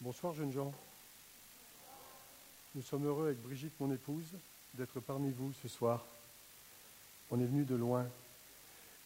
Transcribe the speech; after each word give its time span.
Bonsoir 0.00 0.32
jeunes 0.32 0.52
gens. 0.52 0.72
Nous 2.76 2.82
sommes 2.82 3.04
heureux 3.04 3.26
avec 3.26 3.42
Brigitte, 3.42 3.72
mon 3.80 3.92
épouse, 3.92 4.28
d'être 4.74 5.00
parmi 5.00 5.32
vous 5.32 5.52
ce 5.60 5.66
soir. 5.66 6.04
On 7.32 7.40
est 7.40 7.44
venu 7.44 7.64
de 7.64 7.74
loin. 7.74 8.06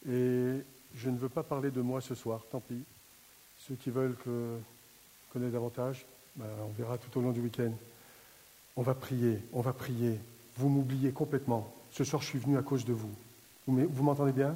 Et 0.06 0.58
je 0.94 1.08
ne 1.08 1.16
veux 1.16 1.30
pas 1.30 1.42
parler 1.42 1.70
de 1.70 1.80
moi 1.80 2.02
ce 2.02 2.14
soir, 2.14 2.42
tant 2.50 2.60
pis. 2.60 2.82
Ceux 3.66 3.74
qui 3.76 3.88
veulent 3.88 4.16
que 4.16 4.58
connaître 5.32 5.54
davantage, 5.54 6.04
ben, 6.36 6.44
on 6.62 6.72
verra 6.72 6.98
tout 6.98 7.18
au 7.18 7.22
long 7.22 7.32
du 7.32 7.40
week-end. 7.40 7.72
On 8.76 8.82
va 8.82 8.92
prier, 8.92 9.38
on 9.54 9.62
va 9.62 9.72
prier. 9.72 10.20
Vous 10.58 10.68
m'oubliez 10.68 11.12
complètement. 11.12 11.74
Ce 11.90 12.04
soir, 12.04 12.20
je 12.20 12.26
suis 12.26 12.38
venu 12.38 12.58
à 12.58 12.62
cause 12.62 12.84
de 12.84 12.92
vous. 12.92 13.14
Vous 13.66 14.02
m'entendez 14.02 14.32
bien? 14.32 14.54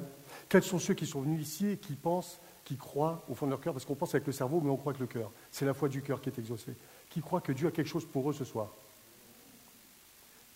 Quels 0.49 0.63
sont 0.63 0.77
ceux 0.77 0.93
qui 0.93 1.07
sont 1.07 1.21
venus 1.21 1.41
ici 1.41 1.69
et 1.69 1.77
qui 1.77 1.93
pensent, 1.93 2.37
qui 2.67 2.75
croient 2.75 3.23
au 3.29 3.33
fond 3.33 3.45
de 3.45 3.51
leur 3.51 3.61
cœur, 3.61 3.71
parce 3.71 3.85
qu'on 3.85 3.95
pense 3.95 4.13
avec 4.13 4.27
le 4.27 4.33
cerveau, 4.33 4.59
mais 4.61 4.69
on 4.69 4.75
croit 4.75 4.91
avec 4.91 4.99
le 4.99 5.07
cœur. 5.07 5.31
C'est 5.51 5.63
la 5.63 5.73
foi 5.73 5.87
du 5.87 6.01
cœur 6.01 6.19
qui 6.19 6.27
est 6.27 6.37
exaucée. 6.37 6.73
Qui 7.09 7.21
croient 7.21 7.39
que 7.39 7.53
Dieu 7.53 7.69
a 7.69 7.71
quelque 7.71 7.87
chose 7.87 8.05
pour 8.05 8.29
eux 8.29 8.33
ce 8.33 8.43
soir 8.43 8.67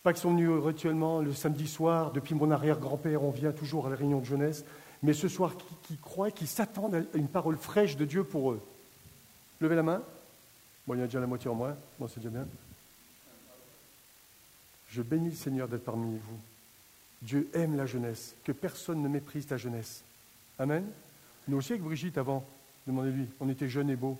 Pas 0.04 0.12
qu'ils 0.12 0.22
sont 0.22 0.32
venus 0.32 0.50
rituellement 0.62 1.22
le 1.22 1.34
samedi 1.34 1.70
soir, 1.70 2.12
depuis 2.12 2.36
mon 2.36 2.52
arrière-grand-père, 2.52 3.24
on 3.24 3.32
vient 3.32 3.54
toujours 3.54 3.88
à 3.88 3.90
la 3.90 3.96
réunion 3.96 4.20
de 4.20 4.26
jeunesse, 4.26 4.66
mais 5.02 5.14
ce 5.14 5.30
soir 5.30 5.54
qui, 5.84 5.96
croient 5.96 6.28
et 6.28 6.32
qui 6.34 6.48
s'attendent 6.48 6.96
à 6.96 7.18
une 7.18 7.30
parole 7.30 7.56
fraîche 7.56 7.96
de 7.96 8.04
Dieu 8.04 8.26
pour 8.26 8.52
eux. 8.52 8.62
Levez 9.62 9.76
la 9.76 9.84
main. 9.84 10.02
Bon, 10.86 10.96
il 10.96 11.00
y 11.00 11.04
a 11.04 11.06
déjà 11.06 11.22
la 11.22 11.28
moitié 11.28 11.50
en 11.50 11.56
moins. 11.56 11.78
Bon, 11.98 12.10
c'est 12.10 12.20
déjà 12.20 12.30
bien. 12.30 12.46
Je 14.90 15.02
bénis 15.02 15.30
le 15.30 15.36
Seigneur 15.36 15.70
d'être 15.70 15.86
parmi 15.86 16.18
vous. 16.18 16.40
Dieu 17.22 17.50
aime 17.54 17.78
la 17.78 17.86
jeunesse, 17.86 18.36
que 18.44 18.52
personne 18.52 19.02
ne 19.02 19.08
méprise 19.08 19.48
ta 19.48 19.56
jeunesse. 19.56 20.04
Amen. 20.60 20.86
Nous 21.48 21.58
aussi 21.58 21.74
avec 21.74 21.84
Brigitte 21.84 22.18
avant, 22.18 22.46
demandez-lui, 22.88 23.28
on 23.40 23.50
était 23.50 23.68
jeunes 23.68 23.90
et 23.90 23.96
beaux. 23.96 24.18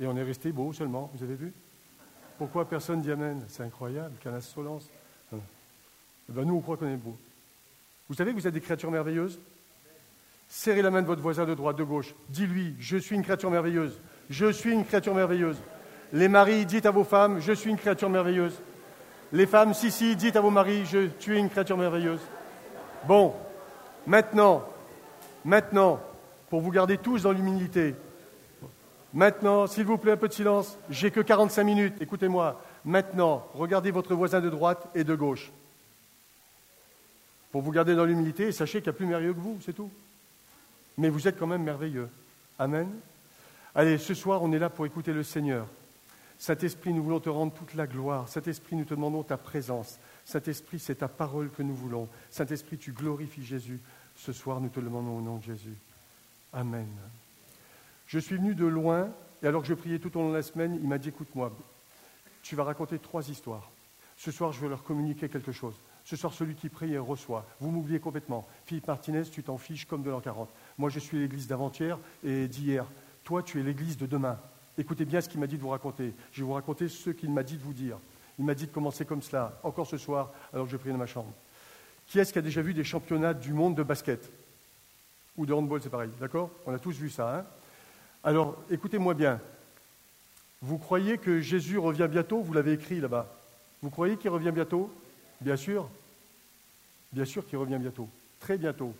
Et 0.00 0.06
on 0.06 0.16
est 0.16 0.22
resté 0.22 0.52
beaux 0.52 0.72
seulement, 0.72 1.10
vous 1.14 1.24
avez 1.24 1.34
vu 1.34 1.52
Pourquoi 2.38 2.68
personne 2.68 3.00
dit 3.00 3.10
Amen? 3.10 3.44
C'est 3.48 3.64
incroyable, 3.64 4.14
quelle 4.20 4.34
insolence. 4.34 4.88
Eh 5.32 5.36
ben 6.28 6.44
nous, 6.44 6.54
on 6.54 6.60
croit 6.60 6.76
qu'on 6.76 6.86
est 6.88 6.96
beaux. 6.96 7.16
Vous 8.08 8.14
savez 8.14 8.32
que 8.32 8.38
vous 8.38 8.46
êtes 8.46 8.54
des 8.54 8.60
créatures 8.60 8.90
merveilleuses? 8.90 9.40
Serrez 10.48 10.82
la 10.82 10.90
main 10.90 11.02
de 11.02 11.06
votre 11.06 11.20
voisin 11.20 11.44
de 11.44 11.54
droite, 11.54 11.76
de 11.76 11.84
gauche. 11.84 12.14
Dis-lui, 12.28 12.74
je 12.78 12.96
suis 12.96 13.16
une 13.16 13.22
créature 13.22 13.50
merveilleuse. 13.50 13.98
Je 14.30 14.50
suis 14.50 14.72
une 14.72 14.84
créature 14.84 15.14
merveilleuse. 15.14 15.58
Les 16.12 16.28
maris, 16.28 16.64
dites 16.64 16.86
à 16.86 16.90
vos 16.90 17.04
femmes, 17.04 17.40
je 17.40 17.52
suis 17.52 17.70
une 17.70 17.76
créature 17.76 18.08
merveilleuse. 18.08 18.58
Les 19.32 19.46
femmes, 19.46 19.74
si, 19.74 19.90
si, 19.90 20.16
dites 20.16 20.36
à 20.36 20.40
vos 20.40 20.50
maris, 20.50 20.86
je, 20.86 21.08
tu 21.18 21.36
es 21.36 21.38
une 21.38 21.50
créature 21.50 21.76
merveilleuse. 21.76 22.20
Bon, 23.06 23.34
maintenant, 24.06 24.64
maintenant, 25.44 26.00
pour 26.50 26.60
vous 26.60 26.70
garder 26.70 26.98
tous 26.98 27.22
dans 27.22 27.32
l'humilité, 27.32 27.94
maintenant, 29.12 29.66
s'il 29.66 29.84
vous 29.84 29.98
plaît, 29.98 30.12
un 30.12 30.16
peu 30.16 30.28
de 30.28 30.32
silence, 30.32 30.78
j'ai 30.90 31.10
que 31.10 31.20
45 31.20 31.64
minutes, 31.64 31.94
écoutez-moi. 32.00 32.60
Maintenant, 32.84 33.46
regardez 33.54 33.90
votre 33.90 34.14
voisin 34.14 34.40
de 34.40 34.48
droite 34.48 34.88
et 34.94 35.04
de 35.04 35.14
gauche. 35.14 35.50
Pour 37.50 37.62
vous 37.62 37.72
garder 37.72 37.94
dans 37.94 38.04
l'humilité, 38.04 38.52
sachez 38.52 38.78
qu'il 38.78 38.86
y 38.86 38.90
a 38.90 38.94
plus 38.94 39.06
merveilleux 39.06 39.34
que 39.34 39.40
vous, 39.40 39.58
c'est 39.64 39.72
tout. 39.72 39.90
Mais 40.96 41.08
vous 41.08 41.28
êtes 41.28 41.38
quand 41.38 41.46
même 41.46 41.62
merveilleux. 41.62 42.08
Amen. 42.58 42.88
Allez, 43.74 43.98
ce 43.98 44.14
soir, 44.14 44.42
on 44.42 44.52
est 44.52 44.58
là 44.58 44.70
pour 44.70 44.86
écouter 44.86 45.12
le 45.12 45.22
Seigneur. 45.22 45.66
Saint-Esprit, 46.38 46.92
nous 46.92 47.02
voulons 47.02 47.20
te 47.20 47.28
rendre 47.28 47.52
toute 47.52 47.74
la 47.74 47.86
gloire. 47.86 48.28
Saint-Esprit, 48.28 48.76
nous 48.76 48.84
te 48.84 48.94
demandons 48.94 49.22
ta 49.22 49.36
présence. 49.36 49.98
Saint-Esprit, 50.24 50.78
c'est 50.78 50.96
ta 50.96 51.08
parole 51.08 51.50
que 51.50 51.62
nous 51.62 51.74
voulons. 51.74 52.08
Saint-Esprit, 52.30 52.78
tu 52.78 52.92
glorifies 52.92 53.44
Jésus. 53.44 53.80
Ce 54.14 54.32
soir, 54.32 54.60
nous 54.60 54.68
te 54.68 54.78
le 54.78 54.86
demandons 54.86 55.18
au 55.18 55.20
nom 55.20 55.36
de 55.36 55.42
Jésus. 55.42 55.76
Amen. 56.58 56.88
Je 58.08 58.18
suis 58.18 58.36
venu 58.36 58.56
de 58.56 58.66
loin, 58.66 59.10
et 59.44 59.46
alors 59.46 59.62
que 59.62 59.68
je 59.68 59.74
priais 59.74 60.00
tout 60.00 60.16
au 60.16 60.22
long 60.22 60.30
de 60.30 60.34
la 60.34 60.42
semaine, 60.42 60.76
il 60.82 60.88
m'a 60.88 60.98
dit, 60.98 61.10
écoute-moi, 61.10 61.56
tu 62.42 62.56
vas 62.56 62.64
raconter 62.64 62.98
trois 62.98 63.30
histoires. 63.30 63.70
Ce 64.16 64.32
soir, 64.32 64.50
je 64.50 64.60
vais 64.60 64.68
leur 64.68 64.82
communiquer 64.82 65.28
quelque 65.28 65.52
chose. 65.52 65.76
Ce 66.04 66.16
soir, 66.16 66.32
celui 66.32 66.56
qui 66.56 66.68
prie 66.68 66.98
reçoit. 66.98 67.46
Vous 67.60 67.70
m'oubliez 67.70 68.00
complètement. 68.00 68.44
Philippe 68.66 68.88
Martinez, 68.88 69.22
tu 69.30 69.44
t'en 69.44 69.56
fiches 69.56 69.84
comme 69.84 70.02
de 70.02 70.10
l'an 70.10 70.20
40. 70.20 70.50
Moi, 70.78 70.90
je 70.90 70.98
suis 70.98 71.20
l'église 71.20 71.46
d'avant-hier 71.46 71.96
et 72.24 72.48
d'hier. 72.48 72.86
Toi, 73.22 73.44
tu 73.44 73.60
es 73.60 73.62
l'église 73.62 73.96
de 73.96 74.06
demain. 74.06 74.36
Écoutez 74.76 75.04
bien 75.04 75.20
ce 75.20 75.28
qu'il 75.28 75.38
m'a 75.38 75.46
dit 75.46 75.58
de 75.58 75.62
vous 75.62 75.68
raconter. 75.68 76.12
Je 76.32 76.40
vais 76.40 76.46
vous 76.46 76.54
raconter 76.54 76.88
ce 76.88 77.10
qu'il 77.10 77.30
m'a 77.30 77.44
dit 77.44 77.56
de 77.56 77.62
vous 77.62 77.72
dire. 77.72 77.98
Il 78.36 78.44
m'a 78.44 78.56
dit 78.56 78.66
de 78.66 78.72
commencer 78.72 79.04
comme 79.04 79.22
cela, 79.22 79.60
encore 79.62 79.86
ce 79.86 79.96
soir, 79.96 80.32
alors 80.52 80.66
que 80.66 80.72
je 80.72 80.76
prie 80.76 80.90
dans 80.90 80.98
ma 80.98 81.06
chambre. 81.06 81.32
Qui 82.08 82.18
est-ce 82.18 82.32
qui 82.32 82.40
a 82.40 82.42
déjà 82.42 82.62
vu 82.62 82.74
des 82.74 82.82
championnats 82.82 83.34
du 83.34 83.52
monde 83.52 83.76
de 83.76 83.84
basket? 83.84 84.28
Ou 85.38 85.46
de 85.46 85.54
handball, 85.54 85.80
c'est 85.80 85.88
pareil, 85.88 86.10
d'accord? 86.20 86.50
On 86.66 86.74
a 86.74 86.78
tous 86.78 86.96
vu 86.96 87.08
ça. 87.08 87.38
Hein? 87.38 87.44
Alors, 88.24 88.60
écoutez-moi 88.70 89.14
bien. 89.14 89.40
Vous 90.60 90.78
croyez 90.78 91.16
que 91.16 91.40
Jésus 91.40 91.78
revient 91.78 92.08
bientôt? 92.10 92.40
Vous 92.40 92.52
l'avez 92.52 92.72
écrit 92.72 93.00
là-bas. 93.00 93.32
Vous 93.80 93.90
croyez 93.90 94.16
qu'il 94.16 94.30
revient 94.30 94.50
bientôt? 94.50 94.92
Bien 95.40 95.56
sûr. 95.56 95.88
Bien 97.12 97.24
sûr 97.24 97.46
qu'il 97.46 97.56
revient 97.56 97.78
bientôt. 97.78 98.08
Très 98.40 98.58
bientôt. 98.58 98.92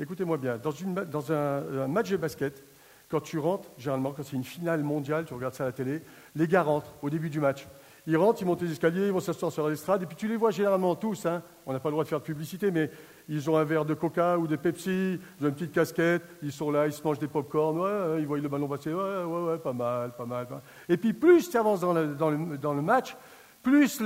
Écoutez-moi 0.00 0.38
bien. 0.38 0.58
Dans, 0.58 1.32
un 1.32 1.86
match 1.86 2.10
de 2.10 2.16
basket, 2.16 2.60
quand 3.08 3.20
tu 3.20 3.38
rentres, 3.38 3.68
généralement, 3.78 4.10
quand 4.10 4.24
c'est 4.24 4.34
une 4.34 4.42
finale 4.42 4.82
mondiale, 4.82 5.24
tu 5.24 5.34
regardes 5.34 5.54
ça 5.54 5.62
à 5.62 5.66
la 5.66 5.72
télé, 5.72 6.02
les 6.34 6.48
gars 6.48 6.62
rentrent 6.62 6.92
au 7.00 7.10
début 7.10 7.30
du 7.30 7.38
match. 7.38 7.68
Ils 8.06 8.18
rentrent, 8.18 8.42
ils 8.42 8.44
montent 8.44 8.60
les 8.60 8.70
escaliers, 8.70 9.06
ils 9.06 9.12
vont 9.12 9.20
s'asseoir 9.20 9.50
sur 9.50 9.66
l'estrade, 9.68 10.02
et 10.02 10.06
puis 10.06 10.16
tu 10.16 10.28
les 10.28 10.36
vois 10.36 10.50
généralement 10.50 10.94
tous. 10.94 11.24
Hein. 11.24 11.42
on 11.64 11.72
n'a 11.72 11.80
pas 11.80 11.88
le 11.88 11.92
droit 11.92 12.04
de 12.04 12.08
faire 12.08 12.20
de 12.20 12.24
publicité, 12.24 12.70
mais 12.70 12.90
ils 13.28 13.48
ont 13.48 13.56
un 13.56 13.64
verre 13.64 13.86
de 13.86 13.94
coca 13.94 14.38
ou 14.38 14.46
de 14.46 14.56
Pepsi, 14.56 15.18
ils 15.40 15.44
ont 15.44 15.48
une 15.48 15.54
petite 15.54 15.72
casquette, 15.72 16.22
ils 16.42 16.52
sont 16.52 16.70
là, 16.70 16.86
ils 16.86 16.92
se 16.92 17.02
mangent 17.02 17.18
des 17.18 17.28
pop-corn, 17.28 17.78
ouais, 17.78 18.20
ils 18.20 18.26
voient 18.26 18.38
le 18.38 18.48
ballon 18.48 18.68
passer, 18.68 18.92
ouais, 18.92 19.24
ouais, 19.24 19.42
ouais, 19.44 19.58
pas 19.58 19.72
mal, 19.72 20.14
pas 20.16 20.26
mal. 20.26 20.46
Et 20.88 20.98
puis 20.98 21.14
plus 21.14 21.48
tu 21.48 21.56
avances 21.56 21.80
dans 21.80 21.94
le, 21.94 22.82
match, 22.82 23.16
plus 23.62 24.02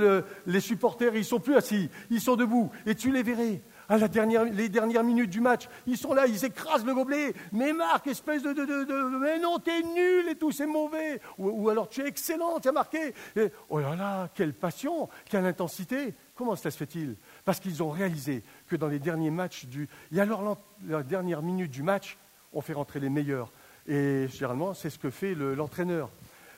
les 0.47 0.61
supporters, 0.61 1.13
ils 1.15 1.25
sont 1.25 1.41
plus 1.41 1.57
assis, 1.57 1.89
ils 2.09 2.21
sont 2.21 2.37
debout, 2.37 2.71
et 2.85 2.95
tu 2.95 3.11
les 3.11 3.23
verrais 3.23 3.61
à 3.89 3.97
la 3.97 4.07
dernière, 4.07 4.45
les 4.45 4.69
dernières 4.69 5.03
minutes 5.03 5.31
du 5.31 5.41
match. 5.41 5.67
Ils 5.87 5.97
sont 5.97 6.13
là, 6.13 6.27
ils 6.27 6.45
écrasent 6.45 6.85
le 6.85 6.93
gobelet. 6.93 7.33
Mais 7.51 7.73
Marc, 7.73 8.05
espèce 8.07 8.43
de, 8.43 8.53
de, 8.53 8.65
de, 8.65 9.17
mais 9.19 9.39
non, 9.39 9.57
t'es 9.57 9.81
nul 9.81 10.29
et 10.29 10.35
tout, 10.35 10.51
c'est 10.51 10.67
mauvais. 10.67 11.19
Ou, 11.39 11.69
alors 11.69 11.89
tu 11.89 12.01
es 12.01 12.07
excellent, 12.07 12.59
tu 12.59 12.69
as 12.69 12.71
marqué. 12.71 13.13
oh 13.69 13.79
là 13.79 13.95
là, 13.95 14.29
quelle 14.33 14.53
passion, 14.53 15.09
quelle 15.25 15.45
intensité. 15.45 16.13
Comment 16.35 16.55
cela 16.55 16.71
se 16.71 16.77
fait-il? 16.77 17.15
Parce 17.43 17.59
qu'ils 17.59 17.81
ont 17.81 17.89
réalisé 17.89 18.43
que 18.67 18.75
dans 18.75 18.87
les 18.87 18.99
derniers 18.99 19.31
matchs 19.31 19.65
du, 19.65 19.89
et 20.11 20.21
alors 20.21 20.57
la 20.87 21.03
dernière 21.03 21.41
minute 21.41 21.71
du 21.71 21.83
match, 21.83 22.17
on 22.53 22.61
fait 22.61 22.73
rentrer 22.73 22.99
les 22.99 23.09
meilleurs. 23.09 23.51
Et 23.87 24.27
généralement, 24.29 24.75
c'est 24.75 24.91
ce 24.91 24.99
que 24.99 25.09
fait 25.09 25.33
l'entraîneur. 25.33 26.09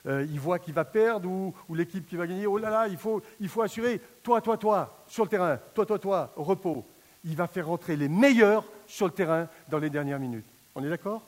Euh, 0.07 0.25
il 0.29 0.39
voit 0.39 0.59
qu'il 0.59 0.73
va 0.73 0.83
perdre 0.83 1.29
ou, 1.29 1.53
ou 1.69 1.75
l'équipe 1.75 2.05
qui 2.05 2.17
va 2.17 2.27
gagner. 2.27 2.45
Oh 2.47 2.57
là 2.57 2.69
là, 2.69 2.87
il 2.87 2.97
faut, 2.97 3.21
il 3.39 3.47
faut 3.47 3.61
assurer. 3.61 4.01
Toi, 4.23 4.41
toi, 4.41 4.57
toi, 4.57 5.03
sur 5.07 5.23
le 5.23 5.29
terrain. 5.29 5.59
Toi, 5.73 5.85
toi, 5.85 5.99
toi, 5.99 6.33
repos 6.35 6.85
il 7.23 7.35
va 7.35 7.47
faire 7.47 7.67
rentrer 7.67 7.95
les 7.95 8.09
meilleurs 8.09 8.65
sur 8.87 9.05
le 9.05 9.13
terrain 9.13 9.47
dans 9.69 9.79
les 9.79 9.89
dernières 9.89 10.19
minutes. 10.19 10.45
On 10.75 10.83
est 10.83 10.89
d'accord? 10.89 11.23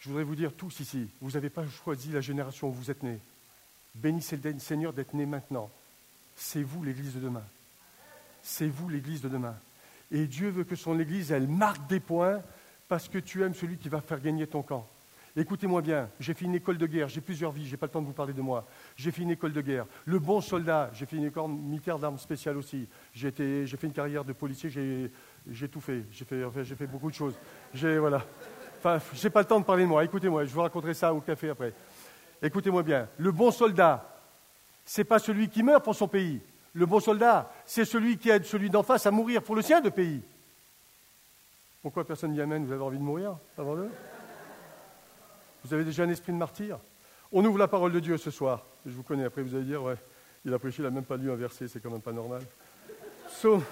Je 0.00 0.08
voudrais 0.08 0.24
vous 0.24 0.36
dire 0.36 0.52
tous 0.52 0.80
ici, 0.80 1.08
vous 1.20 1.32
n'avez 1.32 1.50
pas 1.50 1.64
choisi 1.66 2.10
la 2.10 2.20
génération 2.20 2.68
où 2.68 2.72
vous 2.72 2.90
êtes 2.90 3.02
nés. 3.02 3.18
Bénissez 3.94 4.36
le 4.36 4.58
Seigneur 4.58 4.92
d'être 4.92 5.14
né 5.14 5.24
maintenant. 5.24 5.70
C'est 6.36 6.62
vous 6.62 6.82
l'Église 6.82 7.14
de 7.14 7.20
demain. 7.20 7.44
C'est 8.42 8.66
vous 8.66 8.88
l'Église 8.88 9.22
de 9.22 9.28
demain. 9.28 9.56
Et 10.10 10.26
Dieu 10.26 10.50
veut 10.50 10.64
que 10.64 10.76
son 10.76 10.98
Église, 10.98 11.32
elle 11.32 11.48
marque 11.48 11.86
des 11.86 12.00
points 12.00 12.42
parce 12.88 13.08
que 13.08 13.18
tu 13.18 13.42
aimes 13.42 13.54
celui 13.54 13.78
qui 13.78 13.88
va 13.88 14.00
faire 14.00 14.20
gagner 14.20 14.46
ton 14.46 14.62
camp. 14.62 14.86
Écoutez-moi 15.36 15.82
bien, 15.82 16.08
j'ai 16.20 16.32
fait 16.32 16.44
une 16.44 16.54
école 16.54 16.78
de 16.78 16.86
guerre, 16.86 17.08
j'ai 17.08 17.20
plusieurs 17.20 17.50
vies, 17.50 17.66
je 17.66 17.72
n'ai 17.72 17.76
pas 17.76 17.86
le 17.86 17.92
temps 17.92 18.00
de 18.00 18.06
vous 18.06 18.12
parler 18.12 18.32
de 18.32 18.40
moi. 18.40 18.64
J'ai 18.94 19.10
fait 19.10 19.22
une 19.22 19.32
école 19.32 19.52
de 19.52 19.60
guerre. 19.60 19.84
Le 20.04 20.20
bon 20.20 20.40
soldat, 20.40 20.90
j'ai 20.94 21.06
fait 21.06 21.16
une 21.16 21.24
école 21.24 21.50
militaire 21.50 21.98
d'armes 21.98 22.18
spéciales 22.18 22.56
aussi. 22.56 22.86
J'ai 23.12 23.32
fait 23.32 23.66
une 23.82 23.92
carrière 23.92 24.24
de 24.24 24.32
policier, 24.32 24.70
j'ai 24.70 25.68
tout 25.68 25.80
fait. 25.80 26.04
J'ai 26.12 26.24
fait, 26.24 26.64
fait, 26.64 26.86
beaucoup 26.86 27.10
de 27.10 27.16
choses. 27.16 27.34
J'ai 27.72 27.98
voilà. 27.98 28.22
Enfin, 28.78 28.98
j'ai 29.12 29.28
pas 29.28 29.40
le 29.40 29.46
temps 29.46 29.58
de 29.58 29.64
parler 29.64 29.82
de 29.82 29.88
moi. 29.88 30.04
Écoutez-moi, 30.04 30.44
je 30.44 30.54
vous 30.54 30.60
raconterai 30.60 30.94
ça 30.94 31.12
au 31.12 31.20
café 31.20 31.50
après. 31.50 31.72
Écoutez-moi 32.40 32.84
bien. 32.84 33.08
Le 33.18 33.32
bon 33.32 33.50
soldat, 33.50 34.08
c'est 34.84 35.04
pas 35.04 35.18
celui 35.18 35.48
qui 35.48 35.64
meurt 35.64 35.82
pour 35.82 35.96
son 35.96 36.06
pays. 36.06 36.40
Le 36.74 36.86
bon 36.86 37.00
soldat, 37.00 37.50
c'est 37.66 37.84
celui 37.84 38.18
qui 38.18 38.30
aide 38.30 38.44
celui 38.44 38.70
d'en 38.70 38.84
face 38.84 39.04
à 39.04 39.10
mourir 39.10 39.42
pour 39.42 39.56
le 39.56 39.62
sien 39.62 39.80
de 39.80 39.88
pays. 39.88 40.22
Pourquoi 41.82 42.06
personne 42.06 42.32
n'y 42.32 42.40
amène 42.40 42.66
Vous 42.66 42.72
avez 42.72 42.82
envie 42.82 42.98
de 42.98 43.02
mourir 43.02 43.36
avant 43.58 43.74
d'eux 43.74 43.90
vous 45.64 45.74
avez 45.74 45.84
déjà 45.84 46.02
un 46.04 46.10
esprit 46.10 46.32
de 46.32 46.38
martyr? 46.38 46.78
On 47.32 47.44
ouvre 47.44 47.58
la 47.58 47.68
parole 47.68 47.92
de 47.92 48.00
Dieu 48.00 48.16
ce 48.18 48.30
soir. 48.30 48.64
Je 48.86 48.92
vous 48.92 49.02
connais, 49.02 49.24
après 49.24 49.42
vous 49.42 49.54
allez 49.54 49.64
dire, 49.64 49.82
ouais, 49.82 49.96
il 50.44 50.52
a 50.52 50.58
prêché, 50.58 50.82
il 50.82 50.84
n'a 50.84 50.90
même 50.90 51.04
pas 51.04 51.16
lu 51.16 51.30
un 51.30 51.36
verset, 51.36 51.68
c'est 51.68 51.80
quand 51.80 51.90
même 51.90 52.02
pas 52.02 52.12
normal. 52.12 52.42
Psaume, 53.28 53.64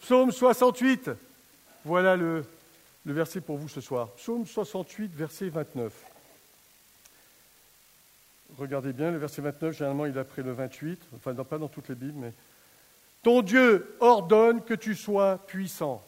Psaume 0.00 0.32
68, 0.32 1.10
voilà 1.84 2.16
le, 2.16 2.44
le 3.04 3.12
verset 3.12 3.40
pour 3.40 3.58
vous 3.58 3.68
ce 3.68 3.80
soir. 3.80 4.10
Psaume 4.12 4.46
68, 4.46 5.12
verset 5.14 5.48
29. 5.48 5.92
Regardez 8.58 8.92
bien, 8.92 9.10
le 9.10 9.18
verset 9.18 9.42
29, 9.42 9.76
généralement 9.76 10.06
il 10.06 10.16
est 10.16 10.20
après 10.20 10.42
le 10.42 10.52
28, 10.52 11.00
enfin 11.16 11.34
pas 11.34 11.58
dans 11.58 11.68
toutes 11.68 11.88
les 11.88 11.94
Bibles, 11.94 12.18
mais 12.18 12.32
Ton 13.22 13.42
Dieu 13.42 13.96
ordonne 14.00 14.62
que 14.62 14.74
tu 14.74 14.94
sois 14.94 15.38
puissant. 15.46 16.02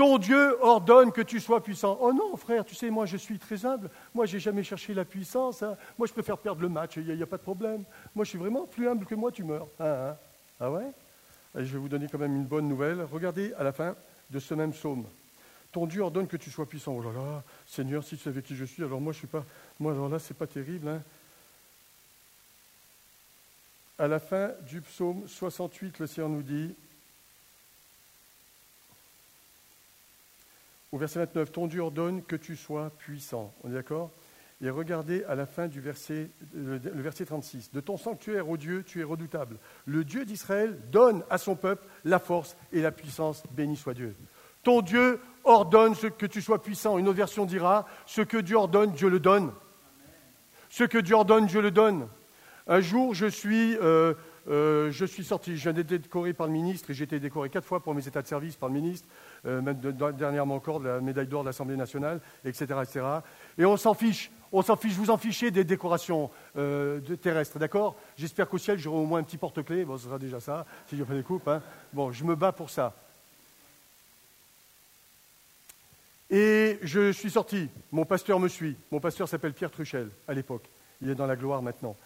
Ton 0.00 0.16
Dieu 0.16 0.56
ordonne 0.62 1.12
que 1.12 1.20
tu 1.20 1.40
sois 1.40 1.62
puissant. 1.62 1.98
Oh 2.00 2.10
non, 2.10 2.34
frère, 2.34 2.64
tu 2.64 2.74
sais, 2.74 2.88
moi 2.88 3.04
je 3.04 3.18
suis 3.18 3.38
très 3.38 3.66
humble. 3.66 3.90
Moi, 4.14 4.24
j'ai 4.24 4.40
jamais 4.40 4.62
cherché 4.62 4.94
la 4.94 5.04
puissance. 5.04 5.62
Hein. 5.62 5.76
Moi, 5.98 6.06
je 6.06 6.14
préfère 6.14 6.38
perdre 6.38 6.62
le 6.62 6.70
match, 6.70 6.96
il 6.96 7.14
n'y 7.14 7.22
a, 7.22 7.26
pas 7.26 7.36
de 7.36 7.42
problème. 7.42 7.84
Moi, 8.14 8.24
je 8.24 8.30
suis 8.30 8.38
vraiment 8.38 8.66
plus 8.66 8.88
humble 8.88 9.04
que 9.04 9.14
moi, 9.14 9.30
tu 9.30 9.44
meurs. 9.44 9.68
Ah, 9.78 9.84
hein. 9.84 10.16
ah 10.58 10.70
ouais? 10.70 10.90
Je 11.54 11.64
vais 11.64 11.78
vous 11.78 11.90
donner 11.90 12.06
quand 12.10 12.16
même 12.16 12.34
une 12.34 12.46
bonne 12.46 12.66
nouvelle. 12.66 13.06
Regardez 13.12 13.52
à 13.58 13.62
la 13.62 13.72
fin 13.72 13.94
de 14.30 14.38
ce 14.38 14.54
même 14.54 14.72
psaume. 14.72 15.04
Ton 15.70 15.84
Dieu 15.84 16.00
ordonne 16.00 16.28
que 16.28 16.38
tu 16.38 16.50
sois 16.50 16.64
puissant. 16.64 16.94
Oh 16.96 17.02
là 17.02 17.12
là, 17.12 17.42
Seigneur, 17.66 18.02
si 18.02 18.16
tu 18.16 18.22
savais 18.22 18.40
qui 18.40 18.56
je 18.56 18.64
suis, 18.64 18.82
alors 18.82 19.02
moi, 19.02 19.12
je 19.12 19.18
suis 19.18 19.26
pas. 19.26 19.44
Moi, 19.78 19.92
alors 19.92 20.08
là, 20.08 20.18
c'est 20.18 20.32
pas 20.32 20.46
terrible. 20.46 20.88
Hein. 20.88 21.02
À 23.98 24.08
la 24.08 24.18
fin 24.18 24.52
du 24.66 24.80
psaume 24.80 25.28
68, 25.28 25.98
le 25.98 26.06
Seigneur 26.06 26.30
nous 26.30 26.42
dit 26.42 26.74
Au 30.92 30.98
verset 30.98 31.20
29, 31.20 31.52
ton 31.52 31.66
Dieu 31.68 31.80
ordonne 31.80 32.22
que 32.22 32.34
tu 32.34 32.56
sois 32.56 32.90
puissant. 32.90 33.54
On 33.62 33.70
est 33.70 33.74
d'accord? 33.74 34.10
Et 34.62 34.68
regardez 34.68 35.24
à 35.24 35.34
la 35.34 35.46
fin 35.46 35.68
du 35.68 35.80
verset, 35.80 36.30
le, 36.52 36.78
verset 36.78 37.24
36. 37.24 37.70
De 37.72 37.80
ton 37.80 37.96
sanctuaire, 37.96 38.48
ô 38.48 38.56
Dieu, 38.56 38.82
tu 38.82 39.00
es 39.00 39.04
redoutable. 39.04 39.56
Le 39.86 40.04
Dieu 40.04 40.24
d'Israël 40.24 40.78
donne 40.90 41.22
à 41.30 41.38
son 41.38 41.54
peuple 41.54 41.86
la 42.04 42.18
force 42.18 42.56
et 42.72 42.82
la 42.82 42.90
puissance. 42.90 43.42
Béni 43.52 43.76
soit 43.76 43.94
Dieu. 43.94 44.16
Ton 44.62 44.82
Dieu 44.82 45.20
ordonne 45.44 45.94
que 45.94 46.26
tu 46.26 46.42
sois 46.42 46.60
puissant. 46.60 46.98
Une 46.98 47.08
autre 47.08 47.16
version 47.16 47.46
dira 47.46 47.86
Ce 48.04 48.20
que 48.20 48.36
Dieu 48.36 48.56
ordonne, 48.56 48.92
Dieu 48.92 49.08
le 49.08 49.20
donne. 49.20 49.52
Ce 50.68 50.84
que 50.84 50.98
Dieu 50.98 51.14
ordonne, 51.14 51.46
Dieu 51.46 51.62
le 51.62 51.70
donne. 51.70 52.08
Un 52.66 52.80
jour, 52.80 53.14
je 53.14 53.26
suis 53.26 53.76
euh, 53.78 54.14
euh, 54.48 54.90
je 54.90 55.04
suis 55.04 55.24
sorti, 55.24 55.56
je 55.56 55.62
viens 55.62 55.72
d'être 55.72 55.86
décoré 55.86 56.32
par 56.32 56.46
le 56.46 56.52
ministre 56.52 56.90
et 56.90 56.94
j'ai 56.94 57.04
été 57.04 57.20
décoré 57.20 57.50
quatre 57.50 57.66
fois 57.66 57.80
pour 57.80 57.94
mes 57.94 58.06
états 58.06 58.22
de 58.22 58.26
service 58.26 58.56
par 58.56 58.68
le 58.68 58.74
ministre, 58.74 59.06
euh, 59.46 59.60
même 59.60 59.78
dernièrement 60.16 60.54
encore 60.54 60.80
de 60.80 60.88
la 60.88 61.00
médaille 61.00 61.26
d'or 61.26 61.42
de 61.42 61.48
l'Assemblée 61.48 61.76
nationale, 61.76 62.20
etc., 62.44 62.64
etc. 62.82 63.00
Et 63.58 63.66
on 63.66 63.76
s'en 63.76 63.94
fiche, 63.94 64.30
on 64.52 64.62
s'en 64.62 64.76
fiche, 64.76 64.94
vous 64.94 65.10
en 65.10 65.18
fichez 65.18 65.50
des 65.50 65.64
décorations 65.64 66.30
euh, 66.56 67.00
terrestres, 67.16 67.58
d'accord? 67.58 67.96
J'espère 68.16 68.48
qu'au 68.48 68.58
ciel 68.58 68.78
j'aurai 68.78 68.98
au 68.98 69.04
moins 69.04 69.20
un 69.20 69.24
petit 69.24 69.36
porte-clés, 69.36 69.84
bon, 69.84 69.98
ce 69.98 70.04
sera 70.04 70.18
déjà 70.18 70.40
ça, 70.40 70.64
si 70.88 70.96
je 70.96 71.04
fais 71.04 71.14
des 71.14 71.22
coupes. 71.22 71.46
Hein. 71.48 71.62
Bon, 71.92 72.10
je 72.10 72.24
me 72.24 72.34
bats 72.34 72.52
pour 72.52 72.70
ça. 72.70 72.94
Et 76.30 76.78
je 76.82 77.12
suis 77.12 77.30
sorti, 77.30 77.68
mon 77.90 78.04
pasteur 78.04 78.38
me 78.38 78.48
suit. 78.48 78.76
Mon 78.92 79.00
pasteur 79.00 79.28
s'appelle 79.28 79.52
Pierre 79.52 79.70
Truchel 79.70 80.08
à 80.28 80.32
l'époque, 80.32 80.64
il 81.02 81.10
est 81.10 81.14
dans 81.14 81.26
la 81.26 81.36
gloire 81.36 81.60
maintenant. 81.60 81.96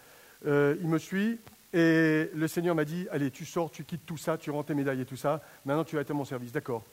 il 0.43 0.87
me 0.87 0.97
suit, 0.97 1.39
et 1.75 2.31
le 2.33 2.47
Seigneur 2.47 2.73
m'a 2.73 2.85
dit, 2.85 3.05
allez, 3.11 3.31
tu 3.31 3.43
sors, 3.43 3.69
tu 3.69 3.83
quittes 3.83 4.05
tout 4.05 4.15
ça, 4.15 4.37
tu 4.37 4.49
rends 4.49 4.63
tes 4.63 4.73
médailles 4.73 5.01
et 5.01 5.05
tout 5.05 5.17
ça, 5.17 5.43
maintenant 5.65 5.83
tu 5.83 5.97
vas 5.97 6.03
être 6.03 6.11
à 6.11 6.13
mon 6.13 6.23
service. 6.23 6.53
D'accord. 6.53 6.85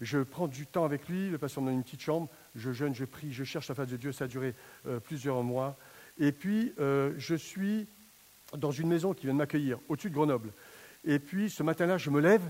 Je 0.00 0.20
prends 0.20 0.48
du 0.48 0.66
temps 0.66 0.86
avec 0.86 1.06
lui, 1.10 1.28
le 1.28 1.36
pasteur 1.36 1.62
me 1.62 1.68
donne 1.68 1.76
une 1.76 1.84
petite 1.84 2.00
chambre, 2.00 2.26
je 2.54 2.72
jeûne, 2.72 2.94
je 2.94 3.04
prie, 3.04 3.34
je 3.34 3.44
cherche 3.44 3.68
la 3.68 3.74
face 3.74 3.90
de 3.90 3.98
Dieu, 3.98 4.12
ça 4.12 4.24
a 4.24 4.28
duré 4.28 4.54
euh, 4.86 4.98
plusieurs 4.98 5.42
mois. 5.42 5.76
Et 6.18 6.32
puis, 6.32 6.72
euh, 6.80 7.12
je 7.18 7.34
suis 7.34 7.86
dans 8.56 8.70
une 8.70 8.88
maison 8.88 9.12
qui 9.12 9.26
vient 9.26 9.34
de 9.34 9.38
m'accueillir, 9.38 9.78
au-dessus 9.90 10.08
de 10.08 10.14
Grenoble. 10.14 10.54
Et 11.04 11.18
puis, 11.18 11.50
ce 11.50 11.62
matin-là, 11.62 11.98
je 11.98 12.08
me 12.08 12.20
lève 12.20 12.42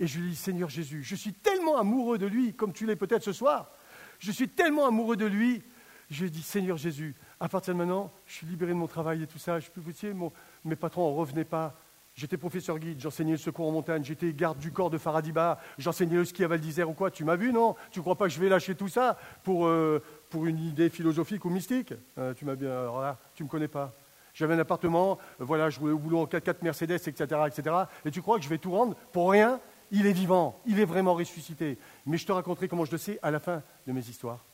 et 0.00 0.06
je 0.06 0.18
lui 0.18 0.28
dis, 0.28 0.36
Seigneur 0.36 0.68
Jésus, 0.68 1.02
je 1.02 1.14
suis 1.14 1.32
tellement 1.32 1.78
amoureux 1.78 2.18
de 2.18 2.26
lui, 2.26 2.52
comme 2.52 2.74
tu 2.74 2.84
l'es 2.84 2.94
peut-être 2.94 3.22
ce 3.24 3.32
soir. 3.32 3.70
Je 4.18 4.32
suis 4.32 4.50
tellement 4.50 4.86
amoureux 4.86 5.16
de 5.16 5.24
lui. 5.24 5.62
Je 6.10 6.26
dis, 6.26 6.42
Seigneur 6.42 6.76
Jésus, 6.76 7.14
à 7.40 7.48
partir 7.48 7.72
de 7.72 7.78
maintenant, 7.78 8.12
je 8.26 8.34
suis 8.34 8.46
libéré 8.46 8.72
de 8.72 8.76
mon 8.76 8.86
travail 8.86 9.22
et 9.22 9.26
tout 9.26 9.38
ça. 9.38 9.60
Je 9.60 9.70
peux 9.70 9.80
vous 9.80 9.92
dire, 9.92 10.14
mon, 10.14 10.30
mes 10.64 10.76
patrons 10.76 11.10
ne 11.12 11.16
revenaient 11.16 11.44
pas. 11.44 11.74
J'étais 12.14 12.36
professeur 12.36 12.80
guide, 12.80 13.00
j'enseignais 13.00 13.32
le 13.32 13.38
secours 13.38 13.68
en 13.68 13.70
montagne, 13.70 14.02
j'étais 14.02 14.32
garde 14.32 14.58
du 14.58 14.72
corps 14.72 14.90
de 14.90 14.98
Faradiba, 14.98 15.60
j'enseignais 15.78 16.16
le 16.16 16.24
ski 16.24 16.42
à 16.42 16.48
Val 16.48 16.58
d'Isère 16.58 16.90
ou 16.90 16.92
quoi. 16.92 17.12
Tu 17.12 17.24
m'as 17.24 17.36
vu, 17.36 17.52
non? 17.52 17.76
Tu 17.92 18.00
crois 18.00 18.16
pas 18.16 18.24
que 18.24 18.32
je 18.32 18.40
vais 18.40 18.48
lâcher 18.48 18.74
tout 18.74 18.88
ça 18.88 19.16
pour, 19.44 19.66
euh, 19.66 20.02
pour 20.28 20.46
une 20.46 20.58
idée 20.58 20.90
philosophique 20.90 21.44
ou 21.44 21.50
mystique? 21.50 21.94
Euh, 22.18 22.34
Tu 22.34 22.44
m'as 22.44 22.56
bien. 22.56 22.70
Alors 22.70 23.00
là, 23.00 23.18
tu 23.36 23.44
me 23.44 23.48
connais 23.48 23.68
pas. 23.68 23.94
J'avais 24.34 24.54
un 24.54 24.58
appartement, 24.58 25.18
euh, 25.40 25.44
voilà, 25.44 25.70
je 25.70 25.78
roulais 25.78 25.92
au 25.92 25.98
boulot 25.98 26.18
en 26.18 26.26
4x4 26.26 26.56
Mercedes, 26.62 26.90
etc., 27.06 27.40
etc. 27.46 27.76
Et 28.04 28.10
tu 28.10 28.20
crois 28.20 28.38
que 28.38 28.44
je 28.44 28.48
vais 28.48 28.58
tout 28.58 28.72
rendre? 28.72 28.96
Pour 29.12 29.30
rien 29.30 29.60
Il 29.92 30.04
est 30.06 30.12
vivant, 30.12 30.60
il 30.66 30.80
est 30.80 30.84
vraiment 30.84 31.14
ressuscité. 31.14 31.78
Mais 32.04 32.18
je 32.18 32.26
te 32.26 32.32
raconterai 32.32 32.66
comment 32.66 32.84
je 32.84 32.92
le 32.92 32.98
sais 32.98 33.18
à 33.22 33.30
la 33.30 33.38
fin 33.38 33.62
de 33.86 33.92
mes 33.92 34.00
histoires. 34.00 34.44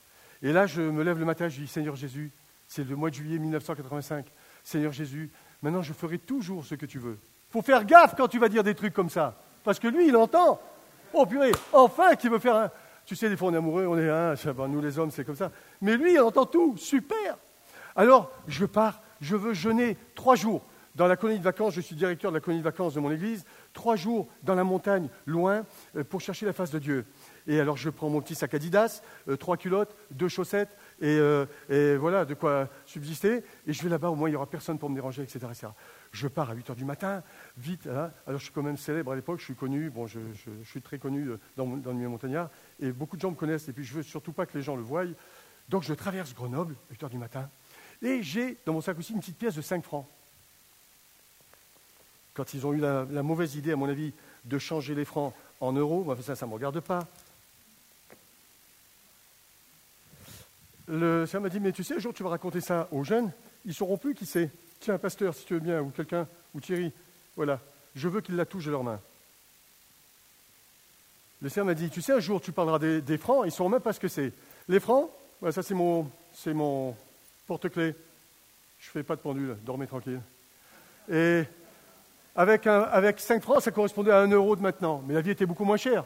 Et 0.43 0.53
là, 0.53 0.67
je 0.67 0.83
me 0.83 1.03
lève 1.03 1.19
le 1.19 1.25
matin, 1.25 1.49
je 1.49 1.63
dis 1.63 1.67
Seigneur 1.67 1.97
Jésus, 1.97 2.31
c'est 2.69 2.87
le 2.87 2.95
mois 2.95 3.11
de 3.11 3.15
juillet 3.15 3.39
1985. 3.39 4.27
Seigneur 4.63 4.93
Jésus, 4.93 5.31
Maintenant, 5.65 5.81
je 5.81 5.95
ferai 5.95 6.19
toujours 6.19 6.63
ce 6.67 6.75
que 6.75 6.85
tu 6.85 6.99
veux. 6.99 7.17
Faut 7.49 7.63
faire 7.63 7.87
gaffe 7.87 8.15
quand 8.15 8.29
tu 8.29 8.39
vas 8.39 8.51
dire 8.51 8.63
des 8.63 8.75
trucs 8.75 8.93
comme 8.93 9.09
ça. 9.09 9.35
Parce 9.65 9.79
que 9.79 9.89
lui, 9.89 10.09
il 10.09 10.15
entend. 10.15 10.61
Oh 11.15 11.25
purée, 11.25 11.53
enfin 11.73 12.17
qui 12.17 12.29
veut 12.29 12.39
faire 12.39 12.57
un. 12.57 12.71
Tu 13.07 13.17
sais, 13.17 13.31
des 13.31 13.37
fois 13.37 13.49
on 13.49 13.55
est 13.55 13.57
amoureux, 13.57 13.87
on 13.87 13.97
est 13.97 14.11
un, 14.11 14.35
nous 14.69 14.83
les 14.83 14.99
hommes, 14.99 15.11
c'est 15.11 15.25
comme 15.25 15.37
ça. 15.37 15.51
Mais 15.81 15.97
lui, 15.97 16.13
il 16.13 16.21
entend 16.21 16.45
tout. 16.45 16.77
Super. 16.77 17.39
Alors, 17.97 18.31
je 18.47 18.67
pars, 18.67 19.01
je 19.23 19.37
veux 19.37 19.55
jeûner 19.55 19.97
trois 20.15 20.37
jours. 20.37 20.61
Dans 20.97 21.07
la 21.07 21.17
colonie 21.17 21.39
de 21.39 21.45
vacances, 21.45 21.73
je 21.73 21.81
suis 21.81 21.97
directeur 21.97 22.31
de 22.31 22.37
la 22.37 22.41
colonie 22.41 22.61
de 22.61 22.65
vacances 22.65 22.93
de 22.93 23.01
mon 23.01 23.11
église, 23.11 23.47
trois 23.73 23.97
jours 23.97 24.29
dans 24.43 24.55
la 24.55 24.65
montagne, 24.65 25.09
loin, 25.25 25.65
euh, 25.97 26.05
pour 26.05 26.21
chercher 26.21 26.45
la 26.45 26.53
face 26.53 26.71
de 26.71 26.79
Dieu. 26.79 27.07
Et 27.47 27.59
alors 27.59 27.77
je 27.77 27.89
prends 27.91 28.11
mon 28.11 28.21
petit 28.21 28.35
sac 28.35 28.53
Adidas, 28.53 29.03
euh, 29.29 29.37
trois 29.37 29.57
culottes, 29.57 29.97
deux 30.11 30.29
chaussettes, 30.29 30.77
euh, 31.03 31.47
et, 31.69 31.97
voilà, 31.97 32.25
de 32.25 32.35
quoi 32.35 32.69
subsister. 32.87 33.43
Et 33.67 33.73
je 33.73 33.83
vais 33.83 33.89
là-bas, 33.89 34.11
au 34.11 34.15
moins 34.15 34.29
il 34.29 34.33
n'y 34.33 34.37
aura 34.37 34.47
personne 34.47 34.79
pour 34.79 34.91
me 34.91 34.95
déranger, 34.95 35.23
etc. 35.23 35.47
Je 36.13 36.29
pars 36.29 36.51
à 36.51 36.55
8 36.55 36.71
h 36.71 36.75
du 36.75 36.85
matin, 36.85 37.23
vite. 37.59 37.87
Hein. 37.87 38.11
Alors 38.27 38.39
je 38.39 38.45
suis 38.45 38.53
quand 38.53 38.63
même 38.63 38.77
célèbre 38.77 39.13
à 39.13 39.17
l'époque, 39.17 39.41
je 39.41 39.45
suis 39.45 39.55
connu, 39.55 39.91
bon, 39.91 40.07
je, 40.07 40.21
suis 40.65 40.81
très 40.81 40.99
connu 40.99 41.29
euh, 41.29 41.41
dans, 41.57 41.67
dans, 41.67 41.91
le 41.91 41.97
milieu 41.97 42.09
montagnard, 42.09 42.51
et 42.81 42.93
beaucoup 42.93 43.17
de 43.17 43.21
gens 43.21 43.31
me 43.31 43.37
connaissent, 43.37 43.69
et 43.69 43.73
puis 43.73 43.85
je 43.85 43.95
veux 43.95 44.03
surtout 44.03 44.33
pas 44.33 44.47
que 44.47 44.57
les 44.57 44.63
gens 44.63 44.77
le 44.77 44.83
voient. 44.83 45.05
Donc 45.69 45.83
je 45.83 45.95
traverse 45.95 46.35
Grenoble, 46.35 46.77
8 46.91 47.03
h 47.03 47.09
du 47.11 47.19
matin, 47.19 47.49
et 48.03 48.23
j'ai 48.23 48.57
dans 48.67 48.75
mon 48.75 48.81
sac 48.81 48.99
aussi 48.99 49.13
une 49.13 49.21
petite 49.21 49.39
pièce 49.39 49.55
de 49.55 49.63
5 49.63 49.83
francs. 49.83 50.07
Quand 52.35 52.53
ils 52.53 52.67
ont 52.67 52.73
eu 52.73 52.79
la, 52.79 53.23
mauvaise 53.23 53.55
idée, 53.55 53.73
à 53.73 53.77
mon 53.77 53.89
avis, 53.89 54.13
de 54.45 54.59
changer 54.59 54.95
les 54.95 55.05
francs 55.05 55.33
en 55.61 55.73
euros, 55.73 56.05
ça, 56.21 56.35
ça 56.35 56.47
ne 56.47 56.51
me 56.51 56.55
regarde 56.55 56.81
pas. 56.81 57.07
Le 60.89 61.27
Seigneur 61.27 61.43
m'a 61.43 61.49
dit, 61.49 61.61
mais 61.61 61.73
tu 61.73 61.83
sais, 61.83 61.95
un 61.95 61.99
jour 61.99 62.13
tu 62.13 62.23
vas 62.23 62.31
raconter 62.31 62.61
ça 62.61 62.89
aux 62.91 63.05
jeunes, 63.05 63.33
ils 63.65 63.69
ne 63.69 63.75
sauront 63.75 63.97
plus 63.97 64.15
qui 64.15 64.27
c'est. 64.27 64.51
Tiens, 64.81 64.99
pasteur, 64.99 65.35
si 65.35 65.45
tu 65.47 65.55
veux 65.55 65.61
bien, 65.61 65.81
ou 65.81 65.91
quelqu'un, 65.91 66.29
ou 66.55 66.61
Thierry, 66.61 66.93
voilà, 67.37 67.61
je 67.95 68.09
veux 68.09 68.21
qu'ils 68.21 68.37
la 68.37 68.45
touchent 68.45 68.67
de 68.67 68.71
leurs 68.71 68.85
mains. 68.85 69.01
Le 71.41 71.49
Seigneur 71.49 71.67
m'a 71.67 71.75
dit, 71.75 71.91
tu 71.91 72.03
sais, 72.03 72.13
un 72.13 72.21
jour 72.21 72.41
tu 72.41 72.53
parleras 72.53 72.79
des, 72.79 73.19
francs, 73.19 73.43
ils 73.45 73.49
ne 73.49 73.53
sauront 73.53 73.71
même 73.71 73.81
pas 73.81 73.93
ce 73.93 74.01
que 74.01 74.09
c'est. 74.09 74.33
Les 74.69 74.81
francs, 74.81 75.11
ça 75.51 75.63
c'est 75.63 75.75
mon, 75.75 76.11
c'est 76.33 76.55
mon 76.55 76.95
porte-clés. 77.47 77.95
Je 78.79 78.89
ne 78.89 78.93
fais 78.93 79.03
pas 79.03 79.17
de 79.17 79.21
pendule, 79.21 79.57
dormez 79.65 79.87
tranquille. 79.87 80.21
Et 81.11 81.45
avec, 82.37 82.67
un, 82.67 82.83
avec 82.83 83.21
5 83.21 83.43
francs, 83.43 83.63
ça 83.63 83.71
correspondait 83.71 84.11
à 84.11 84.21
1 84.21 84.29
euro 84.29 84.57
de 84.57 84.63
maintenant. 84.63 85.03
Mais 85.07 85.15
la 85.15 85.21
vie 85.21 85.31
était 85.31 85.47
beaucoup 85.47 85.65
moins 85.65 85.77
chère. 85.77 86.05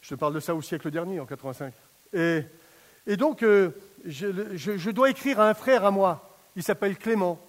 Je 0.00 0.10
te 0.10 0.14
parle 0.14 0.34
de 0.34 0.40
ça 0.40 0.54
au 0.54 0.62
siècle 0.62 0.90
dernier, 0.90 1.20
en 1.20 1.26
85. 1.26 1.72
Et 2.12 2.42
et 3.06 3.16
donc, 3.16 3.42
euh, 3.42 3.70
je, 4.04 4.90
dois 4.90 5.10
écrire 5.10 5.40
à 5.40 5.48
un 5.48 5.54
frère 5.54 5.84
à 5.84 5.90
moi. 5.90 6.30
Il 6.56 6.62
s'appelle 6.62 6.96
Clément. 6.96 7.40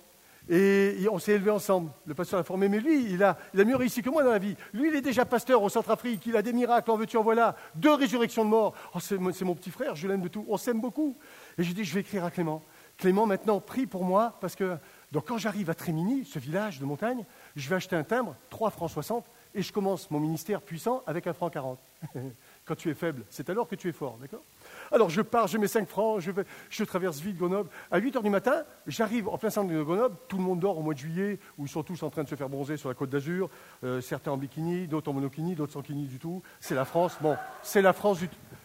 Et 0.49 1.05
on 1.11 1.19
s'est 1.19 1.33
élevés 1.33 1.51
ensemble. 1.51 1.91
Le 2.05 2.13
pasteur 2.13 2.39
a 2.39 2.43
formé, 2.43 2.69
mais 2.69 2.79
lui, 2.79 3.11
il 3.11 3.21
a, 3.21 3.37
il 3.53 3.59
a 3.59 3.65
mieux 3.65 3.75
réussi 3.75 4.01
que 4.01 4.09
moi 4.09 4.23
dans 4.23 4.31
la 4.31 4.37
vie. 4.37 4.55
Lui, 4.73 4.87
il 4.87 4.95
est 4.95 5.01
déjà 5.01 5.25
pasteur 5.25 5.61
au 5.61 5.67
Centrafrique. 5.67 6.25
Il 6.25 6.37
a 6.37 6.41
des 6.41 6.53
miracles, 6.53 6.89
en 6.89 6.95
veux-tu, 6.95 7.17
en 7.17 7.23
voilà. 7.23 7.55
Deux 7.75 7.93
résurrections 7.93 8.45
de 8.45 8.49
mort. 8.49 8.73
Oh, 8.95 8.99
c'est, 9.01 9.17
mon 9.17 9.55
petit 9.55 9.71
frère, 9.71 9.95
je 9.95 10.07
l'aime 10.07 10.21
de 10.21 10.29
tout. 10.29 10.45
On 10.47 10.55
s'aime 10.55 10.79
beaucoup. 10.79 11.17
Et 11.57 11.63
j'ai 11.63 11.73
dit, 11.73 11.83
je 11.83 11.93
vais 11.93 11.99
écrire 11.99 12.23
à 12.23 12.31
Clément. 12.31 12.63
Clément, 12.97 13.25
maintenant, 13.25 13.59
prie 13.59 13.87
pour 13.87 14.05
moi, 14.05 14.37
parce 14.39 14.55
que 14.55 14.77
donc, 15.11 15.27
quand 15.27 15.37
j'arrive 15.37 15.69
à 15.69 15.73
Trémini, 15.73 16.25
ce 16.25 16.39
village 16.39 16.79
de 16.79 16.85
montagne, 16.85 17.25
je 17.55 17.69
vais 17.69 17.75
acheter 17.75 17.95
un 17.95 18.03
timbre, 18.03 18.35
3 18.49 18.71
francs 18.71 18.89
60, 18.89 19.25
et 19.53 19.61
je 19.61 19.71
commence 19.71 20.11
mon 20.11 20.19
ministère 20.19 20.61
puissant 20.61 21.03
avec 21.07 21.27
un 21.27 21.33
franc 21.33 21.49
40. 21.49 21.79
quand 22.65 22.75
tu 22.75 22.89
es 22.89 22.93
faible, 22.93 23.23
c'est 23.29 23.49
alors 23.49 23.67
que 23.67 23.75
tu 23.75 23.87
es 23.87 23.93
fort, 23.93 24.17
d'accord? 24.17 24.43
Alors 24.91 25.09
je 25.09 25.21
pars, 25.21 25.47
je 25.47 25.57
mets 25.57 25.67
5 25.67 25.87
francs, 25.87 26.21
je, 26.69 26.83
traverse 26.83 27.19
vite 27.19 27.37
Grenoble. 27.37 27.69
À 27.91 27.97
8 27.97 28.15
h 28.15 28.23
du 28.23 28.29
matin, 28.29 28.63
j'arrive 28.85 29.27
en 29.27 29.37
plein 29.37 29.49
centre 29.49 29.71
de 29.71 29.81
Grenoble, 29.81 30.15
tout 30.27 30.37
le 30.37 30.43
monde 30.43 30.59
dort 30.59 30.77
au 30.77 30.81
mois 30.81 30.93
de 30.93 30.99
juillet, 30.99 31.39
où 31.57 31.65
ils 31.65 31.69
sont 31.69 31.83
tous 31.83 32.01
en 32.03 32.09
train 32.09 32.23
de 32.23 32.29
se 32.29 32.35
faire 32.35 32.49
bronzer 32.49 32.77
sur 32.77 32.89
la 32.89 32.95
côte 32.95 33.09
d'Azur, 33.09 33.49
euh, 33.83 34.01
certains 34.01 34.31
en 34.31 34.37
bikini, 34.37 34.87
d'autres 34.87 35.09
en 35.09 35.13
monokini, 35.13 35.55
d'autres 35.55 35.73
sans 35.73 35.81
kini 35.81 36.05
du 36.05 36.19
tout. 36.19 36.41
C'est 36.59 36.75
la 36.75 36.85
France, 36.85 37.17
bon, 37.21 37.35
c'est 37.61 37.81
la 37.81 37.93
France, 37.93 38.19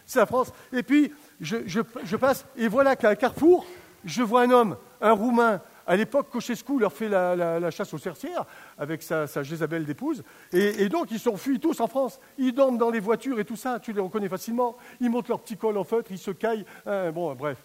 c'est 0.05 0.19
la 0.19 0.25
France. 0.25 0.51
Et 0.71 0.83
puis, 0.83 1.11
je 1.39 2.15
passe, 2.15 2.45
et 2.55 2.67
voilà 2.67 2.95
qu'à 2.95 3.09
un 3.09 3.15
carrefour, 3.15 3.65
je 4.05 4.21
vois 4.21 4.41
un 4.41 4.51
homme, 4.51 4.77
un 5.01 5.11
Roumain, 5.11 5.61
à 5.85 5.95
l'époque, 5.95 6.29
Kochescu 6.29 6.79
leur 6.79 6.93
fait 6.93 7.09
la, 7.09 7.71
chasse 7.71 7.93
aux 7.93 7.97
sorcières 7.97 8.45
avec 8.77 9.03
sa, 9.03 9.25
Jézabel 9.43 9.85
d'épouse. 9.85 10.23
Et, 10.51 10.89
donc, 10.89 11.11
ils 11.11 11.19
s'enfuient 11.19 11.59
tous 11.59 11.79
en 11.79 11.87
France. 11.87 12.19
Ils 12.37 12.53
dorment 12.53 12.77
dans 12.77 12.89
les 12.89 12.99
voitures 12.99 13.39
et 13.39 13.45
tout 13.45 13.55
ça. 13.55 13.79
Tu 13.79 13.93
les 13.93 14.01
reconnais 14.01 14.29
facilement. 14.29 14.77
Ils 14.99 15.09
montent 15.09 15.29
leur 15.29 15.39
petit 15.39 15.57
col 15.57 15.77
en 15.77 15.83
feutre, 15.83 16.11
ils 16.11 16.17
se 16.17 16.31
caillent. 16.31 16.65
Hein, 16.85 17.11
bon, 17.11 17.33
bref. 17.35 17.57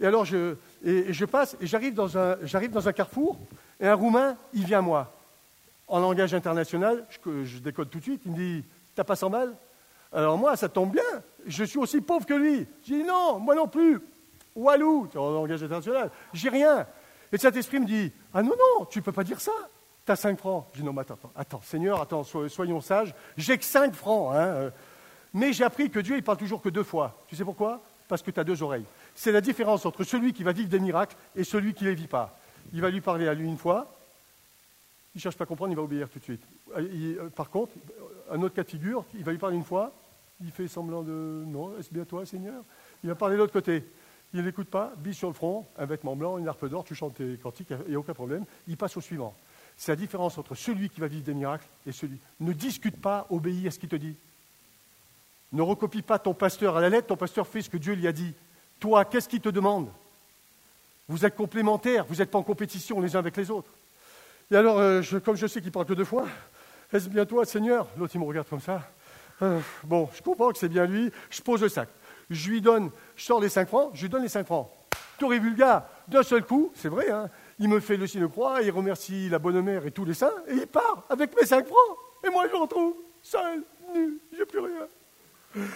Et 0.00 0.06
alors, 0.06 0.24
je, 0.24 0.54
et, 0.84 1.12
je 1.12 1.24
passe 1.24 1.56
et 1.60 1.66
j'arrive 1.66 1.94
dans, 1.94 2.16
un, 2.16 2.36
dans 2.70 2.88
un 2.88 2.92
carrefour. 2.92 3.38
Et 3.80 3.86
un 3.86 3.94
Roumain, 3.94 4.36
il 4.52 4.64
vient 4.64 4.78
à 4.78 4.82
moi. 4.82 5.16
En 5.88 6.00
langage 6.00 6.34
international, 6.34 7.04
je, 7.08 7.44
je 7.44 7.58
décode 7.58 7.90
tout 7.90 7.98
de 7.98 8.04
suite. 8.04 8.22
Il 8.24 8.32
me 8.32 8.36
dit 8.36 8.64
T'as 8.94 9.04
pas 9.04 9.16
100 9.16 9.30
balles? 9.30 9.54
Alors 10.12 10.36
moi, 10.36 10.56
ça 10.56 10.68
tombe 10.68 10.92
bien, 10.92 11.02
je 11.46 11.64
suis 11.64 11.78
aussi 11.78 12.00
pauvre 12.00 12.26
que 12.26 12.34
lui. 12.34 12.66
Je 12.82 12.94
dis 12.94 13.04
non, 13.04 13.38
moi 13.38 13.54
non 13.54 13.68
plus. 13.68 14.00
Walou, 14.56 15.08
en 15.14 15.30
langage 15.30 15.62
international, 15.62 16.10
j'ai 16.32 16.48
rien. 16.48 16.86
Et 17.32 17.36
le 17.36 17.38
Saint-Esprit 17.38 17.80
me 17.80 17.86
dit, 17.86 18.12
ah 18.34 18.42
non, 18.42 18.50
non, 18.50 18.84
tu 18.86 18.98
ne 18.98 19.04
peux 19.04 19.12
pas 19.12 19.24
dire 19.24 19.40
ça. 19.40 19.52
Tu 20.04 20.12
as 20.12 20.16
5 20.16 20.38
francs. 20.38 20.66
Je 20.72 20.80
dis 20.80 20.84
non, 20.84 20.92
mais 20.92 21.02
attends, 21.02 21.18
attends, 21.36 21.60
Seigneur, 21.62 22.00
attends, 22.00 22.24
soyons 22.24 22.80
sages, 22.80 23.14
j'ai 23.36 23.56
que 23.56 23.64
5 23.64 23.94
francs. 23.94 24.34
Hein. 24.34 24.46
Euh. 24.46 24.70
Mais 25.32 25.52
j'ai 25.52 25.64
appris 25.64 25.90
que 25.90 26.00
Dieu, 26.00 26.16
il 26.16 26.24
parle 26.24 26.38
toujours 26.38 26.60
que 26.60 26.68
deux 26.68 26.82
fois. 26.82 27.16
Tu 27.28 27.36
sais 27.36 27.44
pourquoi? 27.44 27.80
Parce 28.08 28.22
que 28.22 28.30
tu 28.30 28.40
as 28.40 28.44
deux 28.44 28.62
oreilles. 28.62 28.84
C'est 29.14 29.30
la 29.30 29.40
différence 29.40 29.86
entre 29.86 30.02
celui 30.02 30.32
qui 30.32 30.42
va 30.42 30.52
vivre 30.52 30.68
des 30.68 30.80
miracles 30.80 31.16
et 31.36 31.44
celui 31.44 31.74
qui 31.74 31.84
ne 31.84 31.90
les 31.90 31.94
vit 31.94 32.08
pas. 32.08 32.36
Il 32.72 32.80
va 32.80 32.90
lui 32.90 33.00
parler 33.00 33.28
à 33.28 33.34
lui 33.34 33.46
une 33.46 33.56
fois, 33.56 33.96
il 35.14 35.18
ne 35.18 35.20
cherche 35.20 35.36
pas 35.36 35.44
à 35.44 35.46
comprendre, 35.46 35.72
il 35.72 35.76
va 35.76 35.82
obéir 35.82 36.08
tout 36.08 36.18
de 36.18 36.24
suite. 36.24 36.42
Euh, 36.76 37.16
euh, 37.20 37.30
par 37.30 37.50
contre, 37.50 37.72
un 38.30 38.42
autre 38.42 38.54
cas 38.54 38.64
de 38.64 38.68
figure, 38.68 39.04
il 39.14 39.24
va 39.24 39.32
lui 39.32 39.38
parler 39.38 39.56
une 39.56 39.64
fois, 39.64 39.92
il 40.42 40.50
fait 40.50 40.68
semblant 40.68 41.02
de 41.02 41.44
non, 41.46 41.76
est-ce 41.78 41.92
bien 41.92 42.04
toi, 42.04 42.24
Seigneur? 42.24 42.62
Il 43.02 43.08
va 43.08 43.14
parler 43.14 43.34
de 43.34 43.40
l'autre 43.40 43.52
côté. 43.52 43.84
Il 44.32 44.44
n'écoute 44.44 44.68
pas, 44.68 44.92
bille 44.98 45.14
sur 45.14 45.28
le 45.28 45.34
front, 45.34 45.66
un 45.76 45.86
vêtement 45.86 46.14
blanc, 46.14 46.38
une 46.38 46.46
harpe 46.46 46.66
d'or, 46.66 46.84
tu 46.84 46.94
chantes 46.94 47.14
tes 47.16 47.36
cantiques, 47.36 47.70
il 47.86 47.90
n'y 47.90 47.96
a 47.96 47.98
aucun 47.98 48.14
problème. 48.14 48.44
Il 48.68 48.76
passe 48.76 48.96
au 48.96 49.00
suivant. 49.00 49.34
C'est 49.76 49.92
la 49.92 49.96
différence 49.96 50.38
entre 50.38 50.54
celui 50.54 50.88
qui 50.88 51.00
va 51.00 51.08
vivre 51.08 51.24
des 51.24 51.34
miracles 51.34 51.66
et 51.86 51.92
celui. 51.92 52.18
Ne 52.38 52.52
discute 52.52 53.00
pas, 53.00 53.26
obéis 53.30 53.66
à 53.66 53.70
ce 53.70 53.78
qu'il 53.78 53.88
te 53.88 53.96
dit. 53.96 54.14
Ne 55.52 55.62
recopie 55.62 56.02
pas 56.02 56.18
ton 56.18 56.34
pasteur 56.34 56.76
à 56.76 56.80
la 56.80 56.88
lettre, 56.90 57.08
ton 57.08 57.16
pasteur 57.16 57.46
fait 57.46 57.62
ce 57.62 57.70
que 57.70 57.76
Dieu 57.76 57.94
lui 57.94 58.06
a 58.06 58.12
dit. 58.12 58.34
Toi, 58.78 59.04
qu'est-ce 59.04 59.28
qu'il 59.28 59.40
te 59.40 59.48
demande? 59.48 59.88
Vous 61.08 61.24
êtes 61.24 61.34
complémentaires, 61.34 62.04
vous 62.08 62.16
n'êtes 62.16 62.30
pas 62.30 62.38
en 62.38 62.44
compétition 62.44 63.00
les 63.00 63.16
uns 63.16 63.18
avec 63.18 63.36
les 63.36 63.50
autres. 63.50 63.70
Et 64.50 64.56
alors, 64.56 64.78
euh, 64.78 65.02
comme 65.24 65.36
je 65.36 65.46
sais 65.48 65.60
qu'il 65.60 65.72
parle 65.72 65.86
que 65.86 65.94
deux 65.94 66.04
fois, 66.04 66.26
est-ce 66.92 67.08
bien 67.08 67.26
toi, 67.26 67.44
Seigneur? 67.44 67.88
L'autre, 67.96 68.14
il 68.14 68.20
me 68.20 68.26
regarde 68.26 68.48
comme 68.48 68.60
ça. 68.60 68.88
Euh, 69.42 69.60
bon, 69.84 70.08
je 70.14 70.22
comprends 70.22 70.50
que 70.50 70.58
c'est 70.58 70.68
bien 70.68 70.86
lui, 70.86 71.10
je 71.30 71.40
pose 71.40 71.62
le 71.62 71.68
sac. 71.68 71.88
Je 72.30 72.50
lui 72.50 72.60
donne, 72.60 72.90
je 73.16 73.24
sors 73.24 73.40
les 73.40 73.48
cinq 73.48 73.68
francs, 73.68 73.90
je 73.94 74.02
lui 74.02 74.08
donne 74.08 74.22
les 74.22 74.28
cinq 74.28 74.46
francs. 74.46 74.70
Toré 75.18 75.38
vulga, 75.38 75.88
d'un 76.08 76.22
seul 76.22 76.44
coup, 76.44 76.72
c'est 76.74 76.88
vrai, 76.88 77.10
hein, 77.10 77.28
il 77.58 77.68
me 77.68 77.80
fait 77.80 77.96
le 77.96 78.06
signe 78.06 78.22
de 78.22 78.26
croix, 78.26 78.62
il 78.62 78.70
remercie 78.70 79.28
la 79.28 79.38
bonne 79.38 79.60
mère 79.60 79.84
et 79.84 79.90
tous 79.90 80.04
les 80.04 80.14
saints, 80.14 80.32
et 80.48 80.54
il 80.54 80.66
part 80.66 81.04
avec 81.10 81.38
mes 81.38 81.46
cinq 81.46 81.66
francs. 81.66 81.98
Et 82.24 82.30
moi, 82.30 82.46
je 82.50 82.56
retrouve 82.56 82.94
seul, 83.20 83.62
nu, 83.94 84.18
j'ai 84.36 84.46
plus 84.46 84.60
rien. 84.60 85.66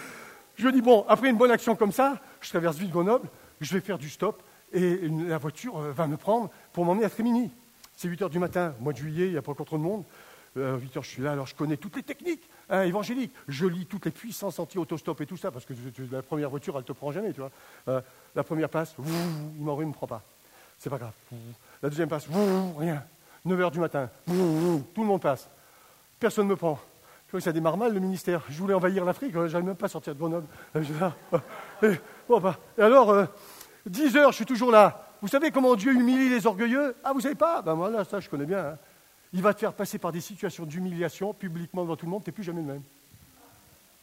Je 0.55 0.69
dis, 0.69 0.81
bon, 0.81 1.05
après 1.07 1.29
une 1.29 1.37
bonne 1.37 1.51
action 1.51 1.75
comme 1.75 1.91
ça, 1.91 2.19
je 2.41 2.49
traverse 2.49 2.77
vite 2.77 2.91
Grenoble, 2.91 3.27
je 3.59 3.73
vais 3.73 3.81
faire 3.81 3.97
du 3.97 4.09
stop, 4.09 4.41
et 4.71 5.07
la 5.27 5.37
voiture 5.37 5.77
euh, 5.77 5.91
va 5.91 6.07
me 6.07 6.17
prendre 6.17 6.49
pour 6.73 6.85
m'emmener 6.85 7.05
à 7.05 7.09
Trémini. 7.09 7.51
C'est 7.95 8.07
8 8.07 8.23
heures 8.23 8.29
du 8.29 8.39
matin, 8.39 8.73
mois 8.79 8.93
de 8.93 8.97
juillet, 8.97 9.27
il 9.27 9.31
n'y 9.31 9.37
a 9.37 9.41
pas 9.41 9.51
encore 9.51 9.65
trop 9.65 9.77
de 9.77 9.83
monde. 9.83 10.03
Euh, 10.57 10.77
8 10.77 10.97
heures, 10.97 11.03
je 11.03 11.09
suis 11.09 11.21
là, 11.21 11.33
alors 11.33 11.47
je 11.47 11.55
connais 11.55 11.75
toutes 11.75 11.97
les 11.97 12.03
techniques 12.03 12.49
hein, 12.69 12.83
évangéliques. 12.83 13.33
Je 13.47 13.65
lis 13.65 13.85
toutes 13.85 14.05
les 14.05 14.11
puissances 14.11 14.57
anti-autostop 14.59 15.19
et 15.21 15.25
tout 15.25 15.37
ça, 15.37 15.51
parce 15.51 15.65
que 15.65 15.73
la 16.11 16.21
première 16.21 16.49
voiture, 16.49 16.75
elle 16.75 16.81
ne 16.81 16.87
te 16.87 16.93
prend 16.93 17.11
jamais, 17.11 17.33
tu 17.33 17.41
vois. 17.41 17.51
Euh, 17.89 18.01
la 18.35 18.43
première 18.43 18.69
passe, 18.69 18.95
il 18.97 19.63
m'en 19.63 19.75
il 19.79 19.81
ne 19.81 19.89
me 19.89 19.93
prend 19.93 20.07
pas. 20.07 20.21
C'est 20.77 20.89
pas 20.89 20.97
grave. 20.97 21.13
La 21.81 21.89
deuxième 21.89 22.09
passe, 22.09 22.27
rien. 22.77 23.03
9 23.43 23.59
heures 23.61 23.71
du 23.71 23.79
matin, 23.79 24.09
tout 24.25 25.01
le 25.01 25.07
monde 25.07 25.21
passe. 25.21 25.47
Personne 26.19 26.45
ne 26.45 26.51
me 26.51 26.55
prend. 26.55 26.79
Je 27.27 27.31
vois 27.31 27.39
que 27.39 27.43
ça 27.43 27.51
démarre 27.51 27.77
mal, 27.77 27.93
le 27.93 27.99
ministère. 27.99 28.41
Je 28.49 28.57
voulais 28.57 28.73
envahir 28.73 29.03
l'Afrique, 29.03 29.35
n'avais 29.35 29.61
même 29.61 29.75
pas 29.75 29.87
sortir 29.87 30.13
de 30.13 30.19
Grenoble. 30.19 30.47
Euh, 30.75 31.09
et, 31.83 31.99
bon, 32.29 32.39
bah, 32.39 32.57
et 32.77 32.81
alors, 32.81 33.27
10 33.85 34.15
euh, 34.15 34.19
heures, 34.19 34.31
je 34.31 34.37
suis 34.37 34.45
toujours 34.45 34.71
là. 34.71 35.11
Vous 35.21 35.27
savez 35.27 35.51
comment 35.51 35.75
Dieu 35.75 35.93
humilie 35.93 36.29
les 36.29 36.47
orgueilleux? 36.47 36.95
Ah, 37.03 37.13
vous 37.13 37.19
savez 37.19 37.35
pas? 37.35 37.61
Ben 37.61 37.75
moi, 37.75 37.89
là, 37.89 38.03
ça, 38.05 38.19
je 38.19 38.29
connais 38.29 38.45
bien. 38.45 38.59
Hein. 38.59 38.77
Il 39.35 39.41
va 39.41 39.53
te 39.53 39.59
faire 39.59 39.73
passer 39.73 39.99
par 39.99 40.13
des 40.13 40.21
situations 40.21 40.65
d'humiliation 40.65 41.33
publiquement 41.33 41.83
devant 41.83 41.97
tout 41.97 42.05
le 42.05 42.11
monde, 42.11 42.23
tu 42.23 42.29
n'es 42.29 42.33
plus 42.33 42.43
jamais 42.43 42.61
le 42.61 42.67
même. 42.67 42.81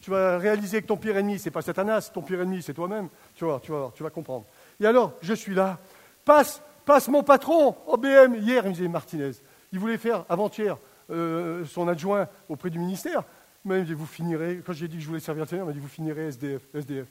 Tu 0.02 0.10
vas 0.10 0.36
réaliser 0.36 0.82
que 0.82 0.86
ton 0.86 0.98
pire 0.98 1.16
ennemi, 1.16 1.38
ce 1.38 1.46
n'est 1.46 1.50
pas 1.50 1.62
Satanas, 1.62 2.10
ton 2.12 2.20
pire 2.20 2.42
ennemi, 2.42 2.60
c'est 2.60 2.74
toi-même. 2.74 3.08
Tu 3.34 3.46
vois, 3.46 3.58
tu 3.58 3.72
vas, 3.72 3.90
tu 3.94 4.02
vas 4.02 4.10
comprendre. 4.10 4.44
Et 4.78 4.84
alors, 4.84 5.14
je 5.22 5.32
suis 5.32 5.54
là. 5.54 5.78
Passe, 6.22 6.60
passe 6.84 7.08
mon 7.08 7.22
patron 7.22 7.74
au 7.86 7.96
BM. 7.96 8.34
Hier, 8.34 8.62
il 8.64 8.68
me 8.68 8.74
disait 8.74 8.88
Martinez. 8.88 9.30
Il 9.72 9.78
voulait 9.78 9.96
faire, 9.96 10.26
avant-hier, 10.28 10.76
euh, 11.08 11.64
son 11.64 11.88
adjoint 11.88 12.28
auprès 12.50 12.68
du 12.68 12.78
ministère. 12.78 13.22
Mais 13.64 13.76
il 13.76 13.80
me 13.80 13.86
dit, 13.86 13.94
vous 13.94 14.04
finirez, 14.04 14.60
quand 14.66 14.74
j'ai 14.74 14.88
dit 14.88 14.96
que 14.96 15.02
je 15.02 15.08
voulais 15.08 15.20
servir 15.20 15.44
le 15.44 15.48
Seigneur, 15.48 15.64
il 15.64 15.68
m'a 15.68 15.72
dit, 15.72 15.80
vous 15.80 15.88
finirez 15.88 16.26
SDF. 16.26 16.62
SDF. 16.74 17.06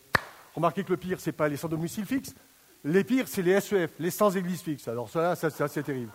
Remarquez 0.54 0.84
que 0.84 0.92
le 0.92 0.98
pire, 0.98 1.20
ce 1.20 1.30
n'est 1.30 1.36
pas 1.36 1.48
les 1.48 1.58
sans 1.58 1.70
domicile 1.70 2.06
fixe, 2.06 2.36
les 2.84 3.04
pires, 3.04 3.28
c'est 3.28 3.42
les 3.42 3.60
SEF, 3.60 3.92
les 4.00 4.12
sans 4.12 4.36
église 4.38 4.62
fixe. 4.62 4.88
Alors 4.88 5.10
ça, 5.10 5.36
ça 5.36 5.50
c'est 5.50 5.64
assez 5.64 5.82
terrible. 5.82 6.12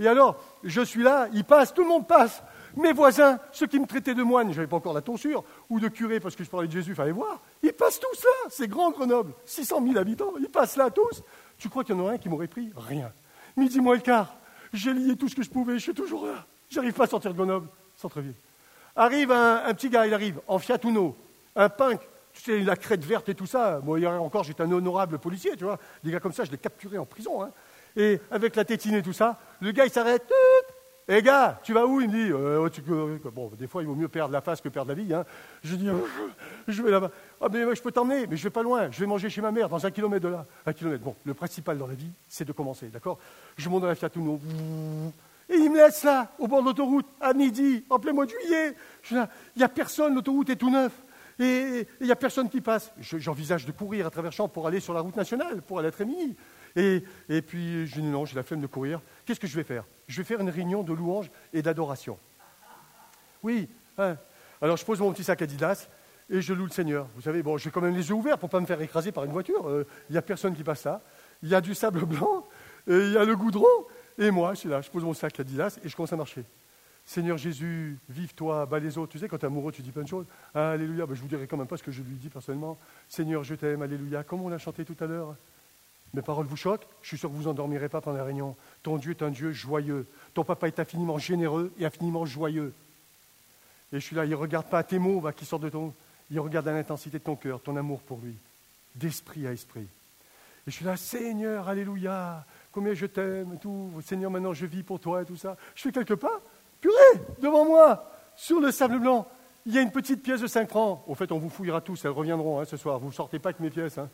Et 0.00 0.06
alors, 0.06 0.36
je 0.62 0.80
suis 0.80 1.02
là, 1.02 1.28
il 1.32 1.44
passe, 1.44 1.74
tout 1.74 1.82
le 1.82 1.88
monde 1.88 2.06
passe. 2.06 2.42
Mes 2.76 2.92
voisins, 2.92 3.38
ceux 3.52 3.66
qui 3.66 3.78
me 3.80 3.86
traitaient 3.86 4.14
de 4.14 4.22
moine, 4.22 4.52
je 4.52 4.56
n'avais 4.56 4.68
pas 4.68 4.76
encore 4.76 4.92
la 4.92 5.00
tonsure, 5.00 5.42
ou 5.68 5.80
de 5.80 5.88
curé 5.88 6.20
parce 6.20 6.36
que 6.36 6.44
je 6.44 6.50
parlais 6.50 6.68
de 6.68 6.72
Jésus, 6.72 6.94
fallait 6.94 7.12
voir, 7.12 7.40
ils 7.62 7.72
passent 7.72 7.98
tous 7.98 8.22
là, 8.22 8.50
c'est 8.50 8.68
grand 8.68 8.90
Grenoble, 8.90 9.32
600 9.46 9.82
000 9.84 9.98
habitants, 9.98 10.32
ils 10.38 10.48
passent 10.48 10.76
là 10.76 10.90
tous. 10.90 11.22
Tu 11.58 11.68
crois 11.68 11.82
qu'il 11.82 11.96
y 11.96 11.98
en 11.98 12.06
a 12.06 12.12
un 12.12 12.18
qui 12.18 12.28
m'aurait 12.28 12.46
pris 12.46 12.70
Rien. 12.76 13.12
Midi 13.56 13.80
moins 13.80 13.96
le 13.96 14.00
quart, 14.00 14.36
j'ai 14.72 14.92
lié 14.92 15.16
tout 15.16 15.28
ce 15.28 15.34
que 15.34 15.42
je 15.42 15.50
pouvais, 15.50 15.74
je 15.74 15.82
suis 15.82 15.94
toujours 15.94 16.26
là. 16.26 16.46
J'arrive 16.70 16.92
pas 16.92 17.04
à 17.04 17.08
sortir 17.08 17.32
de 17.32 17.36
Grenoble, 17.36 17.68
centre-ville. 17.96 18.34
Arrive 18.94 19.32
un, 19.32 19.64
un, 19.64 19.74
petit 19.74 19.88
gars, 19.88 20.06
il 20.06 20.14
arrive, 20.14 20.40
en 20.46 20.58
Fiat 20.58 20.78
Uno, 20.84 21.16
un 21.56 21.68
punk, 21.68 22.00
tu 22.32 22.42
sais, 22.42 22.58
la 22.60 22.76
crête 22.76 23.04
verte 23.04 23.28
et 23.28 23.34
tout 23.34 23.46
ça. 23.46 23.80
Moi, 23.82 23.98
hier 23.98 24.22
encore, 24.22 24.44
j'étais 24.44 24.62
un 24.62 24.70
honorable 24.70 25.18
policier, 25.18 25.56
tu 25.56 25.64
vois. 25.64 25.78
Des 26.04 26.10
gars 26.10 26.20
comme 26.20 26.32
ça, 26.32 26.44
je 26.44 26.50
les 26.50 26.58
capturais 26.58 26.98
en 26.98 27.06
prison. 27.06 27.42
Hein. 27.42 27.50
Et 27.96 28.20
avec 28.30 28.56
la 28.56 28.64
tétine 28.64 28.94
et 28.94 29.02
tout 29.02 29.12
ça, 29.12 29.38
le 29.60 29.72
gars, 29.72 29.84
il 29.84 29.90
s'arrête. 29.90 30.30
Eh, 31.10 31.22
gars, 31.22 31.58
tu 31.62 31.72
vas 31.72 31.86
où? 31.86 32.02
Il 32.02 32.08
me 32.08 32.12
dit, 32.12 32.30
euh, 32.30 32.68
oh, 32.68 32.90
euh, 32.90 33.18
bon, 33.32 33.50
des 33.58 33.66
fois, 33.66 33.82
il 33.82 33.88
vaut 33.88 33.94
mieux 33.94 34.08
perdre 34.08 34.32
la 34.32 34.42
face 34.42 34.60
que 34.60 34.68
perdre 34.68 34.90
la 34.90 34.94
vie. 34.94 35.14
Hein. 35.14 35.24
Je 35.64 35.74
dis, 35.74 35.88
oh, 35.88 36.06
je 36.68 36.82
vais 36.82 36.90
là-bas. 36.90 37.10
Ah, 37.40 37.46
mais 37.50 37.64
moi, 37.64 37.74
je 37.74 37.80
peux 37.80 37.90
t'emmener, 37.90 38.26
mais 38.26 38.36
je 38.36 38.44
vais 38.44 38.50
pas 38.50 38.62
loin. 38.62 38.90
Je 38.90 39.00
vais 39.00 39.06
manger 39.06 39.30
chez 39.30 39.40
ma 39.40 39.50
mère, 39.50 39.70
dans 39.70 39.86
un 39.86 39.90
kilomètre 39.90 40.26
de 40.26 40.32
là. 40.32 40.44
Un 40.66 40.72
kilomètre. 40.74 41.02
Bon, 41.02 41.16
le 41.24 41.32
principal 41.32 41.78
dans 41.78 41.86
la 41.86 41.94
vie, 41.94 42.10
c'est 42.28 42.44
de 42.44 42.52
commencer, 42.52 42.88
d'accord? 42.88 43.18
Je 43.56 43.68
monte 43.70 43.82
dans 43.82 43.88
la 43.88 43.94
Fiat 43.94 44.10
Uno. 44.16 44.38
Et 45.48 45.56
il 45.56 45.70
me 45.70 45.78
laisse 45.78 46.04
là, 46.04 46.30
au 46.38 46.46
bord 46.46 46.60
de 46.60 46.66
l'autoroute, 46.66 47.06
à 47.22 47.32
midi, 47.32 47.84
en 47.88 47.98
plein 47.98 48.12
mois 48.12 48.26
de 48.26 48.30
juillet. 48.30 48.74
Il 49.10 49.26
n'y 49.56 49.64
a 49.64 49.68
personne, 49.68 50.14
l'autoroute 50.14 50.50
est 50.50 50.56
tout 50.56 50.70
neuf 50.70 50.92
et 51.40 51.86
il 52.00 52.06
n'y 52.06 52.12
a 52.12 52.16
personne 52.16 52.48
qui 52.48 52.60
passe. 52.60 52.92
J'envisage 53.00 53.64
de 53.64 53.72
courir 53.72 54.06
à 54.06 54.10
travers 54.10 54.32
champs 54.32 54.48
pour 54.48 54.66
aller 54.66 54.80
sur 54.80 54.92
la 54.92 55.00
route 55.00 55.16
nationale, 55.16 55.62
pour 55.62 55.78
aller 55.78 55.88
à 55.88 55.92
Trémini. 55.92 56.36
Et, 56.76 57.02
et 57.28 57.42
puis, 57.42 57.86
je 57.86 58.00
dis 58.00 58.02
non, 58.02 58.24
j'ai 58.24 58.36
la 58.36 58.42
flemme 58.42 58.60
de 58.60 58.66
courir. 58.66 59.00
Qu'est-ce 59.24 59.40
que 59.40 59.46
je 59.46 59.56
vais 59.56 59.64
faire? 59.64 59.84
Je 60.06 60.16
vais 60.18 60.24
faire 60.24 60.40
une 60.40 60.50
réunion 60.50 60.82
de 60.82 60.92
louange 60.92 61.30
et 61.52 61.62
d'adoration. 61.62 62.18
Oui. 63.42 63.68
Hein. 63.98 64.16
Alors, 64.60 64.76
je 64.76 64.84
pose 64.84 65.00
mon 65.00 65.12
petit 65.12 65.24
sac 65.24 65.42
Adidas 65.42 65.88
et 66.30 66.40
je 66.40 66.52
loue 66.52 66.64
le 66.64 66.70
Seigneur. 66.70 67.06
Vous 67.14 67.22
savez, 67.22 67.42
bon, 67.42 67.56
j'ai 67.56 67.70
quand 67.70 67.80
même 67.80 67.94
les 67.94 68.08
yeux 68.08 68.14
ouverts 68.14 68.38
pour 68.38 68.48
ne 68.48 68.52
pas 68.52 68.60
me 68.60 68.66
faire 68.66 68.80
écraser 68.80 69.12
par 69.12 69.24
une 69.24 69.32
voiture. 69.32 69.68
Euh, 69.68 69.86
il 70.08 70.12
n'y 70.12 70.18
a 70.18 70.22
personne 70.22 70.54
qui 70.54 70.64
passe 70.64 70.84
là. 70.84 71.00
Il 71.42 71.48
y 71.48 71.54
a 71.54 71.60
du 71.60 71.74
sable 71.74 72.04
blanc, 72.04 72.44
et 72.86 72.96
il 72.96 73.12
y 73.12 73.16
a 73.16 73.24
le 73.24 73.36
goudron, 73.36 73.66
et 74.18 74.30
moi, 74.32 74.54
je 74.54 74.60
suis 74.60 74.68
là, 74.68 74.80
je 74.80 74.90
pose 74.90 75.04
mon 75.04 75.14
sac 75.14 75.38
Adidas 75.38 75.78
et 75.84 75.88
je 75.88 75.94
commence 75.94 76.12
à 76.12 76.16
marcher. 76.16 76.44
Seigneur 77.04 77.38
Jésus, 77.38 77.96
vive 78.08 78.34
toi, 78.34 78.66
bas 78.66 78.78
les 78.78 78.98
autres. 78.98 79.12
Tu 79.12 79.18
sais, 79.18 79.28
quand 79.28 79.38
tu 79.38 79.44
es 79.44 79.46
amoureux, 79.46 79.72
tu 79.72 79.80
dis 79.80 79.92
plein 79.92 80.02
de 80.02 80.08
choses. 80.08 80.26
alléluia, 80.52 81.06
ben, 81.06 81.14
je 81.14 81.22
vous 81.22 81.28
dirai 81.28 81.46
quand 81.46 81.56
même 81.56 81.66
pas 81.66 81.76
ce 81.76 81.82
que 81.82 81.92
je 81.92 82.02
lui 82.02 82.16
dis 82.16 82.28
personnellement. 82.28 82.76
Seigneur, 83.08 83.44
je 83.44 83.54
t'aime, 83.54 83.80
alléluia. 83.80 84.24
Comme 84.24 84.42
on 84.42 84.52
a 84.52 84.58
chanté 84.58 84.84
tout 84.84 84.96
à 85.00 85.06
l'heure. 85.06 85.36
Mes 86.14 86.22
paroles 86.22 86.46
vous 86.46 86.56
choquent 86.56 86.86
Je 87.02 87.08
suis 87.08 87.18
sûr 87.18 87.30
que 87.30 87.34
vous 87.34 87.48
endormirez 87.48 87.88
pas 87.88 88.00
pendant 88.00 88.18
la 88.18 88.24
réunion. 88.24 88.56
Ton 88.82 88.96
Dieu 88.96 89.10
est 89.10 89.22
un 89.22 89.30
Dieu 89.30 89.52
joyeux. 89.52 90.06
Ton 90.34 90.44
papa 90.44 90.68
est 90.68 90.78
infiniment 90.78 91.18
généreux 91.18 91.72
et 91.78 91.86
infiniment 91.86 92.24
joyeux. 92.24 92.72
Et 93.92 94.00
je 94.00 94.04
suis 94.04 94.16
là, 94.16 94.24
il 94.24 94.30
ne 94.30 94.36
regarde 94.36 94.66
pas 94.66 94.82
tes 94.82 94.98
mots 94.98 95.22
qui 95.36 95.44
sortent 95.44 95.62
de 95.62 95.70
ton. 95.70 95.94
Il 96.30 96.40
regarde 96.40 96.68
à 96.68 96.72
l'intensité 96.72 97.18
de 97.18 97.24
ton 97.24 97.36
cœur, 97.36 97.60
ton 97.60 97.76
amour 97.76 98.00
pour 98.00 98.20
lui, 98.22 98.34
d'esprit 98.94 99.46
à 99.46 99.52
esprit. 99.52 99.80
Et 100.66 100.70
je 100.70 100.72
suis 100.72 100.84
là, 100.84 100.96
Seigneur, 100.96 101.68
alléluia, 101.68 102.44
combien 102.70 102.92
je 102.92 103.06
t'aime, 103.06 103.58
tout. 103.58 103.90
Seigneur, 104.04 104.30
maintenant 104.30 104.52
je 104.52 104.66
vis 104.66 104.82
pour 104.82 105.00
toi 105.00 105.22
et 105.22 105.24
tout 105.24 105.36
ça. 105.36 105.56
Je 105.74 105.82
fais 105.82 105.92
quelques 105.92 106.16
pas, 106.16 106.42
Purée, 106.80 107.20
devant 107.40 107.64
moi, 107.64 108.10
sur 108.36 108.60
le 108.60 108.70
sable 108.70 109.00
blanc, 109.00 109.26
il 109.66 109.74
y 109.74 109.78
a 109.78 109.82
une 109.82 109.90
petite 109.90 110.22
pièce 110.22 110.40
de 110.40 110.46
5 110.46 110.68
francs. 110.68 111.02
Au 111.06 111.14
fait, 111.14 111.32
on 111.32 111.38
vous 111.38 111.50
fouillera 111.50 111.80
tous, 111.80 112.04
elles 112.04 112.10
reviendront 112.10 112.60
hein, 112.60 112.64
ce 112.64 112.76
soir. 112.76 112.98
Vous 112.98 113.08
ne 113.08 113.12
sortez 113.12 113.38
pas 113.38 113.50
avec 113.50 113.60
mes 113.60 113.70
pièces. 113.70 113.98
Hein. 113.98 114.08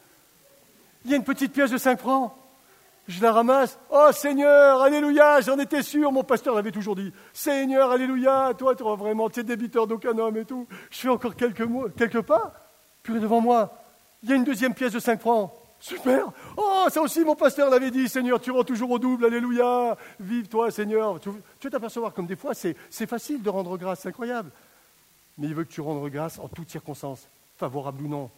Il 1.04 1.10
y 1.10 1.14
a 1.14 1.16
une 1.16 1.24
petite 1.24 1.52
pièce 1.52 1.70
de 1.70 1.78
5 1.78 1.98
francs. 1.98 2.32
Je 3.06 3.20
la 3.22 3.32
ramasse. 3.32 3.78
Oh 3.90 4.08
Seigneur, 4.12 4.80
Alléluia, 4.80 5.40
j'en 5.42 5.58
étais 5.58 5.82
sûr, 5.82 6.10
mon 6.10 6.24
pasteur 6.24 6.54
l'avait 6.54 6.72
toujours 6.72 6.96
dit. 6.96 7.12
Seigneur, 7.32 7.90
Alléluia, 7.90 8.52
toi, 8.56 8.74
tu 8.74 8.82
es 8.82 8.96
vraiment, 8.96 9.28
tu 9.28 9.40
es 9.40 9.42
débiteur 9.42 9.86
d'aucun 9.86 10.16
homme 10.16 10.38
et 10.38 10.44
tout. 10.44 10.66
Je 10.90 10.98
fais 10.98 11.08
encore 11.08 11.36
quelques, 11.36 11.60
mots, 11.60 11.88
quelques 11.96 12.22
pas. 12.22 12.54
Purée, 13.02 13.20
devant 13.20 13.42
moi, 13.42 13.76
il 14.22 14.30
y 14.30 14.32
a 14.32 14.36
une 14.36 14.44
deuxième 14.44 14.72
pièce 14.72 14.92
de 14.92 14.98
5 14.98 15.20
francs. 15.20 15.52
Super 15.78 16.32
Oh, 16.56 16.86
ça 16.88 17.02
aussi, 17.02 17.20
mon 17.24 17.34
pasteur 17.34 17.68
l'avait 17.68 17.90
dit, 17.90 18.08
Seigneur, 18.08 18.40
tu 18.40 18.50
rends 18.50 18.64
toujours 18.64 18.90
au 18.92 18.98
double, 18.98 19.26
Alléluia 19.26 19.98
Vive 20.18 20.48
toi, 20.48 20.70
Seigneur 20.70 21.20
Tu, 21.20 21.28
tu 21.60 21.66
vas 21.66 21.70
t'apercevoir 21.70 22.14
comme 22.14 22.26
des 22.26 22.36
fois, 22.36 22.54
c'est, 22.54 22.74
facile 23.06 23.42
de 23.42 23.50
rendre 23.50 23.76
grâce, 23.76 24.00
c'est 24.00 24.08
incroyable. 24.08 24.50
Mais 25.36 25.46
il 25.48 25.54
veut 25.54 25.64
que 25.64 25.72
tu 25.72 25.82
rendes 25.82 26.08
grâce 26.08 26.38
en 26.38 26.48
toutes 26.48 26.70
circonstances, 26.70 27.28
favorables 27.58 28.02
ou 28.02 28.08
non. 28.08 28.30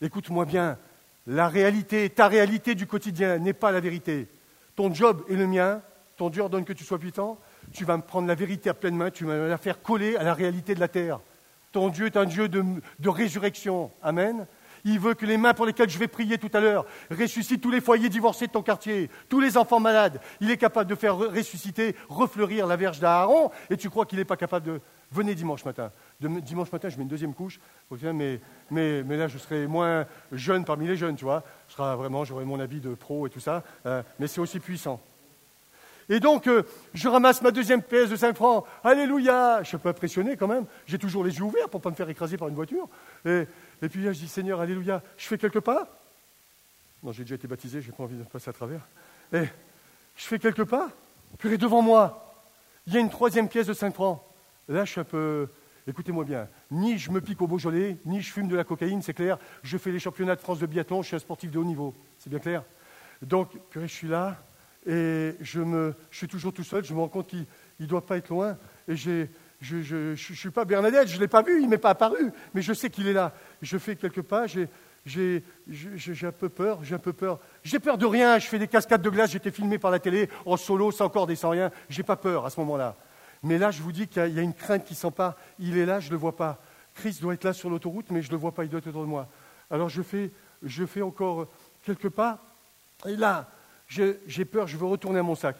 Écoute-moi 0.00 0.46
bien, 0.46 0.78
la 1.26 1.48
réalité, 1.48 2.10
ta 2.10 2.28
réalité 2.28 2.74
du 2.74 2.86
quotidien 2.86 3.38
n'est 3.38 3.52
pas 3.52 3.72
la 3.72 3.80
vérité. 3.80 4.28
Ton 4.76 4.92
job 4.92 5.24
est 5.28 5.36
le 5.36 5.46
mien, 5.46 5.80
ton 6.16 6.30
Dieu 6.30 6.42
ordonne 6.42 6.64
que 6.64 6.72
tu 6.72 6.84
sois 6.84 6.98
puissant, 6.98 7.38
tu 7.72 7.84
vas 7.84 7.96
me 7.96 8.02
prendre 8.02 8.28
la 8.28 8.34
vérité 8.34 8.70
à 8.70 8.74
pleine 8.74 8.96
main, 8.96 9.10
tu 9.10 9.24
vas 9.24 9.48
la 9.48 9.58
faire 9.58 9.82
coller 9.82 10.16
à 10.16 10.22
la 10.22 10.34
réalité 10.34 10.74
de 10.74 10.80
la 10.80 10.88
terre. 10.88 11.20
Ton 11.72 11.88
Dieu 11.88 12.06
est 12.06 12.16
un 12.16 12.24
Dieu 12.24 12.48
de, 12.48 12.64
de 12.98 13.08
résurrection. 13.08 13.90
Amen. 14.02 14.46
Il 14.84 15.00
veut 15.00 15.14
que 15.14 15.24
les 15.24 15.38
mains 15.38 15.54
pour 15.54 15.64
lesquelles 15.64 15.88
je 15.88 15.98
vais 15.98 16.08
prier 16.08 16.36
tout 16.36 16.50
à 16.52 16.60
l'heure 16.60 16.84
ressuscitent 17.10 17.62
tous 17.62 17.70
les 17.70 17.80
foyers 17.80 18.10
divorcés 18.10 18.46
de 18.46 18.52
ton 18.52 18.62
quartier, 18.62 19.10
tous 19.30 19.40
les 19.40 19.56
enfants 19.56 19.80
malades. 19.80 20.20
Il 20.40 20.50
est 20.50 20.58
capable 20.58 20.90
de 20.90 20.94
faire 20.94 21.16
ressusciter, 21.16 21.96
refleurir 22.08 22.66
la 22.66 22.76
verge 22.76 23.00
d'Aaron. 23.00 23.50
Et 23.70 23.78
tu 23.78 23.88
crois 23.88 24.04
qu'il 24.04 24.18
n'est 24.18 24.26
pas 24.26 24.36
capable 24.36 24.66
de... 24.66 24.80
Venez 25.10 25.34
dimanche 25.34 25.64
matin. 25.64 25.90
Dimanche 26.20 26.72
matin, 26.72 26.88
je 26.88 26.96
mets 26.96 27.02
une 27.02 27.08
deuxième 27.08 27.34
couche. 27.34 27.60
Mais, 27.90 28.40
mais, 28.70 29.02
mais, 29.02 29.16
là, 29.16 29.28
je 29.28 29.38
serai 29.38 29.66
moins 29.66 30.06
jeune 30.32 30.64
parmi 30.64 30.86
les 30.86 30.96
jeunes, 30.96 31.16
tu 31.16 31.24
vois. 31.24 31.42
Je 31.68 31.74
serai 31.74 31.96
vraiment, 31.96 32.24
j'aurai 32.24 32.44
mon 32.44 32.60
habit 32.60 32.80
de 32.80 32.94
pro 32.94 33.26
et 33.26 33.30
tout 33.30 33.40
ça. 33.40 33.62
Euh, 33.86 34.02
mais 34.18 34.26
c'est 34.26 34.40
aussi 34.40 34.60
puissant. 34.60 35.00
Et 36.08 36.20
donc, 36.20 36.46
euh, 36.46 36.62
je 36.92 37.08
ramasse 37.08 37.40
ma 37.40 37.50
deuxième 37.50 37.82
pièce 37.82 38.10
de 38.10 38.16
5 38.16 38.36
francs. 38.36 38.66
Alléluia 38.82 39.62
Je 39.62 39.68
suis 39.68 39.76
un 39.76 39.80
peu 39.80 39.88
impressionné 39.88 40.36
quand 40.36 40.48
même. 40.48 40.66
J'ai 40.86 40.98
toujours 40.98 41.24
les 41.24 41.34
yeux 41.36 41.44
ouverts 41.44 41.68
pour 41.68 41.80
ne 41.80 41.84
pas 41.84 41.90
me 41.90 41.94
faire 41.94 42.08
écraser 42.10 42.36
par 42.36 42.48
une 42.48 42.54
voiture. 42.54 42.88
Et, 43.24 43.46
et 43.82 43.88
puis 43.88 44.04
là, 44.04 44.12
je 44.12 44.20
dis, 44.20 44.28
Seigneur, 44.28 44.60
Alléluia, 44.60 45.02
je 45.16 45.26
fais 45.26 45.38
quelques 45.38 45.60
pas? 45.60 45.88
Non, 47.02 47.12
j'ai 47.12 47.22
déjà 47.22 47.34
été 47.34 47.46
baptisé, 47.46 47.82
je 47.82 47.90
n'ai 47.90 47.92
pas 47.92 48.02
envie 48.02 48.16
de 48.16 48.22
passer 48.24 48.48
à 48.48 48.52
travers. 48.54 48.80
Et 49.32 49.44
je 50.16 50.24
fais 50.24 50.38
quelques 50.38 50.64
pas, 50.64 50.90
puis 51.38 51.58
devant 51.58 51.82
moi, 51.82 52.34
il 52.86 52.94
y 52.94 52.96
a 52.96 53.00
une 53.00 53.10
troisième 53.10 53.48
pièce 53.48 53.66
de 53.66 53.74
5 53.74 53.94
francs. 53.94 54.22
Là, 54.68 54.84
je 54.84 54.92
suis 54.92 55.00
un 55.00 55.04
peu... 55.04 55.48
Écoutez-moi 55.86 56.24
bien, 56.24 56.48
ni 56.70 56.98
je 56.98 57.10
me 57.10 57.20
pique 57.20 57.42
au 57.42 57.46
Beaujolais, 57.46 57.98
ni 58.06 58.22
je 58.22 58.32
fume 58.32 58.48
de 58.48 58.56
la 58.56 58.64
cocaïne, 58.64 59.02
c'est 59.02 59.12
clair. 59.12 59.38
Je 59.62 59.76
fais 59.76 59.92
les 59.92 59.98
championnats 59.98 60.36
de 60.36 60.40
France 60.40 60.58
de 60.58 60.66
biathlon, 60.66 61.02
je 61.02 61.08
suis 61.08 61.16
un 61.16 61.20
sportif 61.20 61.50
de 61.50 61.58
haut 61.58 61.64
niveau. 61.64 61.94
C'est 62.18 62.30
bien 62.30 62.38
clair 62.38 62.64
Donc, 63.20 63.50
purée, 63.68 63.86
je 63.86 63.92
suis 63.92 64.08
là, 64.08 64.42
et 64.86 65.34
je, 65.40 65.60
me, 65.60 65.94
je 66.10 66.16
suis 66.16 66.28
toujours 66.28 66.52
tout 66.54 66.64
seul, 66.64 66.84
je 66.84 66.94
me 66.94 67.00
rends 67.00 67.08
compte 67.08 67.28
qu'il 67.28 67.46
ne 67.80 67.86
doit 67.86 68.06
pas 68.06 68.16
être 68.16 68.30
loin, 68.30 68.56
et 68.88 68.96
j'ai 68.96 69.28
je 69.64 70.10
ne 70.10 70.14
suis 70.14 70.50
pas 70.50 70.64
Bernadette, 70.64 71.08
je 71.08 71.16
ne 71.16 71.20
l'ai 71.20 71.28
pas 71.28 71.42
vu, 71.42 71.58
il 71.58 71.64
ne 71.64 71.70
m'est 71.70 71.78
pas 71.78 71.90
apparu, 71.90 72.32
mais 72.52 72.62
je 72.62 72.72
sais 72.72 72.90
qu'il 72.90 73.06
est 73.06 73.12
là. 73.12 73.32
Je 73.62 73.78
fais 73.78 73.96
quelques 73.96 74.22
pas, 74.22 74.46
j'ai 74.46 75.42
un 76.22 76.32
peu 76.32 76.48
peur, 76.48 76.80
j'ai 76.82 76.94
un 76.94 76.98
peu 76.98 77.12
peur. 77.12 77.40
J'ai 77.62 77.78
peur 77.78 77.96
de 77.96 78.06
rien, 78.06 78.38
je 78.38 78.46
fais 78.46 78.58
des 78.58 78.68
cascades 78.68 79.02
de 79.02 79.10
glace, 79.10 79.30
j'étais 79.30 79.50
filmé 79.50 79.78
par 79.78 79.90
la 79.90 79.98
télé 79.98 80.28
en 80.44 80.56
solo, 80.56 80.90
sans 80.90 81.08
corde 81.08 81.30
et 81.30 81.36
sans 81.36 81.50
rien. 81.50 81.70
J'ai 81.88 82.02
pas 82.02 82.16
peur 82.16 82.44
à 82.44 82.50
ce 82.50 82.60
moment-là. 82.60 82.96
Mais 83.44 83.58
là, 83.58 83.70
je 83.70 83.82
vous 83.82 83.92
dis 83.92 84.08
qu'il 84.08 84.34
y, 84.34 84.38
a 84.38 84.42
une 84.42 84.54
crainte 84.54 84.84
qui 84.84 84.94
s'empare. 84.94 85.36
Il 85.58 85.78
est 85.78 85.86
là, 85.86 86.00
je 86.00 86.06
ne 86.06 86.12
le 86.12 86.16
vois 86.16 86.36
pas. 86.36 86.60
Christ 86.94 87.20
doit 87.20 87.34
être 87.34 87.44
là 87.44 87.52
sur 87.52 87.70
l'autoroute, 87.70 88.10
mais 88.10 88.22
je 88.22 88.28
ne 88.28 88.32
le 88.32 88.38
vois 88.38 88.52
pas, 88.52 88.64
il 88.64 88.70
doit 88.70 88.78
être 88.78 88.88
autour 88.88 89.02
de 89.02 89.08
moi. 89.08 89.28
Alors 89.70 89.88
je 89.88 90.02
fais, 90.02 90.30
je 90.62 90.84
fais 90.86 91.02
encore 91.02 91.48
quelques 91.82 92.08
pas, 92.08 92.40
et 93.06 93.16
là, 93.16 93.50
j'ai 93.88 94.44
peur, 94.44 94.66
je 94.66 94.76
veux 94.76 94.86
retourner 94.86 95.18
à 95.18 95.22
mon 95.22 95.34
sac 95.34 95.56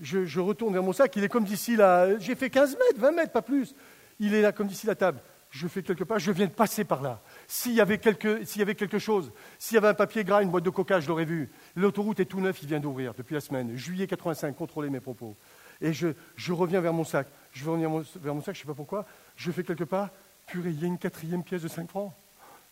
je, 0.00 0.40
retourne 0.40 0.72
vers 0.72 0.82
mon 0.82 0.92
sac, 0.92 1.14
il 1.16 1.24
est 1.24 1.28
comme 1.28 1.44
d'ici 1.44 1.76
là, 1.76 2.18
j'ai 2.18 2.34
fait 2.34 2.50
15 2.50 2.76
mètres, 2.76 3.00
20 3.00 3.12
mètres, 3.12 3.32
pas 3.32 3.42
plus. 3.42 3.74
Il 4.18 4.34
est 4.34 4.42
là 4.42 4.52
comme 4.52 4.66
d'ici 4.66 4.86
la 4.86 4.94
table. 4.94 5.20
Je 5.50 5.68
fais 5.68 5.82
quelques 5.82 6.04
pas, 6.04 6.18
je 6.18 6.32
viens 6.32 6.46
de 6.46 6.50
passer 6.50 6.84
par 6.84 7.02
là. 7.02 7.20
S'il 7.46 7.72
y 7.72 7.80
avait 7.80 7.98
quelque, 7.98 8.44
s'il 8.44 8.58
y 8.58 8.62
avait 8.62 8.74
quelque 8.74 8.98
chose, 8.98 9.32
s'il 9.58 9.76
y 9.76 9.78
avait 9.78 9.88
un 9.88 9.94
papier 9.94 10.24
gras, 10.24 10.42
une 10.42 10.50
boîte 10.50 10.64
de 10.64 10.70
coca, 10.70 11.00
je 11.00 11.08
l'aurais 11.08 11.24
vu. 11.24 11.50
L'autoroute 11.76 12.20
est 12.20 12.26
tout 12.26 12.40
neuf, 12.40 12.62
il 12.62 12.68
vient 12.68 12.80
d'ouvrir 12.80 13.14
depuis 13.14 13.34
la 13.34 13.40
semaine. 13.40 13.74
Juillet 13.76 14.06
85, 14.06 14.54
contrôlez 14.54 14.90
mes 14.90 15.00
propos. 15.00 15.36
Et 15.80 15.92
je, 15.92 16.52
reviens 16.52 16.80
vers 16.80 16.92
mon 16.92 17.04
sac. 17.04 17.28
Je 17.52 17.64
vais 17.64 17.70
revenir 17.70 17.90
vers 18.16 18.34
mon 18.34 18.40
sac, 18.40 18.54
je 18.54 18.60
ne 18.60 18.62
sais 18.62 18.68
pas 18.68 18.74
pourquoi. 18.74 19.06
Je 19.36 19.50
fais 19.50 19.62
quelques 19.62 19.84
pas. 19.84 20.10
Purée, 20.46 20.70
il 20.70 20.80
y 20.80 20.84
a 20.84 20.86
une 20.86 20.98
quatrième 20.98 21.42
pièce 21.42 21.62
de 21.62 21.68
5 21.68 21.88
francs. 21.88 22.12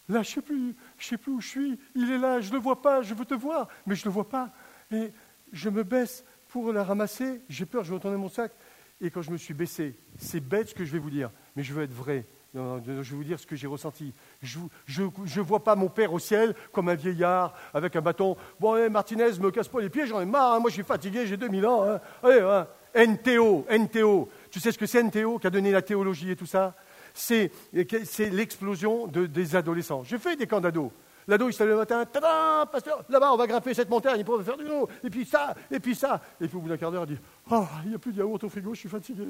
Là, 0.08 0.22
je 0.22 0.30
ne 0.30 0.34
sais 0.34 0.42
plus, 0.42 0.76
je 0.98 1.06
sais 1.06 1.16
plus 1.16 1.32
où 1.32 1.40
je 1.40 1.48
suis. 1.48 1.80
Il 1.94 2.10
est 2.10 2.18
là, 2.18 2.40
je 2.40 2.48
ne 2.48 2.54
le 2.54 2.60
vois 2.60 2.80
pas, 2.80 3.02
je 3.02 3.14
veux 3.14 3.24
te 3.24 3.34
voir, 3.34 3.68
mais 3.86 3.94
je 3.94 4.02
ne 4.02 4.06
le 4.06 4.10
vois 4.10 4.28
pas. 4.28 4.50
Et 4.90 5.12
je 5.52 5.70
me 5.70 5.82
baisse, 5.82 6.24
pour 6.48 6.72
la 6.72 6.84
ramasser, 6.84 7.40
j'ai 7.48 7.66
peur, 7.66 7.84
je 7.84 7.90
vais 7.90 7.96
retourner 7.96 8.16
mon 8.16 8.28
sac. 8.28 8.52
Et 9.00 9.10
quand 9.10 9.22
je 9.22 9.30
me 9.30 9.36
suis 9.36 9.54
baissé, 9.54 9.98
c'est 10.18 10.40
bête 10.40 10.68
ce 10.68 10.74
que 10.74 10.84
je 10.84 10.92
vais 10.92 10.98
vous 10.98 11.10
dire, 11.10 11.30
mais 11.56 11.62
je 11.62 11.74
veux 11.74 11.82
être 11.82 11.92
vrai. 11.92 12.26
Je 12.54 12.60
vais 12.92 13.02
vous 13.02 13.24
dire 13.24 13.40
ce 13.40 13.46
que 13.46 13.56
j'ai 13.56 13.66
ressenti. 13.66 14.14
Je 14.40 14.60
ne 15.02 15.40
vois 15.40 15.64
pas 15.64 15.74
mon 15.74 15.88
père 15.88 16.12
au 16.12 16.20
ciel 16.20 16.54
comme 16.72 16.88
un 16.88 16.94
vieillard 16.94 17.54
avec 17.72 17.96
un 17.96 18.00
bâton. 18.00 18.36
Bon, 18.60 18.74
allez, 18.74 18.88
Martinez, 18.88 19.38
me 19.40 19.50
casse 19.50 19.66
pas 19.66 19.80
les 19.80 19.90
pieds, 19.90 20.06
j'en 20.06 20.20
ai 20.20 20.24
marre, 20.24 20.54
hein. 20.54 20.60
moi 20.60 20.70
je 20.70 20.74
suis 20.74 20.84
fatigué, 20.84 21.26
j'ai 21.26 21.36
2000 21.36 21.66
ans. 21.66 21.82
Hein. 21.82 22.00
Allez, 22.22 22.40
hein. 22.40 22.68
NTO, 22.94 23.66
NTO. 23.70 24.28
Tu 24.50 24.60
sais 24.60 24.72
ce 24.72 24.78
que 24.78 24.86
c'est 24.86 25.02
NTO 25.02 25.38
qui 25.38 25.46
a 25.46 25.50
donné 25.50 25.70
la 25.70 25.82
théologie 25.82 26.30
et 26.30 26.36
tout 26.36 26.46
ça? 26.46 26.74
C'est 27.12 27.50
l'explosion 27.72 29.06
de, 29.06 29.26
des 29.26 29.56
adolescents. 29.56 30.02
J'ai 30.04 30.18
fait 30.18 30.36
des 30.36 30.46
camps 30.46 30.60
d'ados. 30.60 30.90
L'ado, 31.26 31.48
il 31.48 31.52
se 31.52 31.62
lève 31.62 31.70
le 31.70 31.76
matin, 31.76 32.04
tada, 32.04 32.66
pasteur, 32.66 33.02
là-bas, 33.08 33.32
on 33.32 33.36
va 33.36 33.46
grimper 33.46 33.72
cette 33.72 33.88
montagne, 33.88 34.18
il 34.18 34.24
peut 34.24 34.42
faire 34.42 34.58
du 34.58 34.64
vélo, 34.64 34.88
et 35.02 35.08
puis 35.08 35.24
ça, 35.24 35.54
et 35.70 35.80
puis 35.80 35.94
ça. 35.94 36.20
Et 36.38 36.48
puis 36.48 36.56
au 36.56 36.60
bout 36.60 36.68
d'un 36.68 36.76
quart 36.76 36.92
d'heure, 36.92 37.06
il 37.08 37.14
dit, 37.16 37.22
oh, 37.50 37.64
il 37.84 37.90
n'y 37.90 37.94
a 37.94 37.98
plus 37.98 38.12
de 38.12 38.18
yaourt 38.18 38.44
au 38.44 38.48
frigo, 38.50 38.74
je 38.74 38.80
suis 38.80 38.88
fatigué. 38.90 39.24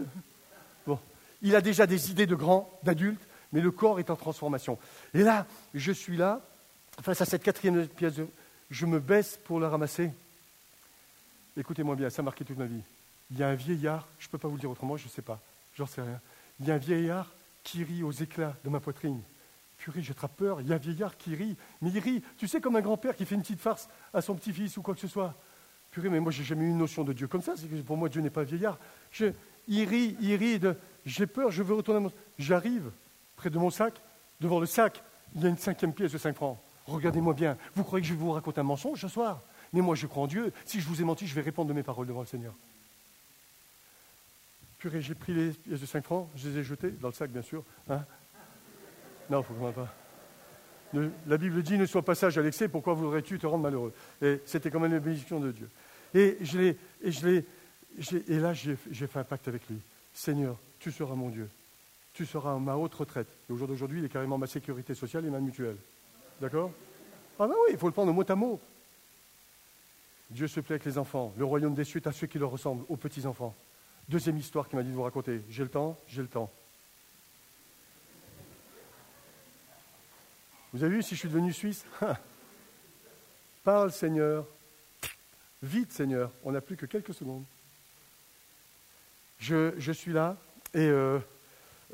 Bon, 0.87 0.99
il 1.41 1.55
a 1.55 1.61
déjà 1.61 1.87
des 1.87 2.11
idées 2.11 2.27
de 2.27 2.35
grand, 2.35 2.81
d'adulte, 2.83 3.23
mais 3.53 3.61
le 3.61 3.71
corps 3.71 4.01
est 4.01 4.11
en 4.11 4.17
transformation. 4.17 4.77
Et 5.13 5.23
là, 5.23 5.47
je 5.73 5.93
suis 5.93 6.17
là, 6.17 6.41
face 7.01 7.21
à 7.21 7.25
cette 7.25 7.45
quatrième 7.45 7.87
pièce, 7.87 8.15
je 8.71 8.87
me 8.87 8.99
baisse 8.99 9.39
pour 9.45 9.61
la 9.61 9.69
ramasser. 9.69 10.11
Écoutez-moi 11.57 11.95
bien, 11.95 12.11
ça 12.11 12.23
a 12.23 12.25
marqué 12.25 12.45
toute 12.45 12.59
ma 12.59 12.67
vie. 12.67 12.83
Il 13.35 13.41
y 13.41 13.43
a 13.43 13.49
un 13.49 13.57
vieillard, 13.57 14.07
je 14.21 14.29
ne 14.29 14.31
peux 14.31 14.39
pas 14.39 14.47
vous 14.47 14.55
le 14.55 14.61
dire 14.61 14.71
autrement, 14.71 14.97
je 14.97 15.07
ne 15.07 15.11
sais 15.11 15.21
pas, 15.21 15.41
j'en 15.77 15.87
sais 15.87 16.03
rien. 16.03 16.21
Il 16.61 16.67
y 16.67 16.71
a 16.71 16.75
un 16.75 16.79
vieillard 16.79 17.33
qui 17.65 17.83
rit 17.83 18.05
aux 18.05 18.13
éclats 18.13 18.55
de 18.63 18.71
ma 18.71 18.79
poitrine. 18.79 19.21
Purée, 19.77 20.03
j'ai 20.03 20.15
très 20.15 20.29
peur, 20.29 20.61
il 20.61 20.69
y 20.69 20.73
a 20.73 20.77
un 20.77 20.79
vieillard 20.79 21.17
qui 21.17 21.35
rit, 21.35 21.57
mais 21.83 21.91
il 21.91 21.99
rit, 21.99 22.23
tu 22.39 22.47
sais, 22.47 22.61
comme 22.61 22.77
un 22.77 22.81
grand-père 22.81 23.17
qui 23.17 23.25
fait 23.25 23.35
une 23.35 23.43
petite 23.43 23.61
farce 23.61 23.89
à 24.13 24.23
son 24.23 24.37
petit-fils 24.37 24.77
ou 24.77 24.83
quoi 24.83 24.95
que 24.95 25.01
ce 25.01 25.09
soit. 25.09 25.35
Purée, 25.91 26.11
mais 26.11 26.21
moi, 26.21 26.31
j'ai 26.31 26.45
jamais 26.45 26.65
eu 26.65 26.69
une 26.69 26.79
notion 26.79 27.03
de 27.03 27.13
Dieu 27.13 27.27
comme 27.27 27.43
ça, 27.43 27.55
que 27.55 27.83
pour 27.83 27.97
moi, 27.97 28.09
Dieu 28.09 28.21
n'est 28.21 28.31
pas 28.31 28.43
un 28.43 28.45
vieillard. 28.45 28.79
Je, 29.11 29.33
il 29.67 29.89
rit, 29.89 30.17
il 30.21 30.37
rit, 30.37 30.61
de, 30.61 30.77
j'ai 31.05 31.27
peur, 31.27 31.51
je 31.51 31.65
veux 31.65 31.75
retourner 31.75 31.99
à 31.99 32.03
mon... 32.03 32.13
J'arrive 32.39 32.93
près 33.35 33.51
de 33.51 33.59
mon 33.59 33.71
sac, 33.71 34.01
devant 34.41 34.61
le 34.61 34.67
sac, 34.67 35.03
il 35.35 35.43
y 35.43 35.47
a 35.47 35.49
une 35.49 35.59
cinquième 35.59 35.93
pièce 35.93 36.13
de 36.13 36.19
5 36.19 36.37
francs. 36.37 36.57
Regardez-moi 36.87 37.35
bien, 37.35 37.57
vous 37.75 37.83
croyez 37.83 38.03
que 38.03 38.09
je 38.09 38.15
vais 38.15 38.21
vous 38.21 38.31
raconter 38.31 38.61
un 38.61 38.65
mensonge 38.65 39.01
ce 39.01 39.09
soir? 39.09 39.43
Mais 39.73 39.81
moi, 39.81 39.97
je 39.97 40.07
crois 40.07 40.23
en 40.23 40.27
Dieu. 40.29 40.53
Si 40.65 40.81
je 40.81 40.87
vous 40.87 41.01
ai 41.01 41.05
menti, 41.05 41.27
je 41.27 41.35
vais 41.35 41.41
répondre 41.41 41.69
de 41.69 41.75
mes 41.75 41.83
paroles 41.83 42.07
devant 42.07 42.21
le 42.21 42.27
Seigneur. 42.27 42.55
Purée, 44.85 45.01
j'ai 45.01 45.15
pris 45.15 45.33
les 45.33 45.49
pièces 45.49 45.81
de 45.81 45.87
5 45.87 46.05
francs, 46.05 46.29
je 46.37 46.47
les 46.47 46.59
ai 46.59 46.63
jetées 46.63 46.91
dans 46.91 47.09
le 47.09 47.15
sac, 47.15 47.31
bien 47.31 47.41
sûr. 47.41 47.65
Hein 47.89 48.05
non, 49.31 49.39
il 49.39 49.41
ne 49.41 49.43
faut 49.43 49.55
vraiment 49.55 49.73
pas. 49.73 49.95
la 51.27 51.39
Bible 51.39 51.63
dit 51.63 51.79
ne 51.79 51.87
sois 51.87 52.03
pas 52.03 52.15
sage 52.15 52.37
à 52.37 52.43
l'excès, 52.43 52.69
pourquoi 52.69 52.93
voudrais-tu 52.93 53.39
te 53.39 53.47
rendre 53.47 53.63
malheureux? 53.63 53.95
Et 54.21 54.43
c'était 54.45 54.71
quand 54.71 54.81
même 54.81 54.93
une 54.93 54.99
bénédiction 54.99 55.41
de 55.41 55.53
Dieu. 55.53 55.71
Et, 56.13 56.37
je 56.43 56.59
et, 56.61 56.77
je 57.03 58.17
et 58.29 58.39
là, 58.39 58.53
j'ai 58.53 58.77
fait 58.77 59.19
un 59.19 59.25
pacte 59.25 59.49
avec 59.49 59.67
lui. 59.71 59.79
Seigneur, 60.13 60.55
tu 60.79 60.93
seras 60.93 61.15
mon 61.15 61.31
Dieu. 61.31 61.49
Tu 62.13 62.27
seras 62.27 62.59
ma 62.59 62.77
haute 62.77 62.93
retraite. 62.93 63.29
Et 63.49 63.55
au 63.55 63.57
jour 63.57 63.67
d'aujourd'hui, 63.67 64.01
il 64.01 64.05
est 64.05 64.11
carrément 64.11 64.37
ma 64.37 64.47
sécurité 64.47 64.95
sociale 64.95 65.25
et 65.25 65.31
ma 65.31 65.41
mutuelle. 65.41 65.79
D'accord? 66.43 66.71
Ah 67.39 67.47
ben 67.47 67.55
oui, 67.65 67.71
il 67.73 67.79
faut 67.79 67.87
le 67.87 67.95
prendre 67.95 68.13
mot 68.13 68.25
à 68.29 68.35
mot. 68.35 68.61
Dieu 70.29 70.47
se 70.47 70.61
plaît 70.61 70.75
avec 70.75 70.85
les 70.85 70.99
enfants. 70.99 71.33
Le 71.39 71.47
royaume 71.47 71.75
des 71.75 71.85
cieux 71.85 72.03
est 72.05 72.07
à 72.07 72.13
ceux 72.13 72.27
qui 72.27 72.39
leur 72.39 72.51
ressemblent, 72.51 72.85
aux 72.91 72.99
petits-enfants. 72.99 73.55
Deuxième 74.09 74.37
histoire 74.37 74.69
qu'il 74.69 74.77
m'a 74.77 74.83
dit 74.83 74.91
de 74.91 74.95
vous 74.95 75.03
raconter. 75.03 75.41
J'ai 75.49 75.63
le 75.63 75.71
temps, 75.71 75.99
j'ai 76.07 76.21
le 76.21 76.29
temps. 76.29 76.53
Vous 80.73 80.83
avez 80.83 80.97
vu 80.97 81.03
si 81.03 81.15
je 81.15 81.21
suis 81.21 81.29
devenu 81.29 81.53
suisse? 81.53 81.87
Parle 83.65 83.93
Seigneur. 83.93 84.45
Vite 85.63 85.93
Seigneur. 85.93 86.31
On 86.45 86.53
n'a 86.53 86.61
plus 86.61 86.77
que 86.77 86.85
quelques 86.85 87.15
secondes. 87.15 87.45
Je, 89.39 89.93
suis 89.93 90.13
là 90.13 90.37
et 90.75 90.79
euh, 90.81 91.19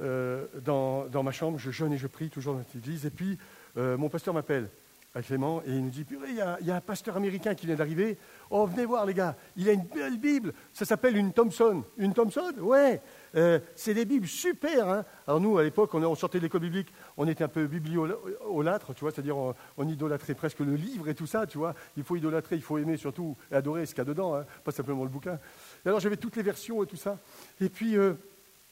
euh, 0.00 0.46
dans, 0.62 1.22
ma 1.22 1.32
chambre, 1.32 1.58
je 1.58 1.70
jeûne 1.70 1.92
et 1.92 1.98
je 1.98 2.06
prie 2.06 2.30
toujours 2.30 2.54
dans 2.54 2.64
l'église. 2.74 3.06
Et 3.06 3.10
puis 3.10 3.38
euh, 3.76 3.96
mon 3.96 4.08
pasteur 4.08 4.34
m'appelle 4.34 4.68
à 5.14 5.22
Clément 5.22 5.60
et 5.66 5.70
il 5.70 5.84
nous 5.84 5.90
dit 5.90 6.06
il 6.08 6.34
y, 6.34 6.66
y, 6.66 6.70
a 6.70 6.76
un 6.76 6.80
pasteur 6.80 7.16
américain 7.16 7.54
qui 7.54 7.66
vient 7.66 7.74
d'arriver. 7.74 8.16
Oh, 8.48 8.64
venez 8.66 8.84
voir 8.84 9.06
les 9.06 9.14
gars, 9.14 9.36
il 9.56 9.68
a 9.68 9.72
une 9.72 9.82
belle 9.82 10.18
Bible. 10.18 10.52
Ça 10.72 10.84
s'appelle 10.84 11.16
une 11.16 11.32
Thompson. 11.32 11.82
Une 11.98 12.14
Thompson? 12.14 12.52
Ouais. 12.60 13.00
Euh, 13.34 13.58
c'est 13.74 13.94
des 13.94 14.04
Bibles 14.04 14.26
super. 14.26 14.88
Hein. 14.88 15.04
Alors 15.26 15.40
nous, 15.40 15.58
à 15.58 15.64
l'époque, 15.64 15.94
on, 15.94 16.14
sortait 16.14 16.38
de 16.38 16.44
l'école 16.44 16.60
biblique, 16.60 16.92
on 17.16 17.26
était 17.26 17.44
un 17.44 17.48
peu 17.48 17.66
bibliolâtre, 17.66 18.94
tu 18.94 19.00
vois, 19.00 19.10
c'est-à-dire 19.10 19.36
on, 19.36 19.88
idolâtrait 19.88 20.34
presque 20.34 20.60
le 20.60 20.74
livre 20.74 21.08
et 21.08 21.14
tout 21.14 21.26
ça, 21.26 21.46
tu 21.46 21.58
vois. 21.58 21.74
Il 21.96 22.04
faut 22.04 22.16
idolâtrer, 22.16 22.56
il 22.56 22.62
faut 22.62 22.78
aimer 22.78 22.96
surtout 22.96 23.36
et 23.50 23.56
adorer 23.56 23.86
ce 23.86 23.94
qu'il 23.94 24.02
y 24.02 24.02
a 24.02 24.04
dedans, 24.04 24.36
hein, 24.36 24.44
pas 24.64 24.72
simplement 24.72 25.02
le 25.02 25.10
bouquin. 25.10 25.38
Et 25.84 25.88
alors 25.88 26.00
j'avais 26.00 26.16
toutes 26.16 26.36
les 26.36 26.42
versions 26.42 26.82
et 26.84 26.86
tout 26.86 26.96
ça. 26.96 27.18
Et 27.60 27.68
puis 27.68 27.96
euh, 27.96 28.14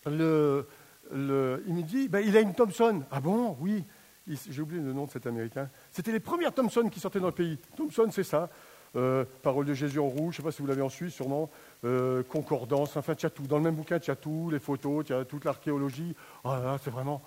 le, 0.06 0.66
il 1.66 1.74
me 1.74 1.82
dit, 1.82 2.08
ben, 2.08 2.20
il 2.20 2.36
a 2.36 2.40
une 2.40 2.54
Thompson. 2.54 3.02
Ah 3.10 3.20
bon? 3.20 3.56
Oui. 3.60 3.84
J'ai 4.28 4.62
oublié 4.62 4.82
le 4.82 4.92
nom 4.92 5.06
de 5.06 5.10
cet 5.10 5.26
Américain. 5.26 5.68
C'était 5.90 6.12
les 6.12 6.20
premières 6.20 6.52
Thompson 6.52 6.88
qui 6.90 7.00
sortaient 7.00 7.20
dans 7.20 7.26
le 7.26 7.32
pays. 7.32 7.58
Thompson, 7.76 8.08
c'est 8.12 8.24
ça. 8.24 8.48
Euh, 8.96 9.24
Parole 9.42 9.66
de 9.66 9.74
Jésus 9.74 9.98
en 9.98 10.08
rouge, 10.08 10.18
je 10.18 10.26
ne 10.26 10.32
sais 10.36 10.42
pas 10.42 10.52
si 10.52 10.62
vous 10.62 10.68
l'avez 10.68 10.82
en 10.82 10.88
Suisse, 10.88 11.14
sûrement. 11.14 11.50
Euh, 11.84 12.22
concordance, 12.22 12.96
enfin, 12.96 13.14
tu 13.14 13.26
as 13.26 13.30
tout. 13.30 13.46
Dans 13.46 13.58
le 13.58 13.62
même 13.62 13.74
bouquin, 13.74 13.98
tu 13.98 14.10
as 14.10 14.16
tout, 14.16 14.48
les 14.50 14.58
photos, 14.58 15.04
tu 15.04 15.14
as 15.14 15.24
toute 15.24 15.44
l'archéologie. 15.44 16.14
Ah 16.44 16.76
c'est 16.82 16.90
vraiment. 16.90 17.22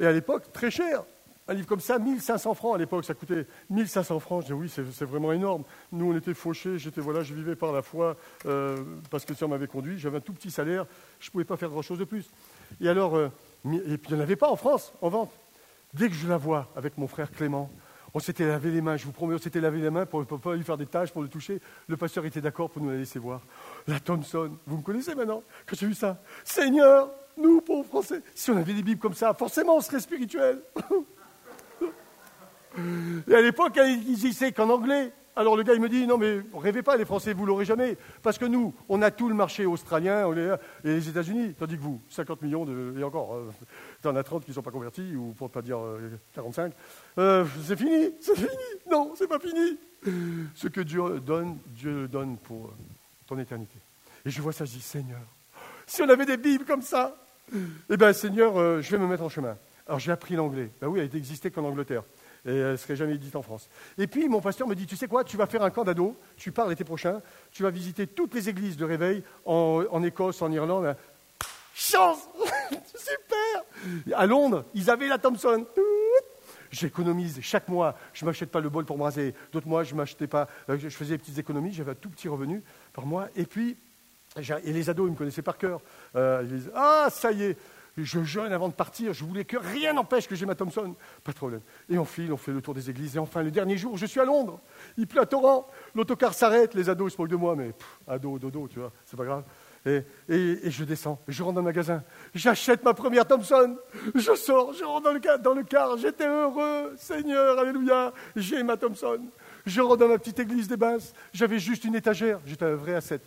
Et 0.00 0.06
à 0.06 0.12
l'époque, 0.12 0.52
très 0.52 0.70
cher. 0.70 1.04
Un 1.46 1.52
livre 1.52 1.66
comme 1.66 1.80
ça, 1.80 1.98
1500 1.98 2.54
francs 2.54 2.74
à 2.74 2.78
l'époque, 2.78 3.04
ça 3.04 3.12
coûtait 3.12 3.46
1500 3.68 4.18
francs. 4.18 4.42
Je 4.42 4.46
dis 4.46 4.52
oui, 4.54 4.70
c'est 4.70 5.04
vraiment 5.04 5.30
énorme. 5.30 5.64
Nous, 5.92 6.10
on 6.10 6.16
était 6.16 6.32
fauchés, 6.32 6.78
j'étais 6.78 7.02
voilà, 7.02 7.22
je 7.22 7.34
vivais 7.34 7.54
par 7.54 7.70
la 7.72 7.82
foi 7.82 8.16
euh, 8.46 8.82
parce 9.10 9.26
que 9.26 9.34
on 9.44 9.48
m'avait 9.48 9.66
conduit, 9.66 9.98
j'avais 9.98 10.16
un 10.16 10.20
tout 10.20 10.32
petit 10.32 10.50
salaire, 10.50 10.86
je 11.20 11.28
ne 11.28 11.32
pouvais 11.32 11.44
pas 11.44 11.58
faire 11.58 11.68
grand-chose 11.68 11.98
de 11.98 12.04
plus. 12.04 12.30
Et 12.80 12.88
alors, 12.88 13.14
euh, 13.16 13.28
Et 13.66 13.98
puis 13.98 14.10
il 14.10 14.14
n'y 14.14 14.20
en 14.20 14.22
avait 14.22 14.36
pas 14.36 14.48
en 14.48 14.56
France, 14.56 14.94
en 15.02 15.10
vente. 15.10 15.30
Dès 15.94 16.08
que 16.08 16.14
je 16.14 16.28
la 16.28 16.36
vois 16.36 16.68
avec 16.74 16.98
mon 16.98 17.06
frère 17.06 17.30
Clément, 17.30 17.70
on 18.14 18.20
s'était 18.20 18.46
lavé 18.46 18.70
les 18.70 18.80
mains, 18.80 18.96
je 18.96 19.04
vous 19.04 19.12
promets, 19.12 19.34
on 19.34 19.38
s'était 19.38 19.60
lavé 19.60 19.80
les 19.80 19.90
mains 19.90 20.06
pour 20.06 20.20
ne 20.20 20.24
pas 20.24 20.54
lui 20.54 20.64
faire 20.64 20.76
des 20.76 20.86
tâches, 20.86 21.12
pour 21.12 21.22
le 21.22 21.28
toucher. 21.28 21.60
Le 21.88 21.96
pasteur 21.96 22.24
était 22.26 22.40
d'accord 22.40 22.70
pour 22.70 22.82
nous 22.82 22.90
la 22.90 22.96
laisser 22.96 23.18
voir. 23.18 23.42
La 23.86 24.00
Thompson, 24.00 24.56
vous 24.66 24.76
me 24.78 24.82
connaissez 24.82 25.14
maintenant? 25.14 25.42
Quand 25.66 25.76
j'ai 25.76 25.86
vu 25.86 25.94
ça, 25.94 26.20
Seigneur, 26.44 27.10
nous, 27.36 27.60
pauvres 27.60 27.86
Français, 27.86 28.22
si 28.34 28.50
on 28.50 28.56
avait 28.56 28.74
des 28.74 28.82
Bibles 28.82 29.00
comme 29.00 29.14
ça, 29.14 29.34
forcément 29.34 29.76
on 29.76 29.80
serait 29.80 30.00
spirituel. 30.00 30.62
Et 33.28 33.34
à 33.34 33.40
l'époque, 33.40 33.78
ils 33.78 34.16
disaient 34.16 34.50
qu'en 34.52 34.68
anglais. 34.70 35.12
Alors 35.36 35.56
le 35.56 35.64
gars, 35.64 35.74
il 35.74 35.80
me 35.80 35.88
dit, 35.88 36.06
non 36.06 36.16
mais 36.16 36.40
rêvez 36.54 36.82
pas, 36.82 36.96
les 36.96 37.04
Français, 37.04 37.32
vous 37.32 37.44
l'aurez 37.44 37.64
jamais. 37.64 37.96
Parce 38.22 38.38
que 38.38 38.44
nous, 38.44 38.72
on 38.88 39.02
a 39.02 39.10
tout 39.10 39.28
le 39.28 39.34
marché 39.34 39.66
australien 39.66 40.32
et 40.32 40.56
les 40.84 41.08
États-Unis, 41.08 41.54
tandis 41.58 41.76
que 41.76 41.82
vous, 41.82 42.00
50 42.08 42.42
millions 42.42 42.64
de... 42.64 42.94
Et 42.96 43.02
encore, 43.02 43.34
euh, 43.34 43.50
t'en 44.04 44.16
as 44.16 44.22
30 44.22 44.44
qui 44.44 44.50
ne 44.50 44.54
sont 44.54 44.62
pas 44.62 44.70
convertis, 44.70 45.14
ou 45.16 45.34
pour 45.36 45.48
ne 45.48 45.52
pas 45.52 45.62
dire 45.62 45.78
45. 46.34 46.72
Euh, 47.18 47.22
euh, 47.44 47.44
c'est 47.64 47.76
fini, 47.76 48.12
c'est 48.20 48.36
fini. 48.36 48.48
Non, 48.90 49.12
c'est 49.16 49.28
pas 49.28 49.38
fini. 49.38 49.78
Ce 50.54 50.68
que 50.68 50.80
Dieu 50.80 51.20
donne, 51.20 51.58
Dieu 51.66 52.02
le 52.02 52.08
donne 52.08 52.36
pour 52.36 52.72
ton 53.26 53.38
éternité. 53.38 53.78
Et 54.24 54.30
je 54.30 54.40
vois 54.42 54.52
ça, 54.52 54.64
je 54.64 54.72
dis, 54.72 54.80
Seigneur, 54.80 55.20
si 55.86 56.02
on 56.02 56.08
avait 56.08 56.26
des 56.26 56.36
Bibles 56.36 56.64
comme 56.64 56.82
ça, 56.82 57.16
eh 57.90 57.96
bien, 57.96 58.12
Seigneur, 58.12 58.82
je 58.82 58.90
vais 58.90 58.98
me 58.98 59.06
mettre 59.06 59.22
en 59.22 59.28
chemin. 59.28 59.56
Alors 59.86 59.98
j'ai 59.98 60.12
appris 60.12 60.34
l'anglais. 60.34 60.70
Ben 60.80 60.88
oui, 60.88 61.00
elle 61.00 61.10
n'existait 61.12 61.50
qu'en 61.50 61.64
Angleterre 61.64 62.04
et 62.46 62.54
elle 62.54 62.72
ne 62.72 62.76
serait 62.76 62.96
jamais 62.96 63.16
dite 63.16 63.36
en 63.36 63.42
France. 63.42 63.68
Et 63.98 64.06
puis 64.06 64.28
mon 64.28 64.40
pasteur 64.40 64.66
me 64.66 64.74
dit, 64.74 64.86
tu 64.86 64.96
sais 64.96 65.08
quoi, 65.08 65.24
tu 65.24 65.36
vas 65.36 65.46
faire 65.46 65.62
un 65.62 65.70
camp 65.70 65.84
d'ado, 65.84 66.16
tu 66.36 66.52
pars 66.52 66.68
l'été 66.68 66.84
prochain, 66.84 67.20
tu 67.52 67.62
vas 67.62 67.70
visiter 67.70 68.06
toutes 68.06 68.34
les 68.34 68.48
églises 68.48 68.76
de 68.76 68.84
réveil 68.84 69.22
en, 69.44 70.02
Écosse, 70.02 70.42
en 70.42 70.50
Irlande. 70.52 70.96
Chance 71.74 72.28
Super 72.94 73.64
À 74.14 74.26
Londres, 74.26 74.64
ils 74.74 74.90
avaient 74.90 75.08
la 75.08 75.18
Thompson. 75.18 75.66
J'économise 76.70 77.40
chaque 77.40 77.68
mois. 77.68 77.96
Je 78.12 78.24
ne 78.24 78.30
m'achète 78.30 78.50
pas 78.50 78.60
le 78.60 78.68
bol 78.68 78.84
pour 78.84 78.98
me 78.98 79.04
raser. 79.04 79.34
D'autres 79.52 79.68
mois, 79.68 79.84
je 79.84 79.94
m'achetais 79.94 80.26
pas. 80.26 80.48
Euh, 80.68 80.78
je 80.78 80.88
faisais 80.88 81.14
des 81.14 81.18
petites 81.18 81.38
économies. 81.38 81.72
J'avais 81.72 81.92
un 81.92 81.96
tout 81.96 82.10
petit 82.10 82.28
revenu 82.28 82.62
par 82.92 83.06
mois. 83.06 83.28
Et 83.36 83.44
puis, 83.44 83.76
et 84.36 84.72
les 84.72 84.90
ados, 84.90 85.08
ils 85.08 85.12
me 85.12 85.16
connaissaient 85.16 85.42
par 85.42 85.56
cœur. 85.56 85.80
Euh, 86.16 86.40
ils 86.42 86.56
disaient 86.56 86.70
Ah, 86.74 87.08
ça 87.10 87.30
y 87.30 87.44
est, 87.44 87.56
je 87.96 88.24
jeûne 88.24 88.52
avant 88.52 88.68
de 88.68 88.74
partir, 88.74 89.12
je 89.12 89.24
voulais 89.24 89.44
que 89.44 89.56
rien 89.56 89.92
n'empêche 89.92 90.26
que 90.26 90.34
j'ai 90.34 90.46
ma 90.46 90.54
Thompson. 90.54 90.94
Pas 91.22 91.32
de 91.32 91.36
problème. 91.36 91.60
Et 91.88 91.96
on 91.96 92.04
file, 92.04 92.32
on 92.32 92.36
fait 92.36 92.52
le 92.52 92.60
tour 92.60 92.74
des 92.74 92.90
églises. 92.90 93.14
Et 93.16 93.18
enfin, 93.18 93.42
le 93.42 93.50
dernier 93.50 93.76
jour, 93.76 93.96
je 93.96 94.06
suis 94.06 94.18
à 94.18 94.24
Londres. 94.24 94.60
Il 94.96 95.06
pleut 95.06 95.20
à 95.20 95.26
torrent. 95.26 95.68
L'autocar 95.94 96.34
s'arrête. 96.34 96.74
Les 96.74 96.88
ados, 96.88 97.12
ils 97.12 97.16
se 97.16 97.20
moquent 97.20 97.30
de 97.30 97.36
moi. 97.36 97.54
Mais 97.54 97.72
ado, 98.08 98.38
dodo, 98.38 98.66
tu 98.68 98.80
vois, 98.80 98.92
c'est 99.04 99.16
pas 99.16 99.24
grave. 99.24 99.44
Et, 99.86 100.02
je 100.28 100.84
descends. 100.84 101.20
Je 101.28 101.42
rentre 101.42 101.56
dans 101.56 101.60
le 101.60 101.66
magasin. 101.66 102.02
J'achète 102.34 102.82
ma 102.84 102.94
première 102.94 103.26
Thompson. 103.26 103.76
Je 104.14 104.34
sors. 104.34 104.72
Je 104.72 104.84
rentre 104.84 105.04
dans 105.04 105.12
le, 105.12 105.38
dans 105.42 105.54
le 105.54 105.62
car. 105.62 105.98
J'étais 105.98 106.26
heureux. 106.26 106.94
Seigneur, 106.96 107.58
Alléluia. 107.58 108.12
J'ai 108.34 108.62
ma 108.62 108.76
Thompson. 108.76 109.20
Je 109.66 109.80
rentre 109.80 109.98
dans 109.98 110.08
ma 110.08 110.18
petite 110.18 110.38
église 110.38 110.68
des 110.68 110.76
Basses. 110.76 111.12
J'avais 111.32 111.58
juste 111.58 111.84
une 111.84 111.94
étagère. 111.94 112.40
J'étais 112.46 112.64
un 112.64 112.74
vrai 112.74 112.94
à 112.94 113.00
7. 113.00 113.20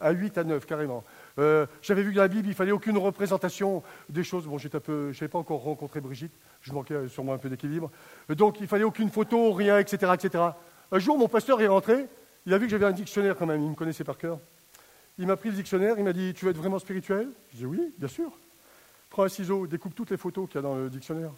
À 0.00 0.10
8, 0.10 0.38
à 0.38 0.44
9, 0.44 0.66
carrément. 0.66 1.04
Euh, 1.38 1.66
j'avais 1.80 2.02
vu 2.02 2.12
que 2.12 2.18
la 2.18 2.28
Bible, 2.28 2.48
il 2.48 2.54
fallait 2.54 2.72
aucune 2.72 2.98
représentation 2.98 3.82
des 4.08 4.24
choses. 4.24 4.46
Bon, 4.46 4.58
j'étais 4.58 4.76
un 4.76 4.80
peu, 4.80 5.12
je 5.12 5.18
n'avais 5.18 5.28
pas 5.28 5.38
encore 5.38 5.62
rencontré 5.62 6.00
Brigitte, 6.00 6.32
je 6.60 6.72
manquais 6.72 7.08
sûrement 7.08 7.34
un 7.34 7.38
peu 7.38 7.48
d'équilibre. 7.48 7.90
Donc, 8.28 8.60
il 8.60 8.66
fallait 8.66 8.84
aucune 8.84 9.10
photo, 9.10 9.52
rien, 9.52 9.78
etc., 9.78 10.12
etc. 10.14 10.44
Un 10.90 10.98
jour, 10.98 11.16
mon 11.16 11.28
pasteur 11.28 11.60
est 11.60 11.68
rentré, 11.68 12.06
il 12.46 12.54
a 12.54 12.58
vu 12.58 12.66
que 12.66 12.70
j'avais 12.70 12.86
un 12.86 12.92
dictionnaire 12.92 13.36
quand 13.36 13.46
même, 13.46 13.62
il 13.62 13.70
me 13.70 13.74
connaissait 13.76 14.02
par 14.02 14.18
cœur. 14.18 14.40
Il 15.18 15.26
m'a 15.26 15.36
pris 15.36 15.50
le 15.50 15.54
dictionnaire, 15.54 15.96
il 15.98 16.04
m'a 16.04 16.12
dit 16.12 16.34
Tu 16.34 16.44
veux 16.44 16.50
être 16.50 16.58
vraiment 16.58 16.78
spirituel? 16.78 17.28
Je 17.52 17.58
dis 17.58 17.66
Oui, 17.66 17.92
bien 17.98 18.08
sûr. 18.08 18.30
Prends 19.10 19.24
un 19.24 19.28
ciseau, 19.28 19.66
découpe 19.66 19.94
toutes 19.94 20.10
les 20.10 20.16
photos 20.16 20.46
qu'il 20.46 20.56
y 20.56 20.58
a 20.58 20.62
dans 20.62 20.76
le 20.76 20.90
dictionnaire. 20.90 21.30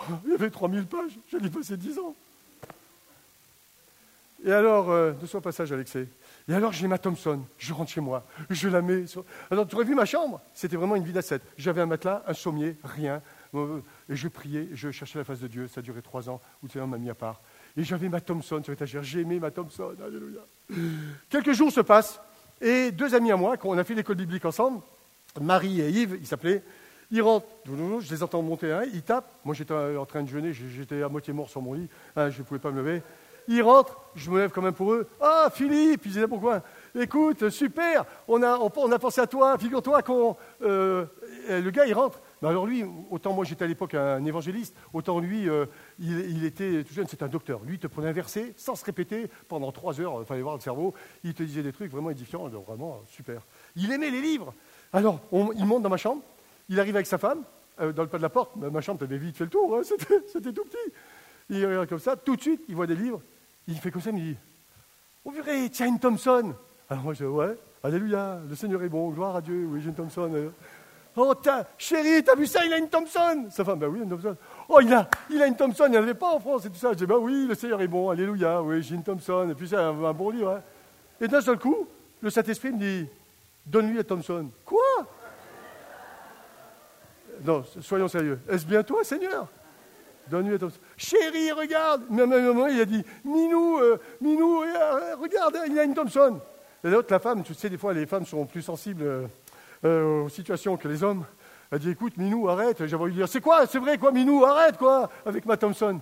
il 0.24 0.30
y 0.30 0.34
avait 0.34 0.50
3000 0.50 0.86
pages, 0.86 1.18
dû 1.40 1.50
passer 1.50 1.76
10 1.76 1.98
ans. 1.98 2.14
Et 4.44 4.52
alors, 4.52 4.90
euh, 4.90 5.12
de 5.12 5.26
son 5.26 5.40
passage, 5.40 5.70
Alexei, 5.70 6.08
et 6.48 6.54
alors 6.54 6.72
j'ai 6.72 6.88
ma 6.88 6.98
Thompson, 6.98 7.44
je 7.58 7.72
rentre 7.72 7.90
chez 7.90 8.00
moi, 8.00 8.24
je 8.48 8.68
la 8.68 8.82
mets. 8.82 9.06
Sur... 9.06 9.24
Alors 9.50 9.68
tu 9.68 9.74
aurais 9.74 9.84
vu 9.84 9.94
ma 9.94 10.06
chambre? 10.06 10.40
C'était 10.54 10.76
vraiment 10.76 10.96
une 10.96 11.04
vie 11.04 11.12
d'asset. 11.12 11.40
J'avais 11.58 11.82
un 11.82 11.86
matelas, 11.86 12.24
un 12.26 12.34
sommier, 12.34 12.76
rien. 12.82 13.22
Euh, 13.54 13.80
et 14.08 14.16
je 14.16 14.28
priais, 14.28 14.68
je 14.72 14.90
cherchais 14.90 15.18
la 15.18 15.24
face 15.24 15.40
de 15.40 15.46
Dieu. 15.46 15.68
Ça 15.68 15.80
a 15.80 15.82
duré 15.82 16.00
trois 16.02 16.28
ans, 16.28 16.40
où 16.62 16.68
tu 16.68 16.80
m'a 16.80 16.98
mis 16.98 17.10
à 17.10 17.14
part. 17.14 17.40
Et 17.76 17.84
j'avais 17.84 18.08
ma 18.08 18.20
Thompson 18.20 18.60
sur 18.62 18.72
l'étagère. 18.72 19.02
J'aimais 19.02 19.38
ma 19.38 19.50
Thompson. 19.50 19.94
Alléluia. 20.04 20.40
Quelques 21.28 21.52
jours 21.52 21.70
se 21.70 21.80
passent, 21.80 22.20
et 22.60 22.90
deux 22.92 23.14
amis 23.14 23.32
à 23.32 23.36
moi, 23.36 23.56
on 23.64 23.78
a 23.78 23.84
fait 23.84 23.94
l'école 23.94 24.16
biblique 24.16 24.44
ensemble, 24.44 24.80
Marie 25.40 25.80
et 25.80 25.90
Yves, 25.90 26.18
ils 26.20 26.26
s'appelaient, 26.26 26.62
ils 27.10 27.22
rentrent, 27.22 27.46
je 27.66 28.14
les 28.14 28.22
entends 28.22 28.42
monter 28.42 28.70
un, 28.72 28.82
ils 28.84 29.02
tapent. 29.02 29.32
Moi 29.44 29.54
j'étais 29.54 29.74
en 29.74 30.06
train 30.06 30.22
de 30.22 30.28
jeûner, 30.28 30.52
j'étais 30.52 31.02
à 31.02 31.08
moitié 31.08 31.32
mort 31.32 31.48
sur 31.48 31.60
mon 31.60 31.74
lit, 31.74 31.88
hein, 32.16 32.30
je 32.30 32.38
ne 32.38 32.44
pouvais 32.44 32.60
pas 32.60 32.70
me 32.70 32.78
lever. 32.78 33.02
Ils 33.48 33.62
rentrent, 33.62 33.98
je 34.14 34.30
me 34.30 34.38
lève 34.38 34.50
quand 34.50 34.62
même 34.62 34.74
pour 34.74 34.92
eux. 34.92 35.08
Ah, 35.20 35.48
Philippe, 35.52 36.02
ils 36.04 36.12
disaient 36.12 36.28
pourquoi? 36.28 36.62
Écoute, 36.94 37.50
super, 37.50 38.04
on 38.28 38.42
a, 38.42 38.56
on, 38.58 38.92
a 38.92 38.98
pensé 38.98 39.20
à 39.20 39.26
toi, 39.26 39.58
figure-toi 39.58 40.02
qu'on. 40.02 40.36
Euh, 40.62 41.06
le 41.48 41.70
gars, 41.70 41.86
il 41.86 41.94
rentre. 41.94 42.20
Mais 42.42 42.48
alors 42.48 42.66
lui, 42.66 42.84
autant 43.10 43.34
moi 43.34 43.44
j'étais 43.44 43.64
à 43.64 43.68
l'époque 43.68 43.94
un 43.94 44.24
évangéliste, 44.24 44.74
autant 44.92 45.18
lui, 45.18 45.48
euh, 45.48 45.66
il, 45.98 46.44
était 46.44 46.84
tout 46.84 46.94
jeune, 46.94 47.06
c'est 47.06 47.22
un 47.22 47.28
docteur. 47.28 47.62
Lui, 47.64 47.74
il 47.74 47.78
te 47.78 47.86
prenait 47.86 48.08
un 48.08 48.12
verset 48.12 48.54
sans 48.56 48.74
se 48.74 48.84
répéter 48.84 49.30
pendant 49.48 49.70
trois 49.72 50.00
heures, 50.00 50.16
il 50.20 50.24
fallait 50.24 50.42
voir 50.42 50.54
le 50.54 50.60
cerveau, 50.60 50.94
il 51.22 51.34
te 51.34 51.42
disait 51.42 51.62
des 51.62 51.72
trucs 51.72 51.90
vraiment 51.90 52.10
édifiants, 52.10 52.48
vraiment 52.48 53.02
super. 53.08 53.42
Il 53.76 53.92
aimait 53.92 54.10
les 54.10 54.22
livres. 54.22 54.54
Alors, 54.92 55.20
il 55.32 55.64
monte 55.66 55.82
dans 55.82 55.90
ma 55.90 55.98
chambre, 55.98 56.22
il 56.68 56.80
arrive 56.80 56.96
avec 56.96 57.06
sa 57.06 57.18
femme, 57.18 57.44
euh, 57.80 57.92
dans 57.92 58.02
le 58.02 58.08
pas 58.08 58.18
de 58.18 58.22
la 58.22 58.30
porte, 58.30 58.56
ma 58.56 58.80
chambre, 58.80 59.02
avait 59.02 59.18
vite 59.18 59.36
fait 59.36 59.44
le 59.44 59.50
tour, 59.50 59.76
hein, 59.76 59.82
c'était 60.32 60.52
tout 60.52 60.64
petit. 60.64 60.94
Il 61.50 61.66
regarde 61.66 61.88
comme 61.88 61.98
ça, 61.98 62.16
tout 62.16 62.36
de 62.36 62.40
suite, 62.40 62.62
il 62.68 62.74
voit 62.74 62.86
des 62.86 62.96
livres, 62.96 63.20
il 63.68 63.76
fait 63.76 63.90
comme 63.90 64.02
ça, 64.02 64.10
il 64.10 64.16
dit 64.16 64.36
Oh, 65.24 65.30
verrez, 65.30 65.68
tiens 65.68 65.88
une 65.88 65.98
Thompson. 65.98 66.54
Alors 66.88 67.04
moi, 67.04 67.12
je 67.12 67.24
dis 67.24 67.30
Ouais, 67.30 67.54
Alléluia, 67.82 68.40
le 68.48 68.54
Seigneur 68.54 68.82
est 68.82 68.88
bon, 68.88 69.10
gloire 69.10 69.36
à 69.36 69.40
Dieu, 69.40 69.66
oui, 69.66 69.80
j'ai 69.80 69.88
une 69.88 69.94
Thompson. 69.94 70.52
Oh, 71.22 71.34
chérie, 71.76 72.24
t'as 72.24 72.34
vu 72.34 72.46
ça, 72.46 72.64
il 72.64 72.72
a 72.72 72.78
une 72.78 72.88
Thompson? 72.88 73.44
Sa 73.50 73.62
femme, 73.62 73.78
ben 73.78 73.88
oui, 73.88 74.00
une 74.02 74.08
Thompson. 74.08 74.34
Oh, 74.70 74.80
il 74.80 74.90
a, 74.94 75.06
il 75.28 75.42
a 75.42 75.46
une 75.46 75.54
Thompson, 75.54 75.84
il 75.84 75.90
n'y 75.90 75.98
en 75.98 76.02
avait 76.02 76.14
pas 76.14 76.34
en 76.34 76.40
France 76.40 76.64
et 76.64 76.70
tout 76.70 76.78
ça. 76.78 76.92
Je 76.92 76.96
dis 76.96 77.04
Ben 77.04 77.18
oui, 77.18 77.46
le 77.46 77.54
Seigneur 77.54 77.82
est 77.82 77.88
bon, 77.88 78.08
Alléluia, 78.08 78.62
oui, 78.62 78.82
j'ai 78.82 78.94
une 78.94 79.02
Thompson. 79.02 79.46
Et 79.50 79.54
puis 79.54 79.68
c'est 79.68 79.76
un, 79.76 80.02
un, 80.02 80.12
bon 80.14 80.30
livre. 80.30 80.52
Hein. 80.52 80.62
Et 81.20 81.28
d'un 81.28 81.42
seul 81.42 81.58
coup, 81.58 81.86
le 82.22 82.30
Saint-Esprit 82.30 82.72
me 82.72 82.78
dit 82.78 83.06
Donne-lui 83.66 83.98
la 83.98 84.04
Thompson. 84.04 84.48
Quoi? 84.64 84.80
Non, 87.44 87.64
soyons 87.82 88.08
sérieux. 88.08 88.40
Est-ce 88.48 88.64
bien 88.64 88.82
toi, 88.82 89.04
Seigneur? 89.04 89.46
Donne-lui 90.30 90.56
Chérie, 90.96 91.52
regarde 91.52 92.08
Même 92.08 92.30
moment, 92.30 92.66
il 92.66 92.80
a 92.80 92.86
dit 92.86 93.04
Minou, 93.24 93.78
euh, 93.78 93.98
Minou, 94.22 94.62
euh, 94.62 95.16
regarde, 95.16 95.58
il 95.68 95.78
a 95.78 95.84
une 95.84 95.94
Thompson. 95.94 96.40
Et 96.82 96.88
l'autre, 96.88 97.08
la 97.10 97.18
femme, 97.18 97.42
tu 97.42 97.52
sais, 97.52 97.68
des 97.68 97.76
fois, 97.76 97.92
les 97.92 98.06
femmes 98.06 98.24
sont 98.24 98.46
plus 98.46 98.62
sensibles 98.62 99.02
euh, 99.02 99.26
aux 99.84 100.28
situations 100.28 100.76
que 100.76 100.88
les 100.88 101.02
hommes. 101.02 101.24
Elle 101.70 101.78
dit 101.78 101.90
Écoute, 101.90 102.16
Minou, 102.16 102.48
arrête. 102.48 102.86
J'avais 102.86 103.02
envie 103.02 103.12
de 103.12 103.16
dire 103.16 103.28
C'est 103.28 103.40
quoi? 103.40 103.66
C'est 103.66 103.78
vrai, 103.78 103.98
quoi, 103.98 104.12
Minou, 104.12 104.44
arrête, 104.44 104.76
quoi, 104.76 105.08
avec 105.24 105.46
ma 105.46 105.56
Thompson. 105.56 106.00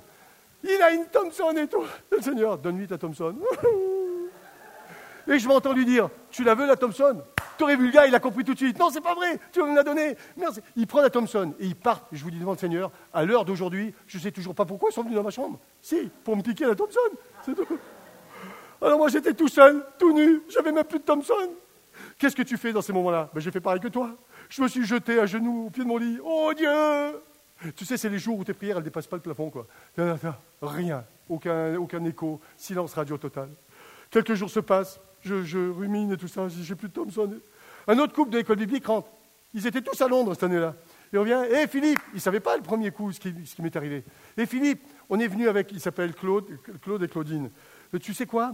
Il 0.64 0.82
a 0.82 0.90
une 0.90 1.06
Thompson 1.06 1.54
et 1.56 1.66
tout. 1.66 1.84
Le 2.10 2.20
Seigneur, 2.20 2.58
donne-lui 2.58 2.86
ta 2.86 2.98
Thompson. 2.98 3.34
Et 5.30 5.38
je 5.38 5.46
m'entends 5.46 5.74
lui 5.74 5.84
dire 5.84 6.08
Tu 6.30 6.42
la 6.42 6.54
veux, 6.54 6.66
la 6.66 6.76
Thompson? 6.76 7.22
T'aurais 7.58 7.76
vu 7.76 7.86
le 7.86 7.92
gars, 7.92 8.06
il 8.06 8.14
a 8.14 8.20
compris 8.20 8.44
tout 8.44 8.54
de 8.54 8.58
suite. 8.58 8.78
Non, 8.78 8.88
c'est 8.88 9.00
pas 9.00 9.14
vrai, 9.14 9.38
tu 9.52 9.60
me 9.60 9.74
l'as 9.74 9.82
donné. 9.82 10.16
Merci. 10.36 10.60
Il 10.76 10.86
prend 10.86 11.02
la 11.02 11.10
Thompson 11.10 11.54
et 11.58 11.66
il 11.66 11.74
part, 11.74 12.06
je 12.12 12.22
vous 12.22 12.30
dis 12.30 12.38
devant 12.38 12.52
le 12.52 12.58
Seigneur, 12.58 12.90
à 13.12 13.24
l'heure 13.24 13.44
d'aujourd'hui, 13.44 13.92
je 14.06 14.16
ne 14.16 14.22
sais 14.22 14.30
toujours 14.30 14.54
pas 14.54 14.64
pourquoi 14.64 14.90
ils 14.90 14.94
sont 14.94 15.02
venus 15.02 15.16
dans 15.16 15.24
ma 15.24 15.30
chambre. 15.30 15.58
Si, 15.82 16.08
pour 16.22 16.36
me 16.36 16.42
piquer 16.42 16.66
la 16.66 16.76
Thompson. 16.76 16.98
C'est 17.44 17.54
tout. 17.54 17.66
Alors 18.80 18.98
moi 18.98 19.08
j'étais 19.08 19.34
tout 19.34 19.48
seul, 19.48 19.84
tout 19.98 20.12
nu, 20.12 20.42
j'avais 20.48 20.70
même 20.70 20.84
plus 20.84 21.00
de 21.00 21.04
Thompson. 21.04 21.34
Qu'est-ce 22.18 22.34
que 22.34 22.42
tu 22.42 22.56
fais 22.56 22.72
dans 22.72 22.82
ces 22.82 22.92
moments-là? 22.92 23.30
Ben, 23.32 23.40
J'ai 23.40 23.52
fait 23.52 23.60
pareil 23.60 23.80
que 23.80 23.88
toi. 23.88 24.16
Je 24.48 24.60
me 24.60 24.68
suis 24.68 24.84
jeté 24.84 25.20
à 25.20 25.26
genoux 25.26 25.66
au 25.66 25.70
pied 25.70 25.84
de 25.84 25.88
mon 25.88 25.98
lit. 25.98 26.18
Oh 26.22 26.52
Dieu 26.56 26.68
Tu 27.76 27.84
sais, 27.84 27.96
c'est 27.96 28.08
les 28.08 28.18
jours 28.18 28.38
où 28.38 28.44
tes 28.44 28.54
prières, 28.54 28.76
elles 28.76 28.82
ne 28.82 28.88
dépassent 28.88 29.06
pas 29.06 29.16
le 29.16 29.22
plafond. 29.22 29.50
quoi. 29.50 29.66
Rien, 30.60 31.04
aucun, 31.28 31.76
aucun 31.76 32.04
écho, 32.04 32.40
silence 32.56 32.94
radio 32.94 33.16
total. 33.18 33.48
Quelques 34.10 34.34
jours 34.34 34.50
se 34.50 34.60
passent, 34.60 35.00
je, 35.22 35.70
rumine 35.70 36.12
et 36.12 36.16
tout 36.16 36.28
ça, 36.28 36.48
j'ai 36.48 36.74
plus 36.74 36.88
de 36.88 36.94
Thompson. 36.94 37.38
Un 37.86 37.98
autre 37.98 38.14
couple 38.14 38.30
de 38.30 38.38
l'école 38.38 38.56
biblique 38.56 38.86
rentre. 38.86 39.08
Ils 39.54 39.66
étaient 39.66 39.80
tous 39.80 40.00
à 40.00 40.08
Londres 40.08 40.34
cette 40.34 40.44
année-là. 40.44 40.74
Et 41.12 41.18
on 41.18 41.24
vient, 41.24 41.44
hé 41.44 41.66
Philippe, 41.66 42.00
il 42.12 42.16
ne 42.16 42.20
savait 42.20 42.40
pas 42.40 42.56
le 42.56 42.62
premier 42.62 42.90
coup 42.90 43.12
ce 43.12 43.20
qui, 43.20 43.62
m'est 43.62 43.76
arrivé. 43.76 44.04
Hé 44.36 44.44
Philippe, 44.44 44.82
on 45.08 45.18
est 45.18 45.28
venu 45.28 45.48
avec, 45.48 45.72
il 45.72 45.80
s'appelle 45.80 46.14
Claude, 46.14 46.46
Claude 46.82 47.02
et 47.02 47.08
Claudine. 47.08 47.50
Mais 47.92 47.98
tu 47.98 48.12
sais 48.12 48.26
quoi? 48.26 48.52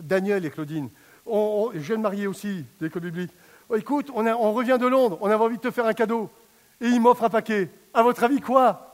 Daniel 0.00 0.44
et 0.44 0.50
Claudine. 0.50 0.90
On, 1.26 1.72
on, 1.74 1.80
jeune 1.80 2.02
marié 2.02 2.26
aussi 2.26 2.64
de 2.80 2.86
l'école. 2.86 3.12
Oh, 3.68 3.76
écoute, 3.76 4.10
on, 4.14 4.26
on 4.26 4.52
revient 4.52 4.78
de 4.80 4.86
Londres, 4.86 5.18
on 5.20 5.26
avait 5.26 5.42
envie 5.42 5.56
de 5.56 5.62
te 5.62 5.70
faire 5.70 5.86
un 5.86 5.94
cadeau. 5.94 6.30
Et 6.80 6.86
il 6.86 7.00
m'offre 7.00 7.24
un 7.24 7.30
paquet. 7.30 7.70
À 7.92 8.02
votre 8.02 8.24
avis, 8.24 8.40
quoi? 8.40 8.90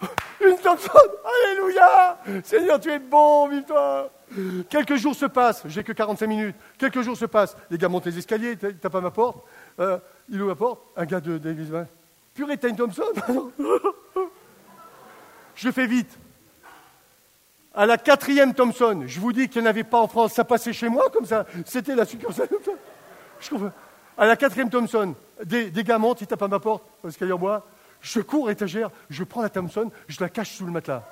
Une 0.40 0.56
Thompson 0.56 0.98
Alléluia 1.24 2.18
Seigneur, 2.42 2.80
tu 2.80 2.90
es 2.90 2.98
bon, 2.98 3.48
vive-toi 3.48 4.10
Quelques 4.68 4.96
jours 4.96 5.14
se 5.14 5.26
passent, 5.26 5.62
j'ai 5.66 5.82
que 5.82 5.92
45 5.92 6.26
minutes. 6.26 6.56
Quelques 6.78 7.02
jours 7.02 7.16
se 7.16 7.24
passent, 7.24 7.56
les 7.68 7.76
gars 7.76 7.88
montent 7.88 8.06
les 8.06 8.16
escaliers, 8.16 8.56
ils 8.62 8.74
tapent 8.76 8.94
à 8.94 9.00
ma 9.00 9.10
porte? 9.10 9.44
Euh, 9.80 9.98
il 10.28 10.40
ouvre 10.40 10.50
la 10.50 10.54
porte, 10.54 10.80
un 10.96 11.04
gars 11.04 11.20
de, 11.20 11.40
l'église. 11.42 11.72
Purée, 12.32 12.56
t'as 12.56 12.68
une 12.68 12.76
Thompson 12.76 13.02
Je 15.56 15.70
fais 15.72 15.86
vite. 15.86 16.16
À 17.72 17.86
la 17.86 17.98
quatrième 17.98 18.52
Thompson, 18.52 19.04
je 19.06 19.20
vous 19.20 19.32
dis 19.32 19.48
qu'il 19.48 19.62
n'y 19.62 19.68
en 19.68 19.70
avait 19.70 19.84
pas 19.84 20.00
en 20.00 20.08
France, 20.08 20.32
ça 20.32 20.44
passait 20.44 20.72
chez 20.72 20.88
moi 20.88 21.08
comme 21.12 21.24
ça. 21.24 21.46
C'était 21.64 21.94
la 21.94 22.04
succursale. 22.04 22.48
Je 23.40 23.54
À 24.18 24.26
la 24.26 24.36
quatrième 24.36 24.70
Thompson, 24.70 25.14
des, 25.44 25.70
gars 25.84 25.98
montent, 25.98 26.20
ils 26.20 26.26
tapent 26.26 26.42
à 26.42 26.48
ma 26.48 26.58
porte, 26.58 26.84
parce 27.00 27.16
qu'il 27.16 27.28
y 27.28 27.32
a 27.32 27.36
moi. 27.36 27.64
Je 28.00 28.20
cours 28.20 28.50
étagère, 28.50 28.90
je 29.08 29.22
prends 29.22 29.42
la 29.42 29.50
Thompson, 29.50 29.90
je 30.08 30.20
la 30.20 30.28
cache 30.28 30.50
sous 30.50 30.66
le 30.66 30.72
matelas. 30.72 31.04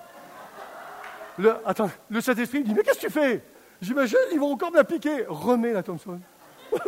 Le, 1.38 1.54
attends, 1.64 1.90
le 2.10 2.20
Saint-Esprit 2.20 2.60
me 2.60 2.64
dit 2.64 2.74
Mais 2.74 2.82
qu'est-ce 2.82 2.98
que 2.98 3.06
tu 3.06 3.12
fais? 3.12 3.44
J'imagine, 3.80 4.18
ils 4.32 4.40
vont 4.40 4.52
encore 4.52 4.72
me 4.72 4.78
la 4.78 4.84
piquer. 4.84 5.24
Remets 5.28 5.72
la 5.72 5.84
Thompson. 5.84 6.18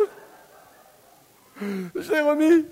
je 1.61 2.11
l'ai 2.11 2.19
remis. 2.19 2.65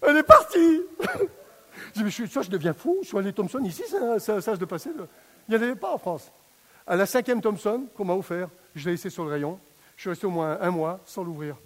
Elle 0.00 0.16
est 0.16 0.22
partie. 0.22 0.80
je 1.94 2.02
dis 2.02 2.04
Mais 2.04 2.10
soit 2.10 2.42
je 2.42 2.50
deviens 2.50 2.72
fou, 2.72 3.00
soit 3.02 3.20
les 3.20 3.34
Thompson 3.34 3.58
ici, 3.64 3.82
ça, 3.86 4.18
ça, 4.18 4.40
ça 4.40 4.56
de 4.56 4.64
passer. 4.64 4.90
Il 5.48 5.54
n'y 5.54 5.60
en 5.60 5.62
avait 5.62 5.76
pas 5.76 5.92
en 5.92 5.98
France. 5.98 6.30
À 6.86 6.96
la 6.96 7.06
cinquième 7.06 7.40
Thompson 7.40 7.86
qu'on 7.96 8.04
m'a 8.04 8.14
offert, 8.14 8.48
je 8.74 8.84
l'ai 8.84 8.92
laissé 8.92 9.10
sur 9.10 9.24
le 9.24 9.30
rayon. 9.30 9.58
Je 9.96 10.02
suis 10.02 10.10
resté 10.10 10.26
au 10.26 10.30
moins 10.30 10.58
un 10.60 10.70
mois 10.70 11.00
sans 11.04 11.22
l'ouvrir. 11.22 11.56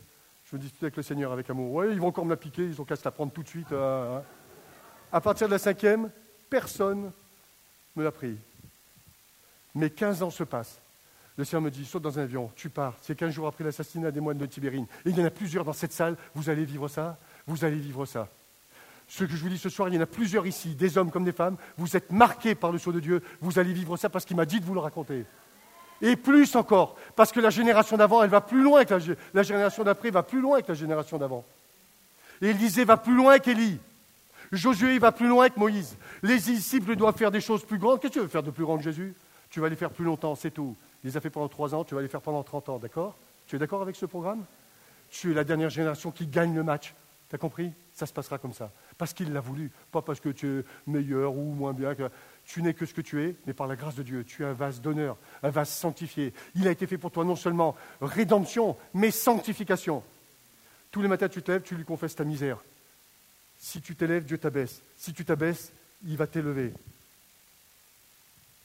Je 0.50 0.56
me 0.56 0.60
disputais 0.60 0.86
avec 0.86 0.96
le 0.96 1.02
Seigneur 1.02 1.32
avec 1.32 1.48
amour. 1.50 1.72
Oui, 1.72 1.86
ils 1.90 2.00
vont 2.00 2.08
encore 2.08 2.24
me 2.24 2.30
la 2.30 2.36
piquer, 2.36 2.64
ils 2.64 2.80
ont 2.80 2.84
qu'à 2.84 2.96
se 2.96 3.04
la 3.04 3.10
prendre 3.10 3.32
tout 3.32 3.42
de 3.42 3.48
suite. 3.48 3.70
Euh, 3.72 4.18
hein. 4.18 4.22
À 5.12 5.20
partir 5.20 5.46
de 5.46 5.52
la 5.52 5.58
cinquième, 5.58 6.10
personne 6.48 7.04
ne 7.04 7.10
me 7.96 8.04
l'a 8.04 8.12
pris. 8.12 8.36
Mais 9.74 9.90
15 9.90 10.22
ans 10.22 10.30
se 10.30 10.44
passent. 10.44 10.80
Le 11.36 11.44
Seigneur 11.44 11.62
me 11.62 11.70
dit, 11.70 11.84
saute 11.84 12.02
dans 12.02 12.18
un 12.18 12.22
avion, 12.22 12.50
tu 12.56 12.68
pars. 12.68 12.94
C'est 13.00 13.16
15 13.16 13.32
jours 13.32 13.46
après 13.46 13.62
l'assassinat 13.62 14.10
des 14.10 14.20
moines 14.20 14.38
de 14.38 14.46
Tibérine. 14.46 14.86
Et 15.04 15.10
il 15.10 15.18
y 15.18 15.22
en 15.22 15.26
a 15.26 15.30
plusieurs 15.30 15.64
dans 15.64 15.72
cette 15.72 15.92
salle. 15.92 16.16
Vous 16.34 16.50
allez 16.50 16.64
vivre 16.64 16.88
ça 16.88 17.16
Vous 17.46 17.64
allez 17.64 17.76
vivre 17.76 18.04
ça. 18.06 18.28
Ce 19.08 19.24
que 19.24 19.34
je 19.34 19.42
vous 19.42 19.48
dis 19.48 19.58
ce 19.58 19.70
soir, 19.70 19.88
il 19.88 19.94
y 19.94 19.98
en 19.98 20.02
a 20.02 20.06
plusieurs 20.06 20.46
ici, 20.46 20.74
des 20.74 20.98
hommes 20.98 21.10
comme 21.10 21.24
des 21.24 21.32
femmes. 21.32 21.56
Vous 21.78 21.96
êtes 21.96 22.12
marqués 22.12 22.54
par 22.54 22.72
le 22.72 22.78
sceau 22.78 22.92
de 22.92 23.00
Dieu. 23.00 23.22
Vous 23.40 23.58
allez 23.58 23.72
vivre 23.72 23.96
ça 23.96 24.08
parce 24.10 24.24
qu'il 24.24 24.36
m'a 24.36 24.44
dit 24.44 24.60
de 24.60 24.64
vous 24.66 24.74
le 24.74 24.80
raconter. 24.80 25.24
Et 26.02 26.14
plus 26.14 26.54
encore, 26.54 26.96
parce 27.16 27.32
que 27.32 27.40
la 27.40 27.50
génération 27.50 27.96
d'avant, 27.96 28.22
elle 28.22 28.30
va 28.30 28.40
plus 28.40 28.62
loin 28.62 28.84
que 28.84 28.94
la, 28.94 29.14
la 29.34 29.42
génération 29.42 29.82
d'après, 29.82 30.10
va 30.10 30.22
plus 30.22 30.40
loin 30.40 30.60
que 30.60 30.68
la 30.68 30.74
génération 30.74 31.18
d'avant. 31.18 31.44
Et 32.40 32.50
Élisée 32.50 32.84
va 32.84 32.96
plus 32.96 33.14
loin 33.14 33.38
qu'Élie. 33.38 33.78
Josué 34.52 34.98
va 34.98 35.10
plus 35.10 35.26
loin 35.26 35.48
que 35.48 35.58
Moïse. 35.58 35.96
Les 36.22 36.38
disciples 36.38 36.94
doivent 36.94 37.16
faire 37.16 37.30
des 37.30 37.40
choses 37.40 37.64
plus 37.64 37.78
grandes. 37.78 38.00
Qu'est-ce 38.00 38.14
que 38.14 38.18
tu 38.18 38.22
veux 38.22 38.28
faire 38.28 38.42
de 38.42 38.50
plus 38.50 38.64
grand 38.64 38.76
que 38.76 38.84
Jésus? 38.84 39.14
Tu 39.50 39.60
vas 39.60 39.68
les 39.68 39.76
faire 39.76 39.90
plus 39.90 40.04
longtemps, 40.04 40.34
c'est 40.36 40.50
tout. 40.50 40.76
Il 41.02 41.10
les 41.10 41.16
a 41.16 41.20
fait 41.20 41.30
pendant 41.30 41.48
trois 41.48 41.74
ans, 41.74 41.82
tu 41.82 41.94
vas 41.94 42.02
les 42.02 42.08
faire 42.08 42.20
pendant 42.20 42.42
trente 42.42 42.68
ans, 42.68 42.78
d'accord? 42.78 43.16
Tu 43.46 43.56
es 43.56 43.58
d'accord 43.58 43.82
avec 43.82 43.96
ce 43.96 44.06
programme? 44.06 44.44
Tu 45.10 45.32
es 45.32 45.34
la 45.34 45.44
dernière 45.44 45.70
génération 45.70 46.10
qui 46.10 46.26
gagne 46.26 46.54
le 46.54 46.62
match. 46.62 46.94
Tu 47.28 47.34
as 47.34 47.38
compris? 47.38 47.72
Ça 47.94 48.06
se 48.06 48.12
passera 48.12 48.38
comme 48.38 48.54
ça. 48.54 48.72
Parce 48.96 49.12
qu'il 49.12 49.32
l'a 49.32 49.40
voulu, 49.40 49.70
pas 49.92 50.00
parce 50.00 50.20
que 50.20 50.30
tu 50.30 50.60
es 50.60 50.64
meilleur 50.86 51.34
ou 51.34 51.52
moins 51.52 51.72
bien. 51.72 51.94
Tu 52.46 52.62
n'es 52.62 52.72
que 52.72 52.86
ce 52.86 52.94
que 52.94 53.02
tu 53.02 53.22
es, 53.22 53.34
mais 53.46 53.52
par 53.52 53.66
la 53.66 53.76
grâce 53.76 53.96
de 53.96 54.02
Dieu. 54.02 54.24
Tu 54.24 54.42
es 54.42 54.46
un 54.46 54.54
vase 54.54 54.80
d'honneur, 54.80 55.16
un 55.42 55.50
vase 55.50 55.68
sanctifié. 55.68 56.32
Il 56.54 56.66
a 56.66 56.70
été 56.70 56.86
fait 56.86 56.96
pour 56.96 57.10
toi 57.10 57.24
non 57.24 57.36
seulement 57.36 57.76
rédemption, 58.00 58.76
mais 58.94 59.10
sanctification. 59.10 60.02
Tous 60.90 61.02
les 61.02 61.08
matins, 61.08 61.28
tu 61.28 61.42
te 61.42 61.50
lèves, 61.52 61.62
tu 61.62 61.74
lui 61.74 61.84
confesses 61.84 62.14
ta 62.14 62.24
misère. 62.24 62.58
Si 63.58 63.82
tu 63.82 63.94
t'élèves, 63.94 64.24
Dieu 64.24 64.38
t'abaisse. 64.38 64.80
Si 64.96 65.12
tu 65.12 65.24
t'abaisses, 65.24 65.72
il 66.06 66.16
va 66.16 66.26
t'élever. 66.26 66.72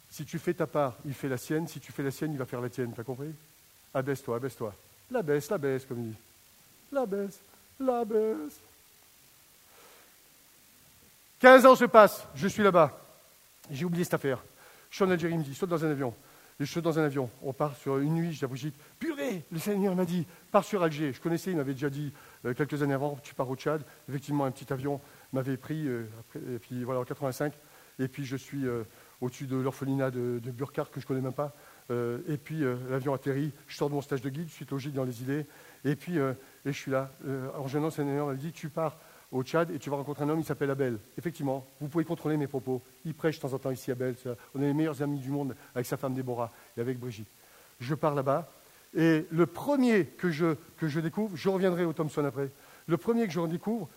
Si 0.10 0.24
tu 0.24 0.40
fais 0.40 0.54
ta 0.54 0.68
part, 0.68 0.96
il 1.06 1.14
fait 1.14 1.28
la 1.28 1.38
sienne. 1.38 1.68
Si 1.68 1.80
tu 1.82 1.92
fais 1.92 2.04
la 2.04 2.12
sienne, 2.12 2.32
il 2.32 2.38
va 2.38 2.46
faire 2.46 2.62
la 2.62 2.70
tienne. 2.70 2.94
T'as 2.96 3.04
compris? 3.04 3.34
Abaisse-toi, 3.94 4.38
abaisse-toi. 4.38 4.74
La 5.12 5.22
baisse, 5.22 5.50
la 5.50 5.58
baisse, 5.58 5.86
comme 5.86 6.00
il 6.00 6.12
dit. 6.12 6.18
La 6.92 7.06
baisse, 7.06 7.40
la 7.80 8.06
baisse. 8.06 8.60
15 11.40 11.66
ans 11.66 11.76
se 11.76 11.86
passent, 11.86 12.26
je 12.36 12.48
suis 12.48 12.64
là-bas. 12.64 12.98
J'ai 13.70 13.84
oublié 13.84 14.06
cette 14.06 14.14
affaire. 14.14 14.42
Je 14.90 14.96
suis 14.96 15.04
en 15.04 15.10
Algérie, 15.10 15.34
il 15.34 15.40
me 15.40 15.44
dit, 15.44 15.54
saute 15.54 15.70
dans 15.70 15.84
un 15.84 15.92
avion. 15.92 16.14
je 16.60 16.66
saute 16.66 16.84
dans 16.84 16.98
un 17.00 17.04
avion. 17.04 17.30
On 17.42 17.52
part 17.52 17.76
sur 17.76 17.98
une 17.98 18.14
nuit, 18.14 18.32
j'ai 18.32 18.48
dit, 18.48 18.74
purée, 18.98 19.44
le 19.52 19.60
Seigneur 19.60 19.96
m'a 19.96 20.06
dit, 20.06 20.26
pars 20.52 20.64
sur 20.64 20.84
Alger. 20.84 21.12
Je 21.12 21.20
connaissais, 21.20 21.52
il 21.52 21.58
m'avait 21.58 21.74
déjà 21.74 21.90
dit 21.90 22.14
euh, 22.46 22.54
quelques 22.54 22.82
années 22.82 22.94
avant, 22.94 23.20
tu 23.24 23.34
pars 23.34 23.50
au 23.50 23.56
Tchad. 23.56 23.82
Effectivement, 24.08 24.46
un 24.46 24.52
petit 24.52 24.72
avion 24.72 25.02
m'avait 25.34 25.58
pris, 25.58 25.86
euh, 25.88 26.06
et 26.36 26.60
puis 26.60 26.84
voilà, 26.86 27.02
en 27.02 27.04
85. 27.04 27.54
Et 28.00 28.08
puis 28.08 28.24
je 28.26 28.38
suis 28.38 28.66
euh, 28.66 28.84
au-dessus 29.20 29.46
de 29.46 29.58
l'orphelinat 29.58 30.12
de, 30.12 30.40
de 30.42 30.52
Burkhardt, 30.52 30.92
que 30.92 31.02
je 31.02 31.06
ne 31.06 31.08
connais 31.10 31.22
même 31.22 31.34
pas. 31.34 31.54
et 31.90 32.38
puis 32.38 32.64
l'avion 32.90 33.14
atterrit, 33.14 33.52
je 33.68 33.76
sors 33.76 33.90
de 33.90 33.96
mon 33.96 34.02
stage 34.02 34.22
de 34.22 34.30
guide, 34.30 34.48
je 34.48 34.54
suis 34.54 34.68
logique 34.72 34.94
dans 34.94 35.04
les 35.04 35.22
idées. 35.22 35.46
Et 35.84 35.96
puis, 35.96 36.18
et 36.66 36.72
je 36.72 36.78
suis 36.78 36.92
là. 36.92 37.12
en 37.58 37.68
jeune 37.68 37.84
le 37.84 37.90
Seigneur 37.90 38.28
m'a 38.28 38.36
dit, 38.36 38.52
tu 38.52 38.70
pars 38.70 38.98
au 39.32 39.44
Tchad 39.44 39.72
et 39.72 39.80
tu 39.80 39.90
vas 39.90 39.98
rencontrer 39.98 40.24
un 40.24 40.30
homme, 40.30 40.40
il 40.40 40.46
s'appelle 40.46 40.70
Abel. 40.70 41.00
Effectivement, 41.18 41.66
vous 41.82 41.88
pouvez 41.88 42.06
contrôler 42.06 42.38
mes 42.38 42.48
propos. 42.48 42.82
Il 43.04 43.14
prêche 43.14 43.38
de 43.38 43.42
temps 43.42 43.54
en 43.54 43.60
temps 43.60 43.72
ici, 43.72 43.92
Abel. 43.92 44.16
On 44.56 44.62
est 44.62 44.68
les 44.68 44.74
meilleurs 44.74 45.02
amis 45.02 45.20
du 45.20 45.32
monde 45.32 45.56
avec 45.74 45.86
sa 45.86 45.98
femme 45.98 46.14
Déborah 46.14 46.52
et 46.78 46.82
avec 46.82 47.00
Brigitte. 47.00 47.28
Je 47.80 47.96
pars 47.96 48.16
là-bas 48.16 48.50
et 48.96 49.26
le 49.32 49.46
premier 49.48 50.06
que 50.06 50.30
je, 50.30 50.56
que 50.78 50.88
je 50.88 51.00
découvre, 51.00 51.36
je 51.36 51.50
reviendrai 51.50 51.84
au 51.84 51.94
Thompson 51.94 52.24
après, 52.26 52.52
le 52.88 52.98
premier 52.98 53.26
que 53.26 53.34
je 53.34 53.46
découvre, 53.48 53.90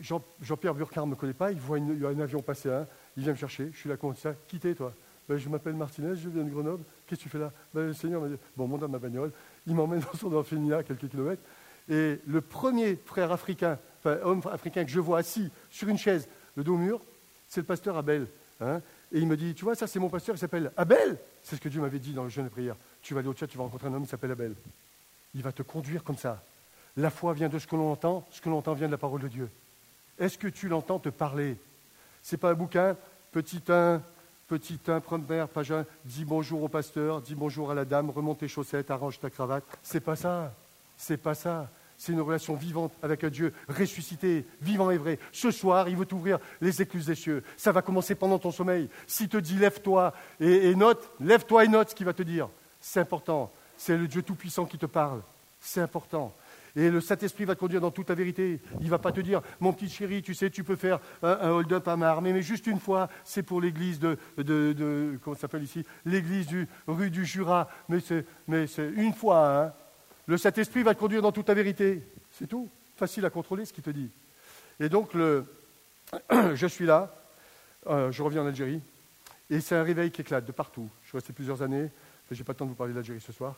Jean-Pierre 0.00 0.74
Burkhardt 0.74 1.06
ne 1.06 1.12
me 1.12 1.16
connaît 1.16 1.32
pas, 1.32 1.50
il 1.50 1.58
voit 1.58 1.78
il 1.78 1.98
y 1.98 2.04
a 2.04 2.08
un 2.08 2.20
avion 2.20 2.42
passer, 2.42 2.70
un, 2.70 2.86
il 3.16 3.22
vient 3.22 3.32
me 3.32 3.38
chercher, 3.38 3.70
je 3.72 3.78
suis 3.78 3.88
là, 3.88 3.96
comment 3.96 4.14
ça? 4.14 4.34
Quittez, 4.48 4.74
toi? 4.74 4.92
Ben, 5.28 5.38
je 5.38 5.48
m'appelle 5.48 5.74
Martinez, 5.74 6.16
je 6.16 6.28
viens 6.28 6.44
de 6.44 6.50
Grenoble, 6.50 6.84
qu'est-ce 7.06 7.20
que 7.20 7.24
tu 7.24 7.28
fais 7.30 7.38
là? 7.38 7.52
Ben, 7.72 7.86
Le 7.86 7.92
Seigneur 7.94 8.20
m'a 8.20 8.28
dit, 8.28 8.36
bon, 8.56 8.66
monte 8.66 8.80
dans 8.80 8.88
ma 8.88 8.98
bagnole, 8.98 9.30
il 9.66 9.74
m'emmène 9.74 10.00
dans 10.12 10.18
son 10.18 10.32
orphelinat, 10.32 10.82
quelques 10.82 11.08
kilomètres, 11.08 11.42
et 11.88 12.18
le 12.26 12.40
premier 12.40 12.96
frère 13.04 13.32
africain 13.32 13.78
homme 14.04 14.42
africain 14.50 14.84
que 14.84 14.90
je 14.90 15.00
vois 15.00 15.18
assis 15.18 15.50
sur 15.70 15.88
une 15.88 15.98
chaise, 15.98 16.28
le 16.56 16.64
dos 16.64 16.74
au 16.74 16.78
mur, 16.78 17.00
c'est 17.48 17.60
le 17.60 17.66
pasteur 17.66 17.96
Abel. 17.96 18.26
Hein. 18.60 18.80
et 19.10 19.18
il 19.18 19.26
me 19.26 19.36
dit, 19.36 19.54
tu 19.54 19.64
vois, 19.64 19.74
ça 19.74 19.88
c'est 19.88 19.98
mon 19.98 20.08
pasteur, 20.08 20.36
il 20.36 20.38
s'appelle 20.38 20.70
Abel. 20.76 21.18
C'est 21.42 21.56
ce 21.56 21.60
que 21.60 21.68
Dieu 21.68 21.80
m'avait 21.80 21.98
dit 21.98 22.12
dans 22.12 22.22
le 22.22 22.28
jeûne 22.28 22.44
de 22.44 22.48
prière. 22.48 22.76
Tu 23.02 23.12
vas 23.12 23.20
aller 23.20 23.28
au 23.28 23.34
chat, 23.34 23.48
tu 23.48 23.58
vas 23.58 23.64
rencontrer 23.64 23.88
un 23.88 23.94
homme, 23.94 24.04
il 24.04 24.08
s'appelle 24.08 24.30
Abel. 24.30 24.54
Il 25.34 25.42
va 25.42 25.50
te 25.50 25.62
conduire 25.62 26.04
comme 26.04 26.16
ça. 26.16 26.42
La 26.96 27.10
foi 27.10 27.32
vient 27.32 27.48
de 27.48 27.58
ce 27.58 27.66
que 27.66 27.74
l'on 27.74 27.90
entend, 27.90 28.26
ce 28.30 28.40
que 28.40 28.48
l'on 28.48 28.58
entend 28.58 28.74
vient 28.74 28.86
de 28.86 28.92
la 28.92 28.98
parole 28.98 29.20
de 29.20 29.28
Dieu. 29.28 29.48
Est-ce 30.18 30.38
que 30.38 30.46
tu 30.46 30.68
l'entends 30.68 31.00
te 31.00 31.08
parler? 31.08 31.56
C'est 32.22 32.36
pas 32.36 32.50
un 32.50 32.54
bouquin, 32.54 32.96
petit 33.32 33.62
1, 33.66 34.00
petit 34.46 34.78
1, 34.86 35.00
première 35.00 35.48
page 35.48 35.72
1, 35.72 35.84
dis 36.04 36.24
bonjour 36.24 36.62
au 36.62 36.68
pasteur, 36.68 37.20
dis 37.20 37.34
bonjour 37.34 37.70
à 37.72 37.74
la 37.74 37.84
dame, 37.84 38.10
remonte 38.10 38.38
tes 38.38 38.48
chaussettes, 38.48 38.92
arrange 38.92 39.18
ta 39.18 39.30
cravate. 39.30 39.64
C'est 39.82 40.00
pas 40.00 40.14
ça. 40.14 40.54
C'est 41.02 41.16
pas 41.16 41.34
ça 41.34 41.68
c'est 41.98 42.10
une 42.10 42.20
relation 42.20 42.56
vivante 42.56 42.92
avec 43.00 43.22
un 43.22 43.28
Dieu 43.28 43.54
ressuscité, 43.68 44.44
vivant 44.60 44.90
et 44.90 44.98
vrai. 44.98 45.20
Ce 45.30 45.52
soir, 45.52 45.88
il 45.88 45.96
veut 45.96 46.04
t'ouvrir 46.04 46.40
les 46.60 46.82
écluses 46.82 47.06
des 47.06 47.14
cieux. 47.14 47.44
Ça 47.56 47.70
va 47.70 47.80
commencer 47.80 48.16
pendant 48.16 48.40
ton 48.40 48.50
sommeil. 48.50 48.88
S'il 49.06 49.28
te 49.28 49.36
dit 49.36 49.56
lève-toi 49.56 50.12
et, 50.40 50.74
note, 50.74 51.12
lève-toi 51.20 51.64
et 51.64 51.68
note 51.68 51.90
ce 51.90 51.94
qu'il 51.94 52.06
va 52.06 52.12
te 52.12 52.24
dire. 52.24 52.48
C'est 52.80 52.98
important. 52.98 53.52
C'est 53.76 53.96
le 53.96 54.08
Dieu 54.08 54.22
Tout-Puissant 54.22 54.64
qui 54.64 54.78
te 54.78 54.86
parle. 54.86 55.22
C'est 55.60 55.80
important. 55.80 56.34
Et 56.74 56.90
le 56.90 57.00
Saint-Esprit 57.00 57.44
va 57.44 57.54
te 57.54 57.60
conduire 57.60 57.80
dans 57.80 57.92
toute 57.92 58.08
la 58.08 58.16
vérité. 58.16 58.60
Il 58.80 58.86
ne 58.86 58.90
va 58.90 58.98
pas 58.98 59.12
te 59.12 59.20
dire, 59.20 59.40
mon 59.60 59.72
petit 59.72 59.88
chéri, 59.88 60.22
tu 60.22 60.34
sais, 60.34 60.50
tu 60.50 60.64
peux 60.64 60.74
faire 60.74 60.98
un, 61.22 61.50
hold-up 61.50 61.86
à 61.86 61.96
ma 61.96 62.08
armée, 62.10 62.32
mais 62.32 62.42
juste 62.42 62.66
une 62.66 62.80
fois, 62.80 63.08
c'est 63.22 63.44
pour 63.44 63.60
l'église 63.60 64.00
de, 64.00 64.18
de, 64.38 65.20
comment 65.22 65.36
ça 65.36 65.42
s'appelle 65.42 65.62
ici? 65.62 65.84
L'église 66.04 66.48
du 66.48 66.66
rue 66.88 67.10
du 67.10 67.24
Jura. 67.24 67.68
Mais 67.88 68.00
c'est 68.66 68.88
une 68.96 69.12
fois, 69.12 69.66
hein 69.66 69.72
le 70.32 70.38
Saint-Esprit 70.38 70.82
va 70.82 70.94
te 70.94 70.98
conduire 70.98 71.20
dans 71.20 71.30
toute 71.30 71.48
la 71.48 71.54
vérité. 71.54 72.02
C'est 72.30 72.46
tout. 72.46 72.66
Facile 72.96 73.26
à 73.26 73.30
contrôler 73.30 73.66
ce 73.66 73.72
qu'il 73.74 73.84
te 73.84 73.90
dit. 73.90 74.08
Et 74.80 74.88
donc, 74.88 75.10
je 76.54 76.66
suis 76.66 76.86
là, 76.86 77.14
euh, 77.86 78.10
je 78.10 78.22
reviens 78.22 78.42
en 78.42 78.46
Algérie, 78.46 78.80
et 79.50 79.60
c'est 79.60 79.74
un 79.74 79.82
réveil 79.82 80.10
qui 80.10 80.22
éclate 80.22 80.46
de 80.46 80.52
partout. 80.52 80.88
Je 81.02 81.08
suis 81.08 81.18
resté 81.18 81.34
plusieurs 81.34 81.60
années, 81.60 81.90
je 82.30 82.38
n'ai 82.38 82.44
pas 82.44 82.52
le 82.52 82.56
temps 82.56 82.64
de 82.64 82.70
vous 82.70 82.76
parler 82.76 82.94
d'Algérie 82.94 83.20
ce 83.20 83.30
soir. 83.30 83.56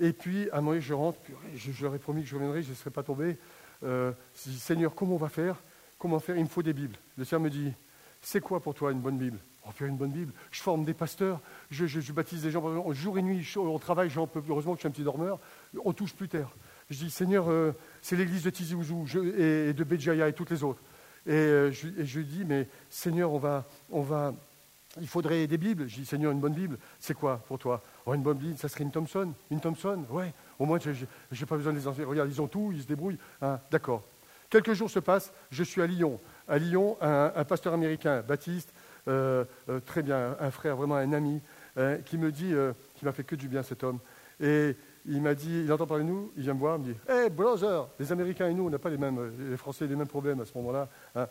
Et 0.00 0.14
puis, 0.14 0.48
à 0.50 0.58
un 0.58 0.60
moment 0.62 0.80
je 0.80 0.94
rentre, 0.94 1.18
je, 1.54 1.82
leur 1.82 1.94
ai 1.94 1.98
promis 1.98 2.22
que 2.22 2.28
je 2.28 2.36
reviendrai, 2.36 2.62
je 2.62 2.70
ne 2.70 2.74
serais 2.74 2.88
pas 2.88 3.02
tombé. 3.02 3.36
Euh, 3.82 4.10
je 4.34 4.50
dis, 4.50 4.58
Seigneur, 4.58 4.94
comment 4.94 5.16
on 5.16 5.18
va 5.18 5.28
faire? 5.28 5.56
Comment 5.98 6.20
faire? 6.20 6.38
Il 6.38 6.44
me 6.44 6.48
faut 6.48 6.62
des 6.62 6.72
Bibles. 6.72 6.96
Le 7.18 7.24
Seigneur 7.26 7.42
me 7.42 7.50
dit, 7.50 7.70
c'est 8.22 8.40
quoi 8.40 8.60
pour 8.60 8.74
toi 8.74 8.92
une 8.92 9.00
bonne 9.00 9.18
Bible? 9.18 9.38
On 9.66 9.70
faire 9.70 9.88
une 9.88 9.96
bonne 9.96 10.10
Bible. 10.10 10.32
Je 10.50 10.60
forme 10.60 10.84
des 10.84 10.94
pasteurs, 10.94 11.40
je, 11.70 12.12
baptise 12.12 12.42
des 12.42 12.50
gens, 12.50 12.92
jour 12.92 13.18
et 13.18 13.22
nuit, 13.22 13.46
on 13.56 13.78
travaille, 13.78 14.10
heureusement 14.48 14.72
que 14.72 14.78
je 14.78 14.80
suis 14.80 14.88
un 14.88 14.92
petit 14.92 15.04
dormeur, 15.04 15.38
on 15.84 15.92
touche 15.92 16.14
plus 16.14 16.28
terre. 16.28 16.50
Je 16.90 16.98
dis, 16.98 17.10
Seigneur, 17.10 17.50
euh, 17.50 17.72
c'est 18.02 18.16
l'église 18.16 18.42
de 18.42 18.50
Tizi 18.50 18.74
Ouzou 18.74 19.06
et, 19.38 19.72
de 19.72 19.84
Béjaïa 19.84 20.28
et 20.28 20.32
toutes 20.34 20.50
les 20.50 20.62
autres. 20.62 20.80
Et, 21.26 21.32
euh, 21.32 21.72
je, 21.72 22.18
lui 22.18 22.26
dis, 22.26 22.44
mais 22.44 22.68
Seigneur, 22.90 23.32
on 23.32 23.38
va, 23.38 23.64
on 23.90 24.02
va, 24.02 24.34
il 25.00 25.08
faudrait 25.08 25.46
des 25.46 25.56
Bibles. 25.56 25.88
Je 25.88 25.96
dis, 25.96 26.06
Seigneur, 26.06 26.30
une 26.30 26.40
bonne 26.40 26.52
Bible, 26.52 26.78
c'est 27.00 27.14
quoi 27.14 27.38
pour 27.48 27.58
toi? 27.58 27.82
Oh, 28.04 28.12
Une 28.12 28.22
bonne 28.22 28.36
Bible, 28.36 28.58
ça 28.58 28.68
serait 28.68 28.84
une 28.84 28.90
Thompson. 28.90 29.32
Une 29.50 29.60
Thompson, 29.60 30.04
ouais. 30.10 30.34
Au 30.58 30.66
moins, 30.66 30.78
je 30.78 30.90
n'ai 30.90 31.46
pas 31.46 31.56
besoin 31.56 31.72
de 31.72 31.78
les. 31.78 32.04
Regarde, 32.04 32.28
ils 32.30 32.42
ont 32.42 32.48
tout, 32.48 32.70
ils 32.74 32.82
se 32.82 32.86
débrouillent. 32.86 33.18
Hein, 33.40 33.58
d'accord. 33.70 34.02
Quelques 34.50 34.74
jours 34.74 34.90
se 34.90 35.00
passent, 35.00 35.32
je 35.50 35.64
suis 35.64 35.82
à 35.82 35.86
Lyon. 35.86 36.20
À 36.46 36.58
Lyon, 36.58 36.96
un, 37.00 37.44
pasteur 37.44 37.72
américain, 37.72 38.22
Baptiste, 38.22 38.72
euh, 39.08 39.44
très 39.86 40.02
bien, 40.02 40.36
un 40.40 40.50
frère, 40.50 40.76
vraiment 40.76 40.96
un 40.96 41.12
ami, 41.12 41.40
qui 42.04 42.18
me 42.18 42.30
dit, 42.30 42.54
qui 42.94 43.04
m'a 43.04 43.12
fait 43.12 43.24
que 43.24 43.34
du 43.34 43.48
bien 43.48 43.62
cet 43.62 43.82
homme. 43.82 43.98
Et 44.40 44.76
il 45.06 45.20
m'a 45.20 45.34
dit, 45.34 45.62
il 45.64 45.72
entend 45.72 45.86
parler 45.86 46.04
de 46.04 46.08
nous, 46.08 46.32
il 46.36 46.42
vient 46.42 46.54
me 46.54 46.58
voir, 46.58 46.76
il 46.76 46.80
me 46.80 46.92
dit 46.92 46.98
Hey, 47.08 47.30
brother, 47.30 47.88
les 47.98 48.10
Américains 48.12 48.48
et 48.48 48.54
nous, 48.54 48.66
on 48.66 48.70
n'a 48.70 48.78
pas 48.78 48.90
les 48.90 48.96
mêmes, 48.96 49.32
les 49.50 49.56
Français, 49.56 49.86
les 49.86 49.96
mêmes 49.96 50.08
problèmes 50.08 50.40
à 50.40 50.44
ce 50.44 50.56
moment-là. 50.56 50.88
Hein. 51.14 51.26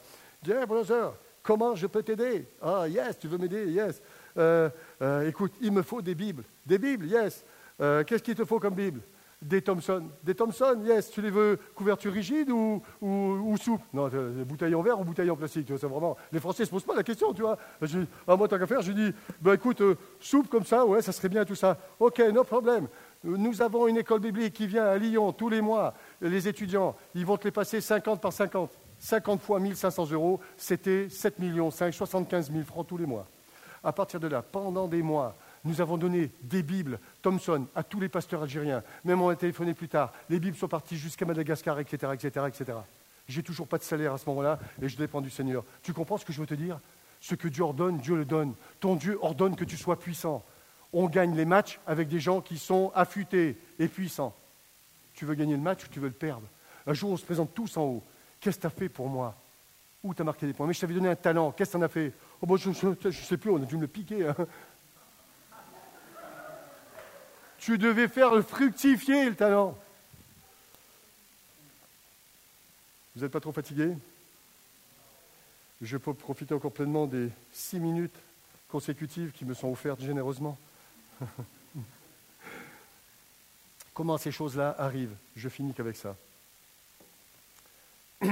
Yeah, 0.45 0.65
brother, 0.65 1.13
comment 1.41 1.75
je 1.75 1.87
peux 1.87 2.03
t'aider? 2.03 2.47
Ah, 2.61 2.87
yes, 2.87 3.17
tu 3.17 3.27
veux 3.27 3.37
m'aider 3.37 3.67
Yes. 3.67 4.01
Euh, 4.37 4.69
euh, 5.01 5.27
écoute, 5.27 5.53
il 5.61 5.71
me 5.71 5.81
faut 5.81 6.01
des 6.01 6.15
Bibles. 6.15 6.43
Des 6.65 6.77
Bibles, 6.77 7.05
yes. 7.05 7.45
Euh, 7.79 8.03
qu'est-ce 8.03 8.23
qu'il 8.23 8.35
te 8.35 8.45
faut 8.45 8.59
comme 8.59 8.73
Bible? 8.73 9.01
Des 9.43 9.61
Thomson. 9.61 10.09
Des 10.23 10.33
Thomson, 10.33 10.79
yes. 10.85 11.11
Tu 11.11 11.21
les 11.21 11.29
veux 11.29 11.59
couverture 11.75 12.13
rigide 12.13 12.49
ou, 12.49 12.81
ou, 13.01 13.57
souple? 13.57 13.83
Non, 13.93 14.09
bouteille 14.45 14.73
en 14.73 14.81
verre 14.81 14.99
ou 14.99 15.03
bouteille 15.03 15.29
en 15.29 15.35
plastique. 15.35 15.65
Tu 15.65 15.73
vois, 15.73 15.89
vraiment, 15.89 16.17
les 16.31 16.39
Français 16.39 16.63
ne 16.63 16.67
se 16.67 16.71
posent 16.71 16.85
pas 16.85 16.95
la 16.95 17.03
question, 17.03 17.33
tu 17.33 17.41
vois. 17.41 17.57
Je, 17.81 17.99
ah, 18.27 18.35
moi, 18.37 18.47
tant 18.47 18.57
qu'à 18.57 18.67
faire, 18.67 18.81
je 18.81 18.93
dis, 18.93 19.13
bah, 19.41 19.55
écoute, 19.55 19.81
soupe 20.19 20.49
comme 20.49 20.63
ça, 20.63 20.85
ouais, 20.85 21.01
ça 21.01 21.11
serait 21.11 21.29
bien 21.29 21.43
tout 21.43 21.55
ça. 21.55 21.77
Ok, 21.99 22.19
no 22.33 22.43
problème. 22.43 22.87
Nous 23.23 23.61
avons 23.61 23.87
une 23.87 23.97
école 23.97 24.19
biblique 24.19 24.53
qui 24.53 24.67
vient 24.67 24.85
à 24.85 24.97
Lyon 24.97 25.31
tous 25.33 25.49
les 25.49 25.61
mois. 25.61 25.93
Les 26.21 26.47
étudiants, 26.47 26.95
ils 27.13 27.25
vont 27.25 27.37
te 27.37 27.45
les 27.45 27.51
passer 27.51 27.81
50 27.81 28.21
par 28.21 28.31
50. 28.31 28.71
50 28.99 29.41
fois 29.41 29.59
1500 29.59 30.11
euros, 30.11 30.39
c'était 30.55 31.09
7 31.09 31.39
millions 31.39 31.69
5, 31.69 31.93
75 31.93 32.51
000 32.51 32.63
francs 32.63 32.87
tous 32.87 32.97
les 32.97 33.05
mois. 33.05 33.25
À 33.83 33.91
partir 33.91 34.19
de 34.19 34.27
là, 34.27 34.41
pendant 34.41 34.87
des 34.87 35.01
mois, 35.01 35.35
nous 35.65 35.81
avons 35.81 35.97
donné 35.97 36.29
des 36.41 36.63
Bibles 36.63 36.99
Thomson 37.21 37.67
à 37.75 37.83
tous 37.83 37.99
les 37.99 38.09
pasteurs 38.09 38.41
algériens. 38.43 38.83
Même 39.05 39.21
on 39.21 39.29
a 39.29 39.35
téléphoné 39.35 39.73
plus 39.73 39.87
tard. 39.87 40.11
Les 40.29 40.39
Bibles 40.39 40.57
sont 40.57 40.67
parties 40.67 40.97
jusqu'à 40.97 41.25
Madagascar, 41.25 41.79
etc., 41.79 42.11
etc., 42.13 42.45
etc. 42.47 42.77
J'ai 43.27 43.43
toujours 43.43 43.67
pas 43.67 43.77
de 43.77 43.83
salaire 43.83 44.13
à 44.13 44.17
ce 44.17 44.27
moment-là 44.29 44.59
et 44.81 44.89
je 44.89 44.97
dépends 44.97 45.21
du 45.21 45.29
Seigneur. 45.29 45.63
Tu 45.81 45.93
comprends 45.93 46.17
ce 46.17 46.25
que 46.25 46.33
je 46.33 46.41
veux 46.41 46.47
te 46.47 46.53
dire? 46.53 46.79
Ce 47.21 47.35
que 47.35 47.47
Dieu 47.47 47.63
ordonne, 47.63 47.99
Dieu 47.99 48.17
le 48.17 48.25
donne. 48.25 48.53
Ton 48.81 48.95
Dieu 48.95 49.17
ordonne 49.21 49.55
que 49.55 49.63
tu 49.63 49.77
sois 49.77 49.97
puissant. 49.97 50.43
On 50.91 51.07
gagne 51.07 51.35
les 51.35 51.45
matchs 51.45 51.79
avec 51.87 52.09
des 52.09 52.19
gens 52.19 52.41
qui 52.41 52.57
sont 52.57 52.91
affûtés 52.93 53.57
et 53.79 53.87
puissants. 53.87 54.35
Tu 55.13 55.25
veux 55.25 55.35
gagner 55.35 55.55
le 55.55 55.61
match 55.61 55.85
ou 55.85 55.87
tu 55.87 56.01
veux 56.01 56.09
le 56.09 56.13
perdre? 56.13 56.47
Un 56.85 56.93
jour, 56.93 57.11
on 57.11 57.17
se 57.17 57.23
présente 57.23 57.53
tous 57.53 57.77
en 57.77 57.83
haut. 57.83 58.03
Qu'est-ce 58.41 58.57
que 58.57 58.61
tu 58.61 58.67
as 58.67 58.71
fait 58.71 58.89
pour 58.89 59.07
moi? 59.07 59.33
Où 60.03 60.13
tu 60.13 60.21
as 60.21 60.25
marqué 60.25 60.45
des 60.45 60.51
points? 60.51 60.67
Mais 60.67 60.73
je 60.73 60.81
t'avais 60.81 60.93
donné 60.93 61.07
un 61.07 61.15
talent. 61.15 61.51
Qu'est-ce 61.51 61.71
que 61.71 61.77
tu 61.77 61.81
en 61.81 61.85
as 61.85 61.87
fait? 61.87 62.11
Oh, 62.41 62.45
bon, 62.45 62.57
je 62.57 62.69
ne 62.69 63.11
sais 63.11 63.37
plus, 63.37 63.51
on 63.51 63.55
a 63.55 63.65
dû 63.65 63.77
me 63.77 63.81
le 63.81 63.87
piquer. 63.87 64.27
Hein. 64.27 64.35
Tu 67.63 67.77
devais 67.77 68.09
faire 68.09 68.43
fructifier, 68.43 69.29
le 69.29 69.35
talent. 69.35 69.77
Vous 73.15 73.21
n'êtes 73.21 73.31
pas 73.31 73.39
trop 73.39 73.53
fatigué? 73.53 73.95
Je 75.81 75.95
peux 75.95 76.13
profiter 76.13 76.53
encore 76.53 76.73
pleinement 76.73 77.07
des 77.07 77.29
six 77.53 77.79
minutes 77.79 78.15
consécutives 78.67 79.31
qui 79.31 79.45
me 79.45 79.53
sont 79.53 79.71
offertes 79.71 80.01
généreusement. 80.01 80.57
Comment 83.93 84.17
ces 84.17 84.33
choses-là 84.33 84.75
arrivent? 84.77 85.15
Je 85.37 85.47
finis 85.47 85.73
qu'avec 85.73 85.95
ça. 85.95 86.17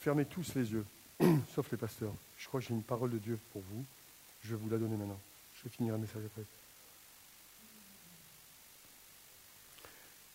Fermez 0.00 0.26
tous 0.26 0.54
les 0.54 0.70
yeux, 0.70 0.84
sauf 1.54 1.70
les 1.70 1.78
pasteurs. 1.78 2.12
Je 2.38 2.46
crois 2.48 2.60
que 2.60 2.66
j'ai 2.66 2.74
une 2.74 2.82
parole 2.82 3.10
de 3.10 3.18
Dieu 3.18 3.38
pour 3.52 3.62
vous. 3.62 3.84
Je 4.42 4.54
vais 4.54 4.62
vous 4.62 4.70
la 4.70 4.78
donner 4.78 4.96
maintenant. 4.96 5.20
Je 5.56 5.64
vais 5.64 5.70
finir 5.70 5.94
un 5.94 5.98
message 5.98 6.22
après. 6.24 6.42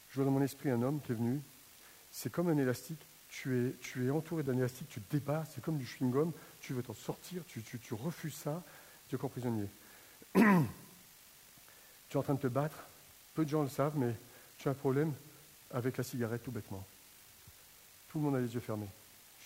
Je 0.09 0.15
vois 0.15 0.25
dans 0.25 0.31
mon 0.31 0.41
esprit 0.41 0.69
un 0.69 0.81
homme 0.81 1.01
qui 1.01 1.11
est 1.11 1.15
venu. 1.15 1.41
C'est 2.11 2.31
comme 2.31 2.49
un 2.49 2.57
élastique. 2.57 3.01
Tu 3.29 3.67
es, 3.67 3.71
tu 3.81 4.05
es 4.07 4.09
entouré 4.11 4.43
d'un 4.43 4.55
élastique, 4.55 4.87
tu 4.87 5.01
débats, 5.11 5.43
c'est 5.53 5.61
comme 5.61 5.77
du 5.77 5.85
chewing-gum. 5.85 6.31
Tu 6.61 6.73
veux 6.73 6.83
t'en 6.83 6.93
sortir, 6.93 7.43
tu, 7.47 7.61
tu, 7.61 7.93
refuses 7.93 8.35
ça. 8.35 8.63
Tu 9.09 9.15
es 9.15 9.17
encore 9.17 9.31
prisonnier. 9.31 9.67
tu 10.33 10.39
es 10.41 12.15
en 12.15 12.23
train 12.23 12.35
de 12.35 12.39
te 12.39 12.47
battre. 12.47 12.77
Peu 13.33 13.43
de 13.43 13.49
gens 13.49 13.63
le 13.63 13.69
savent, 13.69 13.97
mais 13.97 14.15
tu 14.57 14.69
as 14.69 14.71
un 14.71 14.75
problème 14.75 15.13
avec 15.71 15.97
la 15.97 16.03
cigarette 16.03 16.43
tout 16.43 16.51
bêtement. 16.51 16.85
Tout 18.09 18.19
le 18.19 18.25
monde 18.25 18.35
a 18.37 18.39
les 18.39 18.53
yeux 18.53 18.61
fermés 18.61 18.87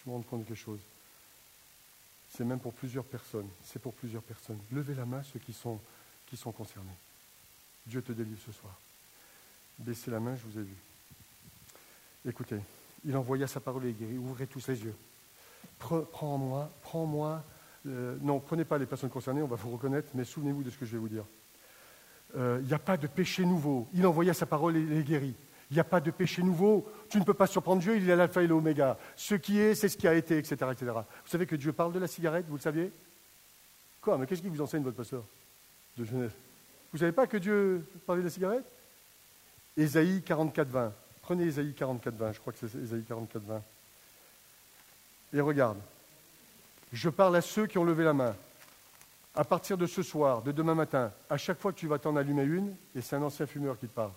je 0.04 0.10
me 0.10 0.16
rends 0.16 0.22
compte 0.22 0.42
de 0.42 0.46
quelque 0.46 0.58
chose. 0.58 0.80
C'est 2.30 2.44
même 2.44 2.60
pour 2.60 2.74
plusieurs 2.74 3.06
personnes. 3.06 3.50
C'est 3.64 3.82
pour 3.82 3.94
plusieurs 3.94 4.22
personnes. 4.22 4.60
Levez 4.72 4.96
la 4.96 5.06
main 5.06 5.24
ceux 5.24 5.40
qui 5.40 5.54
sont, 5.54 5.80
qui 6.28 6.38
sont 6.38 6.52
concernés. 6.52 6.98
Dieu 7.86 8.02
te 8.02 8.12
délivre 8.12 8.40
ce 8.46 8.52
soir. 8.52 8.74
Baissez 9.80 10.12
la 10.12 10.20
main, 10.20 10.36
je 10.36 10.44
vous 10.44 10.60
ai 10.60 10.64
vu. 10.64 10.76
Écoutez, 12.28 12.60
il 13.06 13.16
envoya 13.16 13.48
sa 13.48 13.60
parole 13.60 13.86
et 13.86 13.94
guérit. 13.94 14.18
Ouvrez 14.18 14.46
tous 14.46 14.68
les 14.68 14.84
yeux. 14.84 14.96
Prends-moi, 15.80 16.70
prends-moi. 16.84 17.44
Euh, 17.88 18.18
non, 18.22 18.40
prenez 18.40 18.66
pas 18.66 18.78
les 18.78 18.86
personnes 18.86 19.10
concernées, 19.10 19.42
on 19.42 19.48
va 19.48 19.56
vous 19.56 19.72
reconnaître, 19.72 20.10
mais 20.14 20.26
souvenez-vous 20.26 20.64
de 20.64 20.70
ce 20.70 20.78
que 20.78 20.86
je 20.86 20.92
vais 20.92 20.98
vous 20.98 21.08
dire. 21.08 21.24
Euh, 22.36 22.60
il 22.62 22.68
n'y 22.68 22.74
a 22.74 22.80
pas 22.80 22.98
de 22.98 23.08
péché 23.08 23.46
nouveau. 23.46 23.88
Il 23.94 24.06
envoya 24.06 24.34
sa 24.34 24.46
parole 24.46 24.76
et 24.76 24.86
les 24.86 25.04
guérit. 25.04 25.36
Il 25.72 25.76
n'y 25.76 25.80
a 25.80 25.84
pas 25.84 26.00
de 26.00 26.10
péché 26.10 26.42
nouveau. 26.42 26.92
Tu 27.10 27.20
ne 27.20 27.24
peux 27.24 27.34
pas 27.34 27.48
surprendre 27.48 27.82
Dieu, 27.82 27.98
il 27.98 28.10
est 28.10 28.16
l'alpha 28.16 28.42
et 28.42 28.48
l'oméga. 28.48 28.98
Ce 29.16 29.36
qui 29.36 29.60
est, 29.60 29.76
c'est 29.76 29.90
ce 29.90 29.98
qui 29.98 30.08
a 30.08 30.16
été, 30.16 30.38
etc., 30.38 30.56
etc. 30.72 30.92
Vous 30.94 31.30
savez 31.30 31.46
que 31.46 31.56
Dieu 31.56 31.74
parle 31.74 31.94
de 31.94 32.00
la 32.00 32.08
cigarette, 32.08 32.46
vous 32.48 32.56
le 32.56 32.62
saviez? 32.62 32.92
Quoi 34.02 34.18
Mais 34.18 34.26
qu'est-ce 34.26 34.42
qui 34.42 34.50
vous 34.50 34.62
enseigne 34.62 34.84
votre 34.84 34.98
pasteur? 34.98 35.24
De 35.98 36.04
Genève 36.06 36.32
Vous 36.92 36.98
ne 36.98 37.00
savez 37.00 37.12
pas 37.12 37.28
que 37.28 37.38
Dieu 37.38 37.86
parlait 38.06 38.22
de 38.22 38.28
la 38.28 38.34
cigarette? 38.34 38.66
Ésaïe 39.78 40.24
44, 40.24 40.68
20. 40.68 40.94
Prenez 41.22 41.44
Ésaïe 41.44 41.74
44, 41.74 42.16
20. 42.16 42.32
Je 42.32 42.40
crois 42.40 42.54
que 42.54 42.68
c'est 42.68 42.78
Ésaïe 42.80 43.04
44, 43.04 43.44
20. 43.44 43.62
Et 45.34 45.42
regarde. 45.42 45.78
Je 46.92 47.10
parle 47.10 47.36
à 47.36 47.42
ceux 47.42 47.68
qui 47.68 47.78
ont 47.78 47.84
levé 47.84 48.04
la 48.04 48.14
main. 48.14 48.36
À 49.36 49.44
partir 49.44 49.78
de 49.78 49.86
ce 49.86 50.02
soir, 50.02 50.42
de 50.42 50.52
demain 50.52 50.74
matin, 50.74 51.12
à 51.30 51.38
chaque 51.38 51.60
fois 51.60 51.72
que 51.72 51.78
tu 51.78 51.88
vas 51.88 52.00
t'en 52.00 52.16
allumer 52.16 52.44
une, 52.44 52.76
et 52.96 53.02
c'est 53.02 53.16
un 53.16 53.22
ancien 53.22 53.46
fumeur 53.46 53.78
qui 53.80 53.88
te 53.88 53.94
parle, 53.94 54.12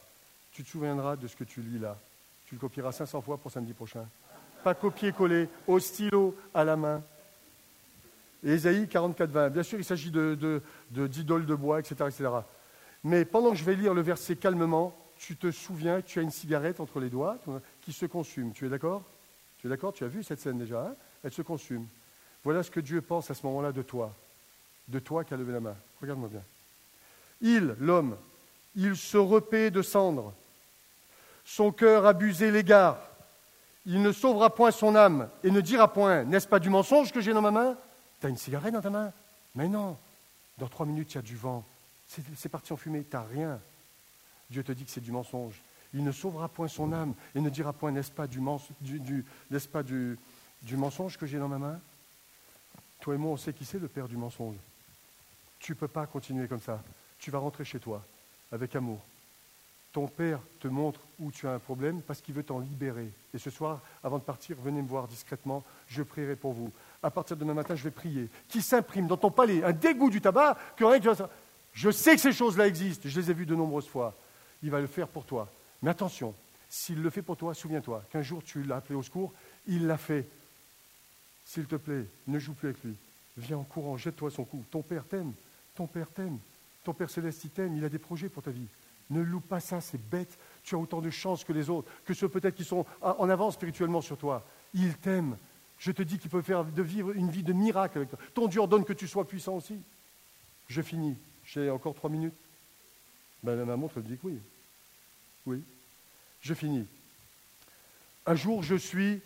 tu 0.53 0.63
te 0.63 0.69
souviendras 0.69 1.17
de 1.17 1.27
ce 1.27 1.37
que 1.37 1.45
tu 1.45 1.61
lis 1.61 1.79
là. 1.79 1.99
Tu 2.47 2.55
le 2.55 2.61
copieras 2.61 2.93
500 2.93 3.23
fois 3.23 3.39
pour 3.39 3.51
samedi 3.51 3.73
prochain. 3.73 4.07
Pas 4.63 4.75
copier-coller, 4.75 5.49
au 5.67 5.79
stylo, 5.79 6.37
à 6.55 6.65
la 6.65 6.77
main. 6.77 7.03
Ésaïe 8.45 8.85
44-20. 8.85 9.51
Bien 9.51 9.63
sûr, 9.63 9.79
il 9.79 9.85
s'agit 9.85 10.11
d'idoles 10.11 10.39
de, 10.39 10.63
de, 10.91 11.45
de, 11.45 11.55
bois, 11.55 11.81
etc., 11.81 11.95
etc. 12.09 12.29
Mais 13.05 13.25
pendant 13.25 13.51
que 13.51 13.57
je 13.57 13.65
vais 13.65 13.75
lire 13.75 13.95
le 13.95 14.03
verset 14.03 14.37
calmement, 14.37 14.97
tu 15.17 15.37
te 15.37 15.51
souviens 15.51 16.03
que 16.03 16.07
tu 16.07 16.19
as 16.19 16.23
une 16.23 16.31
cigarette 16.31 16.81
entre 16.81 17.01
les 17.01 17.09
doigts 17.09 17.39
qui 17.81 17.93
se 17.93 18.07
consume. 18.07 18.53
Tu 18.53 18.67
es 18.67 18.69
d'accord? 18.69 19.03
Tu 19.59 19.67
es 19.67 19.71
d'accord? 19.71 19.93
Tu 19.93 20.05
as 20.05 20.09
vu 20.09 20.23
cette 20.23 20.41
scène 20.41 20.59
déjà 20.59 20.89
hein? 20.89 20.95
Elle 21.25 21.33
se 21.33 21.43
consume. 21.43 21.87
Voilà 22.43 22.63
ce 22.63 22.71
que 22.71 22.81
Dieu 22.81 23.01
pense 23.01 23.31
à 23.31 23.35
ce 23.35 23.47
moment-là 23.47 23.73
de 23.73 23.83
toi. 23.83 24.13
De 24.89 24.99
toi 24.99 25.23
qui 25.25 25.33
as 25.33 25.37
levé 25.37 25.53
la 25.53 25.61
main. 25.61 25.77
Regarde-moi 26.01 26.29
bien. 26.29 26.43
Il, 27.41 27.77
l'homme, 27.79 28.17
il 28.75 28.97
se 28.97 29.17
repaît 29.17 29.71
de 29.71 29.83
cendres 29.83 30.35
son 31.53 31.71
cœur 31.71 32.07
abusé 32.07 32.51
l'égare. 32.51 32.99
Il 33.85 34.01
ne 34.01 34.11
sauvera 34.11 34.55
point 34.55 34.71
son 34.71 34.95
âme 34.95 35.29
et 35.45 35.51
ne 35.51 35.61
dira 35.61 35.93
point 35.93 36.25
N'est-ce 36.25 36.49
pas 36.49 36.59
du 36.59 36.71
mensonge 36.71 37.13
que 37.13 37.21
j'ai 37.21 37.35
dans 37.35 37.43
ma 37.43 37.51
main? 37.51 37.77
T'as 38.21 38.31
une 38.31 38.39
cigarette 38.39 38.73
dans 38.73 38.81
ta 38.81 38.89
main? 38.89 39.13
Mais 39.55 39.69
non. 39.69 39.99
Dans 40.57 40.69
trois 40.69 40.87
minutes, 40.87 41.13
il 41.13 41.17
y 41.17 41.19
a 41.19 41.23
du 41.23 41.37
vent. 41.37 41.63
C'est 42.37 42.49
parti 42.49 42.73
en 42.73 42.79
fumée. 42.79 43.03
T'as 43.03 43.25
rien. 43.25 43.61
Dieu 44.49 44.65
te 44.65 44.73
dit 44.73 44.87
que 44.87 44.91
c'est 44.91 45.03
du 45.03 45.13
mensonge. 45.13 45.61
Il 45.93 46.05
ne 46.05 46.13
sauvera 46.13 46.49
point 46.49 46.69
son 46.69 46.91
âme 46.91 47.13
et 47.35 47.41
ne 47.41 47.51
dira 47.51 47.75
point 47.75 47.91
N'est-ce 47.91 48.11
pas, 48.11 48.27
du, 48.27 48.41
pas 49.71 49.83
du, 49.83 50.19
du 50.63 50.77
mensonge 50.79 51.19
que 51.19 51.27
j'ai 51.27 51.39
dans 51.39 51.49
ma 51.49 51.59
main? 51.59 51.79
Toi 53.01 53.15
et 53.15 53.19
moi, 53.19 53.33
on 53.33 53.37
sait 53.37 53.53
qui 53.53 53.67
c'est 53.67 53.79
le 53.79 53.89
père 53.89 54.09
du 54.09 54.17
mensonge. 54.17 54.57
Tu 55.59 55.73
ne 55.73 55.77
peux 55.77 55.89
pas 55.89 56.07
continuer 56.07 56.49
comme 56.49 56.63
ça. 56.63 56.83
Tu 57.19 57.31
vas 57.31 57.41
rentrer 57.41 57.67
chez 57.67 57.79
toi 57.79 58.03
avec 58.51 58.75
amour 58.75 59.03
ton 59.93 60.07
père 60.07 60.41
te 60.59 60.69
montre 60.69 61.01
où 61.21 61.31
tu 61.31 61.47
as 61.47 61.53
un 61.53 61.59
problème 61.59 62.01
parce 62.03 62.21
qu'il 62.21 62.35
veut 62.35 62.43
t'en 62.43 62.61
libérer. 62.61 63.11
Et 63.35 63.39
ce 63.39 63.51
soir, 63.51 63.81
avant 64.03 64.19
de 64.19 64.23
partir, 64.23 64.57
venez 64.63 64.81
me 64.81 64.89
voir 64.89 65.07
discrètement, 65.07 65.63
je 65.89 66.03
prierai 66.03 66.35
pour 66.35 66.53
vous. 66.53 66.73
À 67.03 67.11
partir 67.11 67.37
de 67.37 67.43
demain 67.43 67.55
matin, 67.55 67.75
je 67.75 67.85
vais 67.85 67.91
prier. 67.91 68.29
Qui 68.49 68.63
s'imprime 68.63 69.07
dans 69.07 69.17
ton 69.17 69.31
palais 69.31 69.63
un 69.63 69.73
dégoût 69.73 70.11
du 70.11 70.21
tabac 70.21 70.57
que 70.77 70.85
rien 70.85 70.99
que 70.99 71.25
Je 71.73 71.91
sais 71.91 72.15
que 72.15 72.21
ces 72.21 72.33
choses-là 72.33 72.67
existent, 72.67 73.09
je 73.09 73.21
les 73.21 73.31
ai 73.31 73.35
vues 73.35 73.47
de 73.47 73.55
nombreuses 73.55 73.89
fois. 73.89 74.15
Il 74.63 74.71
va 74.71 74.81
le 74.81 74.87
faire 74.87 75.09
pour 75.09 75.25
toi. 75.25 75.49
Mais 75.83 75.91
attention, 75.91 76.35
s'il 76.71 77.03
le 77.03 77.11
fait 77.11 77.23
pour 77.23 77.37
toi, 77.37 77.53
souviens-toi 77.53 78.03
qu'un 78.11 78.23
jour 78.23 78.43
tu 78.43 78.63
l'as 78.63 78.77
appelé 78.77 78.95
au 78.95 79.03
secours, 79.03 79.33
il 79.67 79.87
l'a 79.87 79.99
fait. 79.99 80.27
S'il 81.45 81.67
te 81.67 81.77
plaît, 81.77 82.07
ne 82.29 82.39
joue 82.39 82.55
plus 82.55 82.69
avec 82.69 82.83
lui. 82.83 82.95
Viens 83.37 83.59
en 83.59 83.65
courant, 83.65 83.97
jette-toi 83.97 84.31
son 84.31 84.45
cou. 84.45 84.65
Ton 84.71 84.81
père 84.83 85.05
t'aime, 85.05 85.33
ton 85.75 85.87
père 85.87 86.09
t'aime, 86.09 86.39
ton 86.85 86.95
père 86.95 87.11
céleste 87.11 87.53
t'aime, 87.53 87.77
il 87.77 87.85
a 87.85 87.89
des 87.89 87.99
projets 87.99 88.29
pour 88.29 88.43
ta 88.43 88.51
vie. 88.51 88.67
Ne 89.13 89.21
loue 89.21 89.41
pas 89.41 89.61
ça, 89.61 89.81
c'est 89.81 90.01
bête. 90.11 90.39
Tu 90.65 90.75
as 90.75 90.79
autant 90.79 91.01
de 91.01 91.11
chance 91.11 91.45
que 91.45 91.53
les 91.53 91.69
autres, 91.69 91.91
que 92.05 92.15
ceux 92.15 92.29
peut-être 92.29 92.55
qui 92.55 92.65
sont 92.65 92.87
en 93.03 93.29
avance 93.29 93.55
spirituellement 93.55 94.01
sur 94.01 94.17
toi. 94.17 94.45
Il 94.75 94.95
t'aime. 94.97 95.37
Je 95.79 95.93
te 95.93 96.03
dis 96.03 96.19
qu'il 96.19 96.31
peut 96.31 96.43
faire 96.43 96.65
de 96.65 96.83
vivre 96.83 97.11
une 97.13 97.29
vie 97.29 97.43
de 97.43 97.53
miracle 97.53 97.99
avec 97.99 98.11
toi. 98.11 98.19
Ton 98.35 98.47
Dieu 98.47 98.61
ordonne 98.61 98.85
que 98.85 98.93
tu 98.93 99.07
sois 99.07 99.27
puissant 99.27 99.57
aussi. 99.57 99.79
Je 100.69 100.81
finis. 100.81 101.17
J'ai 101.45 101.69
encore 101.71 101.95
trois 101.95 102.09
minutes. 102.09 102.35
Ben, 103.43 103.65
ma 103.65 103.77
montre 103.77 103.99
me 103.99 104.05
dit 104.05 104.17
que 104.17 104.27
oui. 104.27 104.39
Oui. 105.45 105.63
Je 106.41 106.55
finis. 106.55 106.87
Un 108.25 108.35
jour, 108.35 108.63
je 108.63 108.77
suis. 108.77 109.21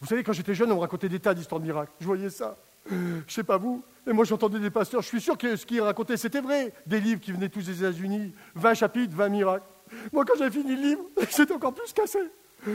Vous 0.00 0.06
savez, 0.06 0.22
quand 0.22 0.34
j'étais 0.34 0.54
jeune, 0.54 0.70
on 0.70 0.76
me 0.76 0.80
racontait 0.80 1.08
des 1.08 1.18
tas 1.18 1.34
d'histoires 1.34 1.60
de 1.60 1.66
miracles. 1.66 1.92
Je 2.00 2.06
voyais 2.06 2.30
ça. 2.30 2.56
Je 2.90 3.22
sais 3.32 3.42
pas 3.42 3.56
vous, 3.56 3.82
et 4.06 4.12
moi 4.12 4.24
j'entendais 4.24 4.60
des 4.60 4.70
pasteurs, 4.70 5.02
je 5.02 5.08
suis 5.08 5.20
sûr 5.20 5.36
que 5.36 5.56
ce 5.56 5.66
qu'ils 5.66 5.80
racontaient 5.80 6.16
c'était 6.16 6.40
vrai. 6.40 6.72
Des 6.86 7.00
livres 7.00 7.20
qui 7.20 7.32
venaient 7.32 7.48
tous 7.48 7.66
des 7.66 7.78
États-Unis, 7.78 8.32
20 8.54 8.74
chapitres, 8.74 9.14
20 9.14 9.28
miracles. 9.28 9.64
Moi, 10.12 10.24
quand 10.24 10.34
j'ai 10.38 10.50
fini 10.50 10.74
le 10.74 10.82
livre, 10.82 11.02
j'étais 11.36 11.52
encore 11.52 11.74
plus 11.74 11.92
cassé. 11.92 12.18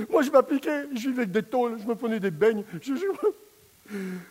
Moi, 0.10 0.22
je 0.22 0.32
m'appliquais, 0.32 0.86
je 0.94 1.10
vivais 1.10 1.24
avec 1.24 1.32
des 1.32 1.44
tôles, 1.44 1.80
je 1.80 1.86
me 1.86 1.96
prenais 1.96 2.20
des 2.20 2.32
beignes. 2.32 2.64
Je, 2.82 2.94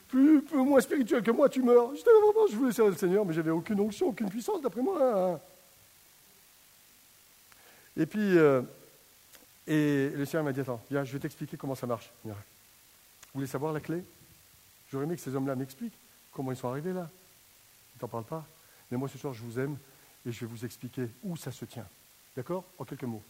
plus, 0.09 0.43
moins 0.53 0.81
spirituel 0.81 1.23
que 1.23 1.31
moi, 1.31 1.49
tu 1.49 1.63
meurs. 1.63 1.95
J'étais 1.95 2.11
vraiment, 2.11 2.47
je 2.51 2.57
voulais 2.57 2.73
servir 2.73 2.93
le 2.93 2.99
Seigneur, 2.99 3.25
mais 3.27 3.35
j'avais 3.35 3.51
aucune 3.51 3.79
onction, 3.81 4.09
aucune 4.09 4.31
puissance, 4.31 4.63
d'après 4.63 4.81
moi. 4.81 5.33
Hein. 5.35 5.41
Et 7.97 8.07
puis, 8.07 8.39
euh, 8.39 8.63
et 9.67 10.11
le 10.17 10.25
Seigneur 10.25 10.45
m'a 10.45 10.53
dit, 10.53 10.61
attends, 10.61 10.81
viens, 10.91 11.05
je 11.05 11.13
vais 11.13 11.19
t'expliquer 11.19 11.57
comment 11.57 11.75
ça 11.75 11.87
marche. 11.87 12.11
Vous 12.25 12.33
voulez 13.35 13.47
savoir 13.47 13.73
la 13.73 13.81
clé? 13.81 14.03
J'aurais 14.91 15.05
aimé 15.05 15.17
que 15.17 15.21
ces 15.21 15.35
hommes-là 15.35 15.55
m'expliquent 15.57 15.99
comment 16.33 16.53
ils 16.53 16.57
sont 16.57 16.69
arrivés 16.69 16.93
là. 16.93 17.09
Ils 17.97 17.99
t'en 17.99 18.09
parlent 18.09 18.25
pas. 18.25 18.45
Mais 18.91 18.97
moi, 18.97 19.09
ce 19.09 19.19
soir, 19.19 19.33
je 19.33 19.43
vous 19.43 19.59
aime 19.59 19.77
et 20.27 20.33
je 20.33 20.41
vais 20.41 20.47
vous 20.47 20.65
expliquer 20.65 21.09
où 21.23 21.37
ça 21.37 21.51
se 21.51 21.65
tient. 21.65 21.87
D'accord? 22.37 22.65
En 22.79 22.85
quelques 22.85 23.05
mots. 23.05 23.23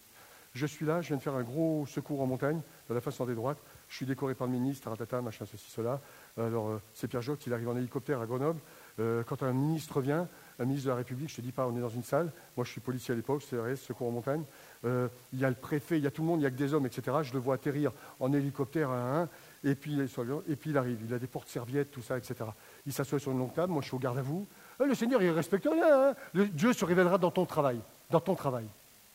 Je 0.53 0.67
suis 0.67 0.85
là, 0.85 1.01
je 1.01 1.09
viens 1.09 1.17
de 1.17 1.23
faire 1.23 1.35
un 1.35 1.45
gros 1.45 1.87
secours 1.87 2.21
en 2.21 2.27
montagne, 2.27 2.61
dans 2.89 2.95
la 2.95 3.01
façon 3.01 3.25
des 3.25 3.37
droites. 3.37 3.59
Je 3.89 3.97
suis 3.97 4.07
décoré 4.07 4.35
par 4.35 4.49
le 4.49 4.53
ministre, 4.53 4.91
ratata, 4.91 5.21
machin, 5.21 5.47
ceci, 5.47 5.71
cela. 5.71 6.01
Alors, 6.37 6.69
euh, 6.69 6.83
c'est 6.93 7.07
Pierre 7.07 7.23
Joc, 7.23 7.47
il 7.47 7.55
arrive 7.55 7.69
en 7.69 7.77
hélicoptère 7.77 8.21
à 8.21 8.27
Grenoble. 8.27 8.59
Euh, 8.99 9.23
quand 9.23 9.45
un 9.45 9.53
ministre 9.53 10.01
vient, 10.01 10.29
un 10.59 10.65
ministre 10.65 10.87
de 10.87 10.91
la 10.91 10.97
République, 10.97 11.29
je 11.29 11.35
ne 11.35 11.37
te 11.37 11.43
dis 11.43 11.53
pas, 11.53 11.67
on 11.69 11.77
est 11.77 11.81
dans 11.81 11.89
une 11.89 12.03
salle. 12.03 12.33
Moi, 12.57 12.65
je 12.65 12.73
suis 12.73 12.81
policier 12.81 13.13
à 13.13 13.17
l'époque, 13.17 13.43
CRS, 13.49 13.77
secours 13.77 14.09
en 14.09 14.13
montagne. 14.13 14.43
Euh, 14.85 15.07
il 15.33 15.39
y 15.39 15.45
a 15.45 15.49
le 15.49 15.55
préfet, 15.55 15.99
il 15.99 16.05
y 16.05 16.07
a 16.09 16.11
tout 16.11 16.23
le 16.23 16.29
monde, 16.29 16.41
il 16.41 16.43
n'y 16.43 16.47
a 16.47 16.51
que 16.51 16.57
des 16.57 16.75
hommes, 16.75 16.87
etc. 16.87 17.19
Je 17.23 17.33
le 17.33 17.39
vois 17.39 17.55
atterrir 17.55 17.93
en 18.19 18.33
hélicoptère 18.33 18.91
à 18.91 19.21
un, 19.21 19.29
et 19.63 19.75
puis, 19.75 19.99
et 20.01 20.57
puis 20.57 20.71
il 20.71 20.79
arrive. 20.79 20.99
Il 21.07 21.13
a 21.13 21.19
des 21.19 21.27
portes-serviettes, 21.27 21.91
tout 21.91 22.03
ça, 22.03 22.17
etc. 22.17 22.35
Il 22.87 22.93
s'assoit 22.93 23.19
sur 23.19 23.33
une 23.33 23.39
longue 23.39 23.53
table. 23.53 23.73
Moi, 23.73 23.83
je 23.83 23.89
suis 23.89 23.97
au 23.97 23.99
garde 23.99 24.19
à 24.19 24.23
vous. 24.23 24.47
le 24.79 24.95
Seigneur, 24.95 25.23
il 25.23 25.31
respecte 25.31 25.69
rien. 25.71 26.11
Hein. 26.11 26.45
Dieu 26.53 26.73
se 26.73 26.85
révélera 26.85 27.19
dans 27.19 27.31
ton 27.31 27.45
travail. 27.45 27.81
Dans 28.11 28.21
ton 28.21 28.35
travail. 28.35 28.67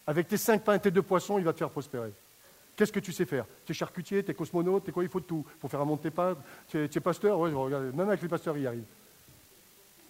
Avec 0.05 0.27
tes 0.27 0.37
cinq 0.37 0.63
pains 0.63 0.75
et 0.75 0.79
tes 0.79 0.91
deux 0.91 1.01
poissons, 1.01 1.39
il 1.39 1.43
va 1.45 1.53
te 1.53 1.57
faire 1.57 1.71
prospérer. 1.71 2.13
Qu'est-ce 2.75 2.91
que 2.91 2.99
tu 2.99 3.11
sais 3.11 3.25
faire? 3.25 3.45
Tu 3.65 3.71
es 3.71 3.75
charcutier, 3.75 4.23
tu 4.23 4.31
es 4.31 4.33
cosmonaute, 4.33 4.83
tu 4.83 4.89
es 4.89 4.93
quoi? 4.93 5.03
Il 5.03 5.09
faut 5.09 5.19
de 5.19 5.25
tout. 5.25 5.45
Pour 5.59 5.71
faire 5.71 5.81
un 5.81 5.97
tes 5.97 6.11
pains, 6.11 6.35
tu 6.67 6.77
es, 6.77 6.99
pasteur? 6.99 7.39
Ouais, 7.39 7.49
Même 7.49 8.07
avec 8.07 8.21
les 8.21 8.27
pasteurs, 8.27 8.57
il 8.57 8.67
arrive. 8.67 8.83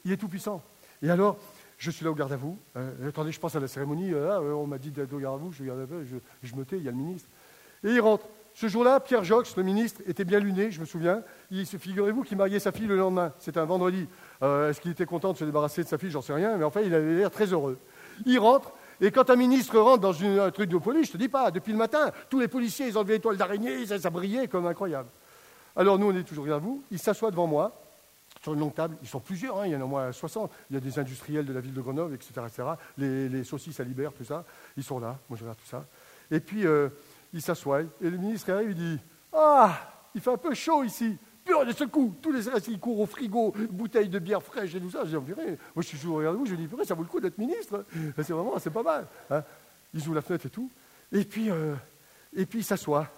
Il 0.03 0.11
est 0.11 0.17
tout 0.17 0.27
puissant. 0.27 0.61
Et 1.01 1.09
alors, 1.09 1.37
je 1.77 1.91
suis 1.91 2.03
là 2.03 2.11
au 2.11 2.15
garde 2.15 2.33
à 2.33 2.37
vous. 2.37 2.57
Euh, 2.75 3.09
attendez, 3.09 3.31
je 3.31 3.39
pense 3.39 3.55
à 3.55 3.59
la 3.59 3.67
cérémonie. 3.67 4.13
Euh, 4.13 4.31
ah, 4.31 4.41
on 4.41 4.67
m'a 4.67 4.77
dit 4.77 4.91
d'être 4.91 5.13
au 5.13 5.19
garde 5.19 5.35
à 5.35 5.37
vous. 5.37 5.51
Je, 5.53 5.63
je, 5.63 6.17
je 6.43 6.55
me 6.55 6.65
tais, 6.65 6.77
il 6.77 6.83
y 6.83 6.87
a 6.87 6.91
le 6.91 6.97
ministre. 6.97 7.29
Et 7.83 7.91
il 7.91 8.01
rentre. 8.01 8.25
Ce 8.55 8.69
jour-là, 8.69 9.01
Pierre 9.01 9.25
Jox, 9.25 9.57
le 9.57 9.63
ministre, 9.63 10.01
était 10.07 10.23
bien 10.23 10.39
luné, 10.39 10.71
je 10.71 10.79
me 10.79 10.85
souviens. 10.85 11.23
Il, 11.51 11.65
figurez-vous 11.65 12.23
qu'il 12.23 12.37
mariait 12.37 12.59
sa 12.59 12.71
fille 12.71 12.87
le 12.87 12.95
lendemain. 12.95 13.33
C'était 13.37 13.59
un 13.59 13.65
vendredi. 13.65 14.07
Euh, 14.41 14.69
est-ce 14.69 14.79
qu'il 14.79 14.91
était 14.91 15.05
content 15.05 15.33
de 15.33 15.37
se 15.37 15.43
débarrasser 15.43 15.83
de 15.83 15.89
sa 15.89 15.97
fille? 15.97 16.09
J'en 16.09 16.21
sais 16.21 16.33
rien. 16.33 16.55
Mais 16.55 16.63
enfin, 16.63 16.79
il 16.79 16.95
avait 16.95 17.15
l'air 17.15 17.29
très 17.29 17.47
heureux. 17.47 17.77
Il 18.25 18.39
rentre. 18.39 18.71
Et 19.01 19.11
quand 19.11 19.29
un 19.29 19.35
ministre 19.35 19.77
rentre 19.77 19.99
dans 19.99 20.23
un 20.23 20.51
truc 20.51 20.69
de 20.69 20.77
police, 20.77 21.07
je 21.07 21.11
te 21.11 21.17
dis 21.17 21.27
pas, 21.27 21.51
depuis 21.51 21.73
le 21.73 21.77
matin, 21.77 22.11
tous 22.29 22.39
les 22.39 22.47
policiers, 22.47 22.87
ils 22.87 22.97
enlevaient 22.97 23.15
l'étoile 23.15 23.35
d'araignée, 23.35 23.85
ça, 23.85 24.09
brillait 24.09 24.47
comme 24.47 24.65
incroyable. 24.67 25.09
Alors 25.75 25.99
nous, 25.99 26.07
on 26.07 26.15
est 26.15 26.23
toujours 26.23 26.49
à 26.49 26.57
vous. 26.57 26.81
Il 26.91 26.99
s'assoit 26.99 27.31
devant 27.31 27.47
moi, 27.47 27.83
sur 28.41 28.53
une 28.53 28.61
longue 28.61 28.73
table. 28.73 28.95
Ils 29.01 29.09
sont 29.09 29.19
plusieurs, 29.19 29.59
hein, 29.59 29.63
il 29.65 29.73
y 29.73 29.75
en 29.75 29.81
a 29.81 29.83
au 29.83 29.87
moins 29.87 30.13
60. 30.13 30.49
Il 30.69 30.75
y 30.75 30.77
a 30.77 30.79
des 30.79 30.97
industriels 30.97 31.45
de 31.45 31.51
la 31.51 31.59
ville 31.59 31.73
de 31.73 31.81
Grenoble, 31.81 32.15
etc. 32.15 32.31
etc. 32.47 32.63
Les, 32.97 33.43
saucisses 33.43 33.81
à 33.81 33.83
Libère, 33.83 34.13
tout 34.13 34.23
ça. 34.23 34.45
Ils 34.77 34.83
sont 34.83 34.99
là, 34.99 35.19
moi 35.27 35.37
je 35.37 35.43
regarde 35.43 35.57
tout 35.57 35.67
ça. 35.67 35.85
Et 36.31 36.39
puis, 36.39 36.65
euh, 36.65 36.87
il 37.35 37.41
s'assoit, 37.41 37.81
et 37.81 38.09
le 38.09 38.17
ministre 38.17 38.51
arrive, 38.53 38.69
il 38.71 38.75
dit 38.75 38.99
Ah, 39.33 39.77
il 40.15 40.21
fait 40.21 40.31
un 40.31 40.37
peu 40.37 40.53
chaud 40.53 40.83
ici. 40.83 41.17
Puis 41.43 41.53
de 41.67 41.73
ce 41.73 41.83
coup, 41.83 42.15
tous 42.21 42.31
les 42.31 42.49
restes, 42.49 42.69
ils 42.69 42.79
courent 42.79 43.01
au 43.01 43.05
frigo, 43.05 43.53
bouteilles 43.69 44.07
de 44.07 44.17
bière 44.17 44.41
fraîche 44.41 44.73
et 44.73 44.79
tout 44.79 44.89
ça. 44.89 45.03
J'ai 45.05 45.19
dit, 45.19 45.33
moi 45.35 45.57
je 45.77 45.81
suis 45.81 45.97
toujours 45.97 46.17
regardé 46.17 46.39
vous, 46.39 46.45
je 46.45 46.55
dis, 46.55 46.67
ça 46.85 46.95
vaut 46.95 47.03
le 47.03 47.09
coup 47.09 47.19
d'être 47.19 47.37
ministre. 47.37 47.85
C'est 48.15 48.31
vraiment, 48.31 48.57
c'est 48.57 48.71
pas 48.71 48.81
mal. 48.81 49.05
Hein. 49.29 49.43
Ouvrent 49.93 50.15
la 50.15 50.21
fenêtre 50.21 50.45
et 50.47 50.49
tout. 50.49 50.71
Et 51.11 51.23
puis, 51.23 51.51
euh, 51.51 51.75
et 52.35 52.45
puis 52.45 52.59
il 52.59 52.63
s'assoit. 52.63 53.09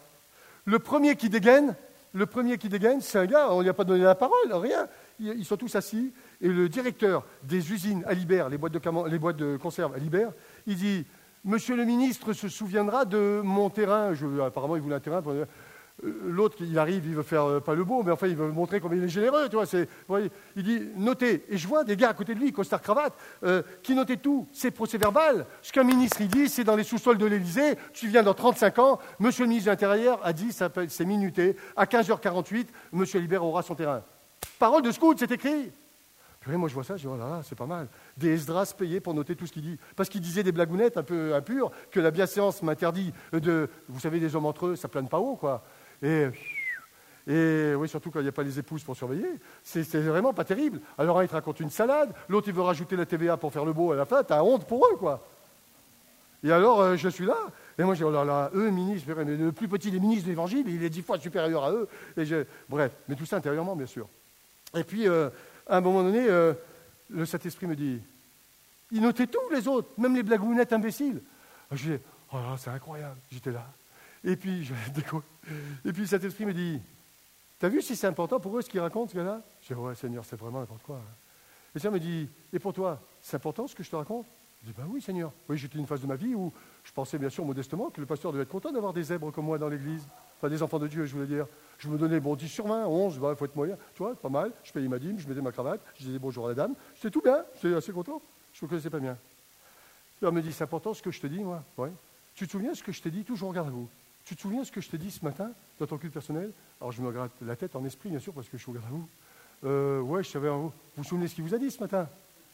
Le 0.66 0.80
premier 0.80 1.16
qui 1.16 1.30
dégaine, 1.30 1.76
le 2.14 2.26
premier 2.26 2.58
qui 2.58 2.68
dégaine, 2.70 3.00
c'est 3.00 3.20
un 3.20 3.28
gars, 3.28 3.52
on 3.52 3.62
lui 3.62 3.70
a 3.70 3.74
pas 3.74 3.84
donné 3.84 4.04
la 4.04 4.16
parole, 4.16 4.52
rien. 4.52 4.90
Ils 5.20 5.46
sont 5.46 5.58
tous 5.58 5.74
assis. 5.76 6.12
Et 6.42 6.50
le 6.50 6.68
directeur 6.68 7.24
des 7.44 7.72
usines 7.72 8.04
à 8.08 8.14
Libère, 8.14 8.50
les 8.50 8.58
boîtes 8.58 8.74
de, 8.74 9.10
les 9.10 9.20
boîtes 9.20 9.38
de 9.38 9.58
conserve 9.58 9.94
à 9.96 10.00
Libère, 10.00 10.34
il 10.66 10.76
dit 10.76 11.06
Monsieur 11.44 11.76
le 11.76 11.86
ministre 11.86 12.34
se 12.34 12.50
souviendra 12.50 13.06
de 13.06 13.42
mon 13.44 13.70
terrain. 13.70 14.14
apparemment, 14.46 14.76
il 14.76 14.82
voulait 14.82 14.96
un 14.96 15.00
terrain. 15.00 15.22
Euh, 16.04 16.22
l'autre, 16.26 16.58
il 16.62 16.78
arrive, 16.78 17.06
il 17.08 17.16
veut 17.16 17.24
faire 17.24 17.44
euh, 17.46 17.60
pas 17.60 17.74
le 17.74 17.84
beau, 17.84 18.04
mais 18.04 18.12
enfin, 18.12 18.28
il 18.28 18.36
veut 18.36 18.52
montrer 18.52 18.80
combien 18.80 19.00
il 19.00 19.06
est 19.06 19.10
généreux. 19.10 19.50
Tu 19.50 19.56
vois, 19.56 20.20
il 20.56 20.64
dit 20.64 20.82
notez. 20.96 21.46
Et 21.50 21.58
je 21.58 21.68
vois 21.68 21.84
des 21.84 21.96
gars 21.96 22.10
à 22.10 22.14
côté 22.14 22.36
de 22.36 22.40
lui, 22.40 22.52
costard 22.52 22.82
cravate, 22.82 23.14
euh, 23.44 23.64
qui 23.82 23.96
notaient 23.96 24.18
tout. 24.18 24.48
C'est 24.54 24.72
procès-verbal. 24.72 25.46
Ce 25.62 25.72
qu'un 25.72 25.84
ministre 25.84 26.18
il 26.22 26.28
dit, 26.28 26.50
c'est 26.50 26.64
dans 26.64 26.76
les 26.76 26.84
sous-sols 26.84 27.18
de 27.18 27.26
l'Élysée. 27.26 27.78
Tu 27.94 28.08
viens 28.08 28.24
dans 28.24 28.36
35 28.36 28.80
ans. 28.80 29.00
Monsieur 29.20 29.44
le 29.46 29.50
ministre 29.50 29.68
de 29.68 29.72
l'Intérieur 29.72 30.20
a 30.24 30.34
dit, 30.34 30.52
c'est 30.52 31.06
minuté. 31.06 31.56
À 31.76 31.86
15h48, 31.86 32.68
Monsieur 32.92 33.20
Libert 33.20 33.44
aura 33.44 33.64
son 33.64 33.76
terrain. 33.76 34.04
Parole 34.60 34.84
de 34.84 34.92
scout, 34.92 35.18
c'est 35.20 35.32
écrit 35.32 35.72
moi, 36.56 36.70
je 36.70 36.74
vois 36.74 36.84
ça, 36.84 36.96
je 36.96 37.02
dis, 37.02 37.08
oh 37.08 37.18
là 37.18 37.28
là, 37.28 37.42
c'est 37.44 37.58
pas 37.58 37.66
mal. 37.66 37.88
Des 38.16 38.34
Esdras 38.34 38.74
payés 38.78 39.00
pour 39.00 39.14
noter 39.14 39.36
tout 39.36 39.46
ce 39.46 39.52
qu'il 39.52 39.64
dit. 39.64 39.78
Parce 39.96 40.08
qu'il 40.08 40.22
disait 40.22 40.44
des 40.44 40.52
blagounettes 40.52 40.98
un 40.98 41.04
peu 41.04 41.36
impures, 41.36 41.72
que 41.92 42.00
la 42.00 42.12
bienséance 42.12 42.62
m'interdit 42.62 43.12
de. 43.34 43.70
Vous 43.90 44.00
savez, 44.00 44.20
des 44.20 44.36
hommes 44.36 44.46
entre 44.46 44.68
eux, 44.68 44.76
ça 44.76 44.88
plane 44.88 45.10
pas 45.10 45.20
haut, 45.20 45.36
quoi. 45.36 45.64
Et. 46.02 46.28
Et 47.30 47.76
oui, 47.76 47.90
surtout 47.90 48.10
quand 48.10 48.20
il 48.20 48.24
n'y 48.24 48.30
a 48.30 48.32
pas 48.32 48.44
les 48.44 48.58
épouses 48.58 48.84
pour 48.84 48.96
surveiller. 48.96 49.28
C'est 49.62 49.84
vraiment 49.96 50.34
pas 50.34 50.46
terrible. 50.46 50.80
Alors, 50.98 51.20
un, 51.20 51.24
il 51.24 51.28
te 51.28 51.34
raconte 51.34 51.60
une 51.60 51.70
salade, 51.70 52.14
l'autre, 52.30 52.48
il 52.48 52.54
veut 52.54 52.62
rajouter 52.62 52.96
la 52.96 53.06
TVA 53.06 53.36
pour 53.36 53.52
faire 53.52 53.66
le 53.66 53.74
beau 53.74 53.92
à 53.92 53.98
la 53.98 54.06
fin, 54.06 54.24
t'as 54.24 54.42
honte 54.42 54.66
pour 54.66 54.86
eux, 54.86 54.96
quoi. 54.96 55.28
Et 56.44 56.52
alors, 56.52 56.80
euh, 56.80 56.96
je 56.96 57.10
suis 57.10 57.26
là, 57.26 57.36
et 57.78 57.84
moi, 57.84 57.96
je 57.96 58.00
dis, 58.00 58.04
oh 58.06 58.12
là 58.12 58.24
là, 58.24 58.50
eux, 58.54 58.70
ministres, 58.70 59.12
mais 59.14 59.36
le 59.36 59.52
plus 59.52 59.68
petit 59.68 59.92
des 59.92 60.00
ministres 60.00 60.26
de 60.26 60.30
l'Évangile, 60.30 60.66
il 60.68 60.84
est 60.84 60.90
dix 60.90 61.02
fois 61.02 61.20
supérieur 61.20 61.66
à 61.66 61.72
eux. 61.72 61.88
Et 62.16 62.24
bref, 62.70 62.94
mais 63.10 63.16
tout 63.16 63.26
ça 63.26 63.38
intérieurement, 63.38 63.76
bien 63.76 63.86
sûr. 63.86 64.08
Et 64.76 64.84
puis, 64.84 65.08
euh, 65.08 65.30
à 65.68 65.78
un 65.78 65.82
moment 65.82 66.04
donné, 66.04 66.26
euh, 66.28 66.54
le 67.10 67.26
Saint-Esprit 67.26 67.68
me 67.68 67.76
dit 67.76 68.02
Il 68.92 69.02
notait 69.02 69.28
tous 69.28 69.50
les 69.52 69.68
autres, 69.68 69.90
même 69.98 70.16
les 70.16 70.24
blagounettes 70.24 70.74
imbéciles. 70.74 71.22
Je 71.72 71.92
dis 71.92 72.04
Oh 72.32 72.38
là, 72.38 72.56
c'est 72.58 72.70
incroyable, 72.70 73.18
j'étais 73.32 73.52
là. 73.52 73.66
Et 74.24 74.36
puis, 74.36 74.66
je 74.66 74.74
Et 75.86 75.94
puis, 75.94 76.02
le 76.02 76.08
Saint-Esprit 76.08 76.46
me 76.46 76.54
dit 76.54 76.82
T'as 77.60 77.70
vu 77.70 77.82
si 77.82 77.96
c'est 77.96 78.08
important 78.08 78.40
pour 78.40 78.58
eux 78.58 78.62
ce 78.62 78.70
qu'ils 78.70 78.80
racontent, 78.80 79.10
ce 79.10 79.16
gars-là? 79.16 79.42
Je 79.62 79.74
dis 79.74 79.80
Ouais, 79.80 79.96
Seigneur, 79.96 80.24
c'est 80.26 80.40
vraiment 80.40 80.60
n'importe 80.60 80.84
quoi. 80.84 80.98
Hein. 80.98 81.16
Et 81.76 81.80
Seigneur 81.80 81.94
me 81.94 82.00
dit 82.00 82.30
Et 82.54 82.60
pour 82.60 82.74
toi, 82.74 83.02
c'est 83.22 83.36
important 83.36 83.68
ce 83.68 83.76
que 83.76 83.84
je 83.84 83.90
te 83.90 83.96
raconte? 83.96 84.26
Je 84.62 84.68
dis 84.68 84.74
Ben 84.78 84.86
oui, 84.88 85.02
Seigneur. 85.02 85.32
Oui, 85.50 85.58
j'étais 85.58 85.78
une 85.78 85.88
phase 85.88 86.02
de 86.02 86.08
ma 86.08 86.16
vie 86.16 86.36
où 86.36 86.52
je 86.84 86.92
pensais 86.92 87.18
bien 87.18 87.30
sûr 87.30 87.46
modestement 87.46 87.90
que 87.90 88.00
le 88.00 88.08
pasteur 88.08 88.32
devait 88.32 88.44
être 88.44 88.50
content 88.50 88.72
d'avoir 88.72 88.94
des 88.94 89.04
zèbres 89.04 89.32
comme 89.32 89.46
moi 89.46 89.58
dans 89.58 89.70
l'église. 89.70 90.08
Enfin, 90.38 90.50
des 90.50 90.62
enfants 90.62 90.80
de 90.80 90.88
Dieu, 90.88 91.06
je 91.06 91.14
voulais 91.14 91.28
dire. 91.28 91.46
Je 91.80 91.90
me 91.90 91.98
donnais 91.98 92.20
bon 92.20 92.36
10 92.36 92.48
sur 92.48 92.68
20, 92.68 92.88
11, 92.88 93.16
il 93.16 93.36
faut 93.36 93.46
être 93.46 93.56
moyen. 93.56 93.76
Tu 93.94 94.04
vois, 94.04 94.16
pas 94.16 94.30
mal. 94.30 94.52
Je 94.64 94.72
payais 94.72 94.88
ma 94.88 95.00
dîme, 95.00 95.20
je 95.20 95.28
mettais 95.28 95.42
ma 95.42 95.52
cravate, 95.52 95.82
je 96.00 96.06
disais 96.06 96.20
bonjour 96.20 96.46
à 96.46 96.50
la 96.50 96.56
dame. 96.56 96.74
C'était 96.96 97.12
tout 97.12 97.22
bien, 97.22 97.44
j'étais 97.56 97.76
assez 97.76 97.92
content. 97.92 98.22
Je 98.54 98.64
ne 98.64 98.68
me 98.68 98.70
connaissais 98.70 98.90
pas 98.90 99.00
bien. 99.00 99.18
Il 100.22 100.30
me 100.30 100.42
dit 100.42 100.52
c'est 100.52 100.64
important 100.64 100.94
ce 100.94 101.02
que 101.02 101.12
je 101.12 101.22
te 101.22 101.28
dis, 101.28 101.40
moi. 101.40 101.64
Ouais. 101.78 101.92
Tu 102.36 102.46
te 102.46 102.52
souviens 102.52 102.74
ce 102.74 102.84
que 102.84 102.92
je 102.92 103.02
t'ai 103.02 103.12
dit 103.12 103.24
Toujours 103.24 103.50
regarde 103.50 103.68
à 103.68 103.72
vous? 103.72 103.88
Tu 104.26 104.36
te 104.36 104.42
souviens 104.42 104.64
ce 104.64 104.72
que 104.72 104.82
je 104.82 104.90
t'ai 104.90 104.98
dit 104.98 105.10
ce 105.12 105.24
matin 105.24 105.52
dans 105.80 105.86
ton 105.86 105.98
culte 105.98 106.14
personnel? 106.14 106.52
Alors 106.82 106.92
je 106.92 107.02
me 107.02 107.12
gratte 107.12 107.32
la 107.42 107.56
tête 107.56 107.76
en 107.76 107.86
esprit, 107.86 108.10
bien 108.10 108.20
sûr, 108.20 108.34
parce 108.34 108.48
que 108.48 108.58
je 108.58 108.64
suis 108.64 108.72
à 108.72 108.90
vous. 108.90 109.08
Euh, 109.64 110.02
ouais, 110.02 110.24
je 110.24 110.30
savais 110.30 110.50
vous. 110.50 110.72
Vous 110.96 111.04
souvenez 111.04 111.28
ce 111.28 111.36
qu'il 111.36 111.44
vous 111.44 111.56
a 111.56 111.58
dit 111.58 111.72
ce 111.72 111.80
matin? 111.80 112.08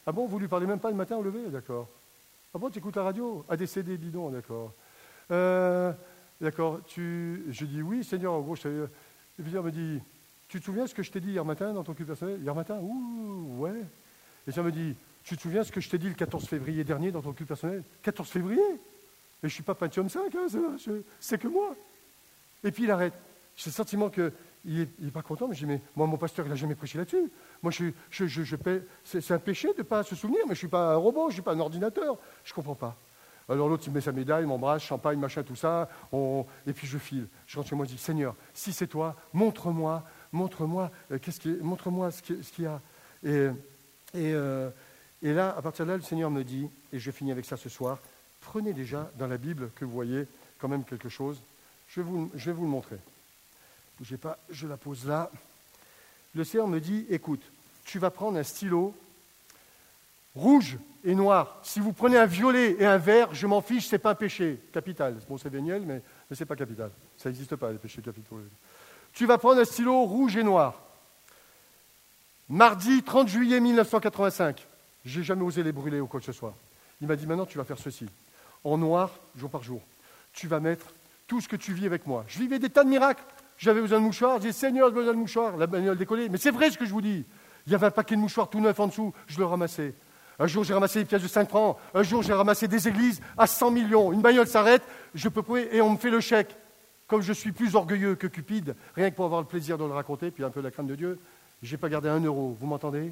Ah 0.06 0.12
bon, 0.12 0.28
vous 0.28 0.40
lui 0.40 0.48
parlez 0.48 0.68
même 0.68 0.80
pas 0.80 0.90
le 0.90 0.96
matin 0.96 1.18
au 1.18 1.24
lever? 1.24 1.50
D'accord. 1.50 1.88
Ah 2.54 2.60
bon, 2.60 2.70
tu 2.70 2.80
écoutes 2.80 2.96
la 2.96 3.04
radio? 3.04 3.44
ADCD, 3.50 3.98
bidon, 3.98 4.30
d'accord. 4.30 4.72
Euh, 5.32 5.92
D'accord, 6.44 6.82
tu... 6.86 7.46
je 7.52 7.64
dis 7.64 7.82
oui, 7.82 8.04
Seigneur, 8.04 8.34
en 8.34 8.42
gros, 8.42 8.58
je... 8.58 8.68
et 8.68 9.42
puis 9.42 9.54
il 9.54 9.62
me 9.62 9.72
dit, 9.72 10.02
tu 10.50 10.60
te 10.60 10.66
souviens 10.66 10.86
ce 10.86 10.94
que 10.94 11.02
je 11.02 11.10
t'ai 11.10 11.22
dit 11.22 11.32
hier 11.32 11.46
matin 11.46 11.72
dans 11.72 11.86
ton 11.86 11.94
culte 11.94 12.10
personnel? 12.10 12.42
Hier 12.42 12.54
matin? 12.54 12.80
Ouh, 12.82 13.60
ouais. 13.60 13.82
Et 14.46 14.52
ça 14.52 14.62
me 14.62 14.70
dit, 14.70 14.94
tu 15.24 15.38
te 15.38 15.42
souviens 15.42 15.64
ce 15.64 15.72
que 15.72 15.80
je 15.80 15.90
t'ai 15.90 15.98
dit 15.98 16.10
le 16.10 16.16
14 16.16 16.46
février 16.46 16.84
dernier 16.84 17.14
dans 17.14 17.22
ton 17.22 17.32
culte 17.32 17.48
personnel? 17.48 17.82
14 18.02 18.28
février? 18.28 18.60
Et 18.62 18.80
je 19.44 19.48
ne 19.48 19.52
suis 19.52 19.64
pas 19.64 19.74
Pentium 19.74 20.10
5, 20.10 20.36
hein, 20.36 20.76
c'est 21.22 21.38
que 21.38 21.48
moi. 21.48 21.78
Et 22.66 22.72
puis 22.72 22.84
il 22.84 22.92
arrête. 22.92 23.14
J'ai 23.56 23.70
le 23.70 23.76
sentiment 23.76 24.10
qu'il 24.10 24.34
n'est 24.66 24.82
est 24.82 25.12
pas 25.12 25.22
content, 25.22 25.48
mais 25.48 25.56
je 25.56 25.60
dis, 25.62 25.66
mais 25.66 25.80
moi, 25.96 26.08
mon 26.08 26.18
pasteur, 26.18 26.46
il 26.46 26.50
n'a 26.50 26.56
jamais 26.56 26.76
prêché 26.76 26.98
là-dessus. 26.98 27.32
Moi, 27.62 27.72
je, 27.72 27.86
je, 28.10 28.26
je, 28.28 28.56
c'est 29.06 29.32
un 29.32 29.40
péché 29.40 29.70
de 29.70 29.78
ne 29.78 29.84
pas 29.84 30.04
se 30.04 30.14
souvenir, 30.14 30.42
mais 30.42 30.48
je 30.48 30.52
ne 30.52 30.56
suis 30.56 30.68
pas 30.68 30.92
un 30.92 30.98
robot, 30.98 31.22
je 31.22 31.28
ne 31.28 31.34
suis 31.36 31.42
pas 31.42 31.54
un 31.54 31.60
ordinateur. 31.62 32.18
Je 32.44 32.52
ne 32.52 32.56
comprends 32.56 32.76
pas. 32.76 32.98
Alors 33.50 33.68
l'autre, 33.68 33.84
il 33.88 33.94
met 33.94 34.02
sa 34.02 34.12
médaille, 34.12 34.46
m'embrasse, 34.46 34.84
champagne, 34.84 35.20
machin, 35.20 35.44
tout 35.44 35.56
ça. 35.56 35.90
Et 36.66 36.74
puis 36.74 36.88
je 36.88 36.98
file. 36.98 37.28
Je 37.46 37.58
rentre 37.58 37.70
chez 37.70 37.76
moi, 37.76 37.86
je 37.86 37.92
dis 37.92 37.98
Seigneur, 37.98 38.36
si 38.54 38.72
c'est 38.72 38.88
toi, 38.88 39.16
montre-moi, 39.34 40.04
montre-moi, 40.32 40.92
euh, 41.12 41.20
qu'est-ce 41.20 41.62
montre-moi 41.62 42.12
ce 42.12 42.22
qu'il 42.22 42.64
y 42.64 42.66
a. 42.66 42.82
Et, 43.24 43.50
euh, 44.16 44.70
et, 45.22 45.34
là, 45.34 45.56
à 45.58 45.62
partir 45.62 45.86
de 45.86 45.92
là, 45.92 45.98
le 45.98 46.04
Seigneur 46.04 46.30
me 46.30 46.44
dit, 46.44 46.68
et 46.92 47.00
je 47.00 47.12
finis 47.12 47.32
avec 47.32 47.46
ça 47.46 47.58
ce 47.58 47.70
soir, 47.70 48.00
prenez 48.42 48.74
déjà 48.74 49.12
dans 49.18 49.28
la 49.28 49.38
Bible 49.38 49.70
que 49.76 49.86
vous 49.86 49.92
voyez 49.92 50.28
quand 50.60 50.68
même 50.68 50.84
quelque 50.84 51.10
chose. 51.10 51.42
Je 51.90 52.02
vais 52.02 52.08
vous, 52.08 52.32
je 52.36 52.46
vais 52.46 52.54
vous 52.54 52.64
le 52.64 52.70
montrer. 52.70 52.98
Bougez 53.98 54.18
pas, 54.18 54.38
je 54.50 54.68
la 54.68 54.78
pose 54.78 55.06
là. 55.06 55.32
Le 56.36 56.44
Seigneur 56.44 56.68
me 56.68 56.80
dit, 56.80 57.06
écoute, 57.10 57.42
tu 57.84 58.00
vas 58.00 58.10
prendre 58.10 58.38
un 58.38 58.44
stylo 58.44 58.96
rouge 60.36 60.78
et 61.04 61.16
noir. 61.16 61.60
Si 61.64 61.80
vous 61.80 61.94
prenez 61.94 62.18
un 62.18 62.26
violet 62.26 62.78
et 62.80 62.86
un 62.86 62.98
vert, 62.98 63.34
je 63.34 63.46
m'en 63.48 63.62
fiche, 63.62 63.88
c'est 63.88 64.00
pas 64.00 64.12
un 64.12 64.16
péché 64.16 64.60
capital. 64.72 65.18
Bon, 65.28 65.38
c'est 65.38 65.50
véniel, 65.50 65.84
mais, 65.86 66.02
mais 66.30 66.36
ce 66.36 66.44
n'est 66.44 66.48
pas 66.48 66.56
capital. 66.56 66.92
Ça 67.18 67.30
n'existe 67.30 67.56
pas, 67.56 67.72
les 67.72 67.78
péchés 67.78 68.02
capitaux. 68.02 68.40
Tu 69.14 69.26
vas 69.26 69.38
prendre 69.38 69.62
un 69.62 69.66
stylo 69.66 70.04
rouge 70.04 70.38
et 70.38 70.44
noir. 70.44 70.82
Mardi 72.50 73.04
30 73.04 73.28
juillet 73.28 73.60
1985. 73.60 74.68
J'ai 75.06 75.24
jamais 75.24 75.44
osé 75.44 75.64
les 75.64 75.72
brûler 75.72 76.00
ou 76.00 76.08
quoi 76.08 76.20
que 76.20 76.26
ce 76.26 76.32
soit. 76.32 76.56
Il 77.02 77.08
m'a 77.08 77.16
dit 77.16 77.28
maintenant 77.28 77.46
tu 77.46 77.58
vas 77.58 77.64
faire 77.64 77.78
ceci. 77.78 78.06
En 78.64 78.78
noir, 78.78 79.12
jour 79.36 79.50
par 79.50 79.64
jour. 79.64 79.82
Tu 80.32 80.48
vas 80.48 80.60
mettre 80.60 80.88
tout 81.28 81.42
ce 81.42 81.48
que 81.48 81.56
tu 81.56 81.74
vis 81.74 81.86
avec 81.86 82.08
moi. 82.08 82.24
Je 82.28 82.40
vivais 82.40 82.60
des 82.60 82.70
tas 82.70 82.84
de 82.84 82.90
miracles. 82.90 83.24
J'avais 83.58 83.82
besoin 83.82 84.00
de 84.00 84.04
mouchoirs. 84.06 84.42
J'ai 84.42 84.50
dit 84.50 84.54
Seigneur, 84.54 84.90
j'ai 84.90 84.96
besoin 84.96 85.14
de 85.14 85.18
mouchoirs. 85.18 85.58
La 85.58 85.68
bagnole 85.68 85.98
décollée. 85.98 86.30
Mais 86.30 86.38
c'est 86.38 86.52
vrai 86.52 86.72
ce 86.72 86.78
que 86.78 86.86
je 86.86 86.92
vous 86.92 87.02
dis. 87.02 87.26
Il 87.66 87.72
y 87.72 87.76
avait 87.76 87.88
un 87.88 87.92
paquet 87.92 88.16
de 88.16 88.22
mouchoirs 88.22 88.50
tout 88.50 88.60
neuf 88.60 88.80
en 88.80 88.88
dessous. 88.88 89.14
Je 89.28 89.40
le 89.40 89.46
ramassais. 89.46 89.94
Un 90.40 90.48
jour, 90.48 90.64
j'ai 90.64 90.74
ramassé 90.74 91.00
des 91.00 91.06
pièces 91.06 91.22
de 91.22 91.28
5 91.28 91.50
francs. 91.50 91.78
Un 91.94 92.04
jour, 92.04 92.24
j'ai 92.24 92.34
ramassé 92.34 92.68
des 92.68 92.88
églises 92.88 93.22
à 93.38 93.48
100 93.48 93.72
millions. 93.72 94.12
Une 94.12 94.22
bagnole 94.22 94.48
s'arrête, 94.48 94.84
je 95.14 95.30
peux 95.30 95.44
et 95.72 95.82
on 95.82 95.92
me 95.92 95.98
fait 95.98 96.10
le 96.10 96.20
chèque. 96.20 96.56
Comme 97.08 97.22
je 97.22 97.34
suis 97.34 97.52
plus 97.52 97.76
orgueilleux 97.76 98.16
que 98.16 98.28
cupide, 98.28 98.76
rien 98.96 99.12
que 99.12 99.16
pour 99.16 99.26
avoir 99.26 99.42
le 99.42 99.48
plaisir 99.48 99.78
de 99.78 99.84
le 99.84 99.92
raconter, 99.92 100.32
puis 100.32 100.44
un 100.44 100.50
peu 100.50 100.62
la 100.62 100.72
crainte 100.72 100.88
de 100.88 100.96
Dieu, 100.96 101.20
je 101.62 101.72
n'ai 101.72 101.78
pas 101.78 101.90
gardé 101.90 102.10
un 102.10 102.20
euro. 102.20 102.58
Vous 102.60 102.66
m'entendez? 102.66 103.12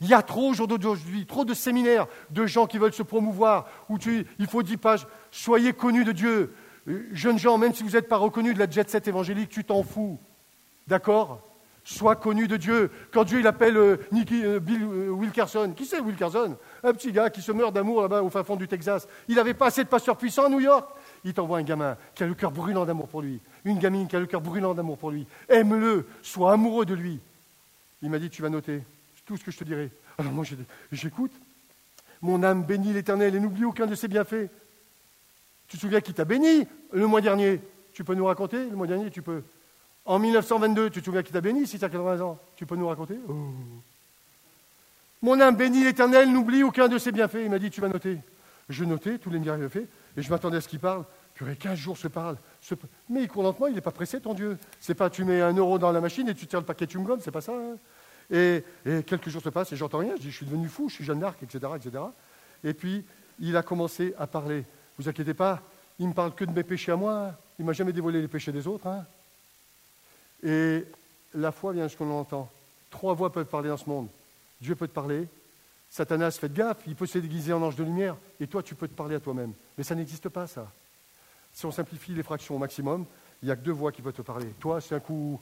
Il 0.00 0.08
y 0.08 0.14
a 0.14 0.22
trop 0.22 0.50
aujourd'hui, 0.50 1.26
trop 1.26 1.44
de 1.44 1.54
séminaires 1.54 2.08
de 2.30 2.46
gens 2.46 2.66
qui 2.66 2.78
veulent 2.78 2.92
se 2.92 3.04
promouvoir, 3.04 3.68
où 3.88 3.98
il 4.38 4.46
faut 4.48 4.64
10 4.64 4.76
pages. 4.78 5.06
Soyez 5.30 5.72
connus 5.72 6.04
de 6.04 6.12
Dieu. 6.12 6.52
Euh, 6.88 7.06
jeunes 7.12 7.38
gens, 7.38 7.58
même 7.58 7.72
si 7.72 7.84
vous 7.84 7.90
n'êtes 7.90 8.08
pas 8.08 8.16
reconnus 8.16 8.54
de 8.54 8.58
la 8.58 8.68
jet 8.68 8.90
set 8.90 9.06
évangélique, 9.06 9.50
tu 9.50 9.62
t'en 9.62 9.84
fous. 9.84 10.18
D'accord? 10.88 11.40
Sois 11.84 12.16
connu 12.16 12.46
de 12.46 12.56
Dieu. 12.56 12.90
Quand 13.12 13.24
Dieu 13.24 13.40
il 13.40 13.46
appelle 13.46 13.76
euh, 13.76 13.96
Nicky, 14.12 14.44
euh, 14.44 14.60
Bill 14.60 14.84
Wilkerson, 14.84 15.72
qui 15.76 15.84
c'est 15.84 15.98
Wilkerson? 16.00 16.56
Un 16.84 16.92
petit 16.92 17.10
gars 17.10 17.28
qui 17.28 17.42
se 17.42 17.50
meurt 17.50 17.74
d'amour 17.74 18.02
là-bas 18.02 18.22
au 18.22 18.30
fin 18.30 18.44
fond 18.44 18.54
du 18.54 18.68
Texas. 18.68 19.08
Il 19.28 19.34
n'avait 19.34 19.54
pas 19.54 19.66
assez 19.66 19.82
de 19.82 19.88
pasteurs 19.88 20.16
puissants 20.16 20.46
à 20.46 20.48
New 20.48 20.60
York. 20.60 20.88
Il 21.24 21.34
t'envoie 21.34 21.58
un 21.58 21.62
gamin 21.62 21.96
qui 22.14 22.22
a 22.22 22.26
le 22.26 22.34
cœur 22.34 22.52
brûlant 22.52 22.84
d'amour 22.84 23.08
pour 23.08 23.22
lui. 23.22 23.40
Une 23.64 23.78
gamine 23.78 24.06
qui 24.06 24.14
a 24.14 24.20
le 24.20 24.26
cœur 24.26 24.40
brûlant 24.40 24.74
d'amour 24.74 24.96
pour 24.96 25.10
lui. 25.10 25.26
Aime-le, 25.48 26.06
sois 26.22 26.52
amoureux 26.52 26.86
de 26.86 26.94
lui. 26.94 27.18
Il 28.00 28.10
m'a 28.10 28.18
dit, 28.18 28.30
tu 28.30 28.42
vas 28.42 28.48
noter 28.48 28.82
tout 29.26 29.36
ce 29.36 29.44
que 29.44 29.50
je 29.50 29.58
te 29.58 29.64
dirai. 29.64 29.90
Alors 30.18 30.32
moi, 30.32 30.44
j'écoute. 30.92 31.32
Mon 32.20 32.44
âme 32.44 32.62
bénit 32.62 32.92
l'Éternel 32.92 33.34
et 33.34 33.40
n'oublie 33.40 33.64
aucun 33.64 33.86
de 33.86 33.96
ses 33.96 34.06
bienfaits. 34.06 34.48
Tu 35.66 35.76
te 35.76 35.80
souviens 35.80 36.00
qui 36.00 36.14
t'a 36.14 36.24
béni 36.24 36.66
le 36.92 37.06
mois 37.06 37.20
dernier? 37.20 37.60
Tu 37.92 38.04
peux 38.04 38.14
nous 38.14 38.26
raconter 38.26 38.68
Le 38.68 38.76
mois 38.76 38.86
dernier, 38.86 39.10
tu 39.10 39.22
peux. 39.22 39.42
En 40.04 40.18
1922, 40.18 40.90
tu 40.90 41.00
te 41.00 41.04
souviens 41.04 41.22
qui 41.22 41.32
t'a 41.32 41.40
béni 41.40 41.66
si 41.66 41.78
tu 41.78 41.84
as 41.84 41.88
80 41.88 42.20
ans 42.20 42.38
Tu 42.56 42.66
peux 42.66 42.76
nous 42.76 42.88
raconter? 42.88 43.18
Oh. 43.28 43.34
Mon 45.22 45.40
âme 45.40 45.54
bénit 45.54 45.84
l'Éternel, 45.84 46.32
n'oublie 46.32 46.64
aucun 46.64 46.88
de 46.88 46.98
ses 46.98 47.12
bienfaits. 47.12 47.42
Il 47.44 47.50
m'a 47.50 47.60
dit, 47.60 47.70
tu 47.70 47.80
vas 47.80 47.88
noter. 47.88 48.18
Je 48.68 48.84
notais 48.84 49.18
tous 49.18 49.30
les 49.30 49.68
fait, 49.68 49.86
et 50.16 50.22
je 50.22 50.30
m'attendais 50.30 50.56
à 50.56 50.60
ce 50.60 50.68
qu'il 50.68 50.80
parle. 50.80 51.04
Purée, 51.34 51.56
15 51.56 51.78
jours 51.78 51.96
se 51.96 52.08
parle. 52.08 52.36
Mais 53.08 53.22
il 53.22 53.28
court 53.28 53.42
lentement, 53.42 53.68
il 53.68 53.74
n'est 53.74 53.80
pas 53.80 53.92
pressé, 53.92 54.20
ton 54.20 54.34
Dieu. 54.34 54.58
C'est 54.80 54.94
pas 54.94 55.10
tu 55.10 55.24
mets 55.24 55.40
un 55.40 55.54
euro 55.54 55.78
dans 55.78 55.92
la 55.92 56.00
machine 56.00 56.28
et 56.28 56.34
tu 56.34 56.46
tires 56.46 56.60
le 56.60 56.66
paquet 56.66 56.86
de 56.86 56.90
chewing-gum, 56.90 57.20
c'est 57.20 57.30
pas 57.30 57.40
ça. 57.40 57.52
Hein. 57.52 57.76
et, 58.30 58.64
quelques 59.06 59.28
jours 59.28 59.42
se 59.42 59.48
passent 59.48 59.72
et 59.72 59.76
j'entends 59.76 59.98
rien. 59.98 60.14
Je 60.16 60.22
dis, 60.22 60.30
je 60.30 60.36
suis 60.36 60.46
devenu 60.46 60.68
fou, 60.68 60.88
je 60.88 60.96
suis 60.96 61.04
Jeanne 61.04 61.20
d'Arc, 61.20 61.42
etc., 61.42 61.72
etc. 61.76 62.02
Et 62.64 62.74
puis, 62.74 63.04
il 63.38 63.56
a 63.56 63.62
commencé 63.62 64.14
à 64.18 64.26
parler. 64.26 64.64
Vous 64.98 65.08
inquiétez 65.08 65.34
pas, 65.34 65.62
il 65.98 66.08
me 66.08 66.14
parle 66.14 66.34
que 66.34 66.44
de 66.44 66.52
mes 66.52 66.64
péchés 66.64 66.92
à 66.92 66.96
moi. 66.96 67.32
Il 67.58 67.64
m'a 67.64 67.72
jamais 67.72 67.92
dévoilé 67.92 68.20
les 68.20 68.28
péchés 68.28 68.52
des 68.52 68.66
autres. 68.66 68.86
Hein. 68.86 69.04
Et 70.42 70.84
la 71.34 71.52
foi 71.52 71.72
vient 71.72 71.84
de 71.84 71.88
ce 71.88 71.96
qu'on 71.96 72.10
entend. 72.10 72.50
Trois 72.90 73.14
voix 73.14 73.32
peuvent 73.32 73.46
parler 73.46 73.68
dans 73.68 73.76
ce 73.76 73.88
monde. 73.88 74.08
Dieu 74.60 74.74
peut 74.74 74.88
te 74.88 74.92
parler, 74.92 75.28
Satanas, 75.90 76.38
faites 76.40 76.52
gaffe, 76.52 76.78
il 76.86 76.94
peut 76.94 77.06
se 77.06 77.18
déguiser 77.18 77.52
en 77.52 77.62
ange 77.62 77.76
de 77.76 77.84
lumière, 77.84 78.16
et 78.40 78.46
toi, 78.46 78.62
tu 78.62 78.74
peux 78.74 78.88
te 78.88 78.94
parler 78.94 79.16
à 79.16 79.20
toi-même. 79.20 79.52
Mais 79.76 79.84
ça 79.84 79.94
n'existe 79.94 80.28
pas, 80.28 80.46
ça. 80.46 80.70
Si 81.52 81.66
on 81.66 81.72
simplifie 81.72 82.12
les 82.12 82.22
fractions 82.22 82.56
au 82.56 82.58
maximum, 82.58 83.04
il 83.42 83.46
n'y 83.46 83.52
a 83.52 83.56
que 83.56 83.62
deux 83.62 83.72
voix 83.72 83.92
qui 83.92 84.02
peuvent 84.02 84.12
te 84.12 84.22
parler. 84.22 84.46
Toi, 84.60 84.80
c'est 84.80 84.94
un 84.94 85.00
coup 85.00 85.40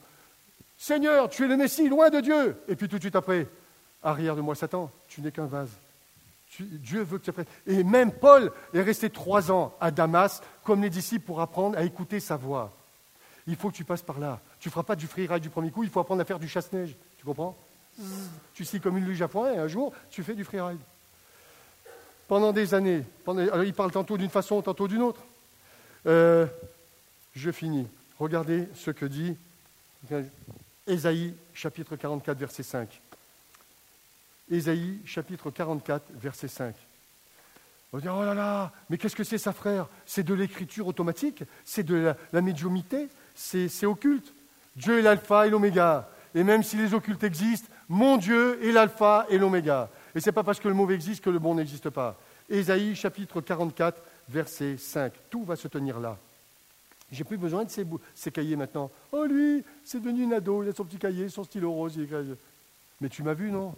Seigneur, 0.81 1.29
tu 1.29 1.45
es 1.45 1.47
le 1.47 1.59
Messie, 1.59 1.91
loin 1.91 2.09
de 2.09 2.21
Dieu. 2.21 2.57
Et 2.67 2.75
puis 2.75 2.89
tout 2.89 2.97
de 2.97 3.03
suite 3.03 3.15
après, 3.15 3.47
arrière 4.03 4.35
de 4.35 4.41
moi, 4.41 4.55
Satan, 4.55 4.91
tu 5.09 5.21
n'es 5.21 5.31
qu'un 5.31 5.45
vase. 5.45 5.69
Dieu 6.59 7.03
veut 7.03 7.19
que 7.19 7.25
tu 7.25 7.31
apprennes. 7.31 7.47
Et 7.67 7.85
même 7.85 8.11
Paul 8.11 8.51
est 8.73 8.81
resté 8.81 9.11
trois 9.11 9.53
ans 9.53 9.75
à 9.79 9.91
Damas, 9.91 10.43
comme 10.65 10.81
les 10.81 10.89
disciples, 10.89 11.27
pour 11.27 11.43
apprendre 11.43 11.77
à 11.77 11.83
écouter 11.83 12.19
sa 12.19 12.37
voix. 12.37 12.73
Il 13.47 13.57
faut 13.57 13.71
que 13.71 13.77
tu 13.77 13.85
passes 13.85 14.03
par 14.03 14.19
là. 14.19 14.41
Tu 14.61 14.69
ne 14.69 14.73
feras 14.73 14.83
pas 14.83 14.97
du 14.97 15.07
freeride 15.07 15.43
du 15.43 15.51
premier 15.51 15.71
coup, 15.71 15.83
il 15.85 15.91
faut 15.91 16.01
apprendre 16.01 16.21
à 16.21 16.25
faire 16.25 16.39
du 16.39 16.49
chasse-neige. 16.49 16.95
Tu 17.19 17.25
comprends? 17.25 17.57
Tu 18.55 18.65
scies 18.65 18.81
comme 18.81 18.99
une 18.99 19.07
luge 19.07 19.23
à 19.23 19.29
foin 19.29 19.53
et 19.53 19.59
un 19.59 19.69
jour, 19.69 19.93
tu 20.11 20.23
fais 20.23 20.35
du 20.35 20.45
freeride. 20.45 20.81
Pendant 22.29 22.53
des 22.53 22.75
années, 22.75 23.05
alors 23.27 23.65
il 23.65 23.75
parle 23.75 23.91
tantôt 23.91 24.17
d'une 24.17 24.31
façon, 24.31 24.63
tantôt 24.63 24.87
d'une 24.87 25.03
autre. 25.03 25.21
Euh, 26.07 26.47
je 27.35 27.51
finis. 27.51 27.89
Regardez 28.19 28.69
ce 28.75 28.91
que 28.91 29.07
dit 29.07 29.37
Ésaïe 30.87 31.35
chapitre 31.55 31.97
44, 31.97 32.39
verset 32.39 32.63
5. 32.63 33.01
Ésaïe 34.51 35.01
chapitre 35.05 35.51
44, 35.51 36.05
verset 36.15 36.49
5. 36.49 36.75
On 37.93 37.97
va 37.97 38.01
dire, 38.01 38.15
oh 38.17 38.25
là 38.25 38.35
là, 38.35 38.73
mais 38.89 38.99
qu'est-ce 38.99 39.17
que 39.17 39.25
c'est 39.25 39.39
ça, 39.39 39.53
frère? 39.53 39.89
C'est 40.07 40.23
de 40.23 40.35
l'écriture 40.35 40.87
automatique, 40.87 41.43
c'est 41.65 41.83
de 41.83 41.97
la, 41.97 42.17
la 42.33 42.41
médiumité, 42.41 43.09
c'est 43.35 43.87
occulte? 43.87 44.33
Dieu 44.77 44.99
est 44.99 45.03
l'alpha 45.03 45.47
et 45.47 45.51
l'oméga. 45.51 46.09
Et 46.35 46.45
même 46.45 46.63
si 46.63 46.77
les 46.77 46.95
occultes 46.95 47.25
existent, 47.25 47.69
mon 47.89 48.17
Dieu 48.17 48.65
est 48.65 48.73
l'alpha 48.73 49.27
et 49.29 49.39
l'oméga. 49.39 49.91
Et 50.15 50.21
ce 50.21 50.29
n'est 50.29 50.33
pas 50.33 50.45
parce 50.45 50.61
que 50.61 50.69
le 50.69 50.75
mauvais 50.75 50.95
existe 50.95 51.25
que 51.25 51.31
le 51.31 51.39
bon 51.39 51.55
n'existe 51.55 51.91
pas. 51.91 52.19
Ésaïe 52.49 52.95
chapitre 52.95 53.41
44, 53.41 54.01
verset 54.29 54.77
5. 54.77 55.13
Tout 55.29 55.45
va 55.45 55.57
se 55.57 55.69
tenir 55.69 55.99
là. 56.01 56.17
J'ai 57.13 57.25
plus 57.25 57.39
besoin 57.39 57.65
de 57.65 57.71
ces, 57.71 58.31
cahiers 58.31 58.57
maintenant. 58.57 58.91
Oh 59.11 59.25
lui, 59.25 59.65
c'est 59.85 60.01
devenu 60.01 60.23
une 60.23 60.33
ado, 60.33 60.63
il 60.63 60.69
a 60.69 60.73
son 60.73 60.85
petit 60.85 60.99
cahier, 60.99 61.29
son 61.29 61.43
stylo 61.43 61.73
rose. 61.73 61.99
Mais 63.01 63.09
tu 63.09 63.23
m'as 63.23 63.35
vu, 63.35 63.51
non? 63.51 63.75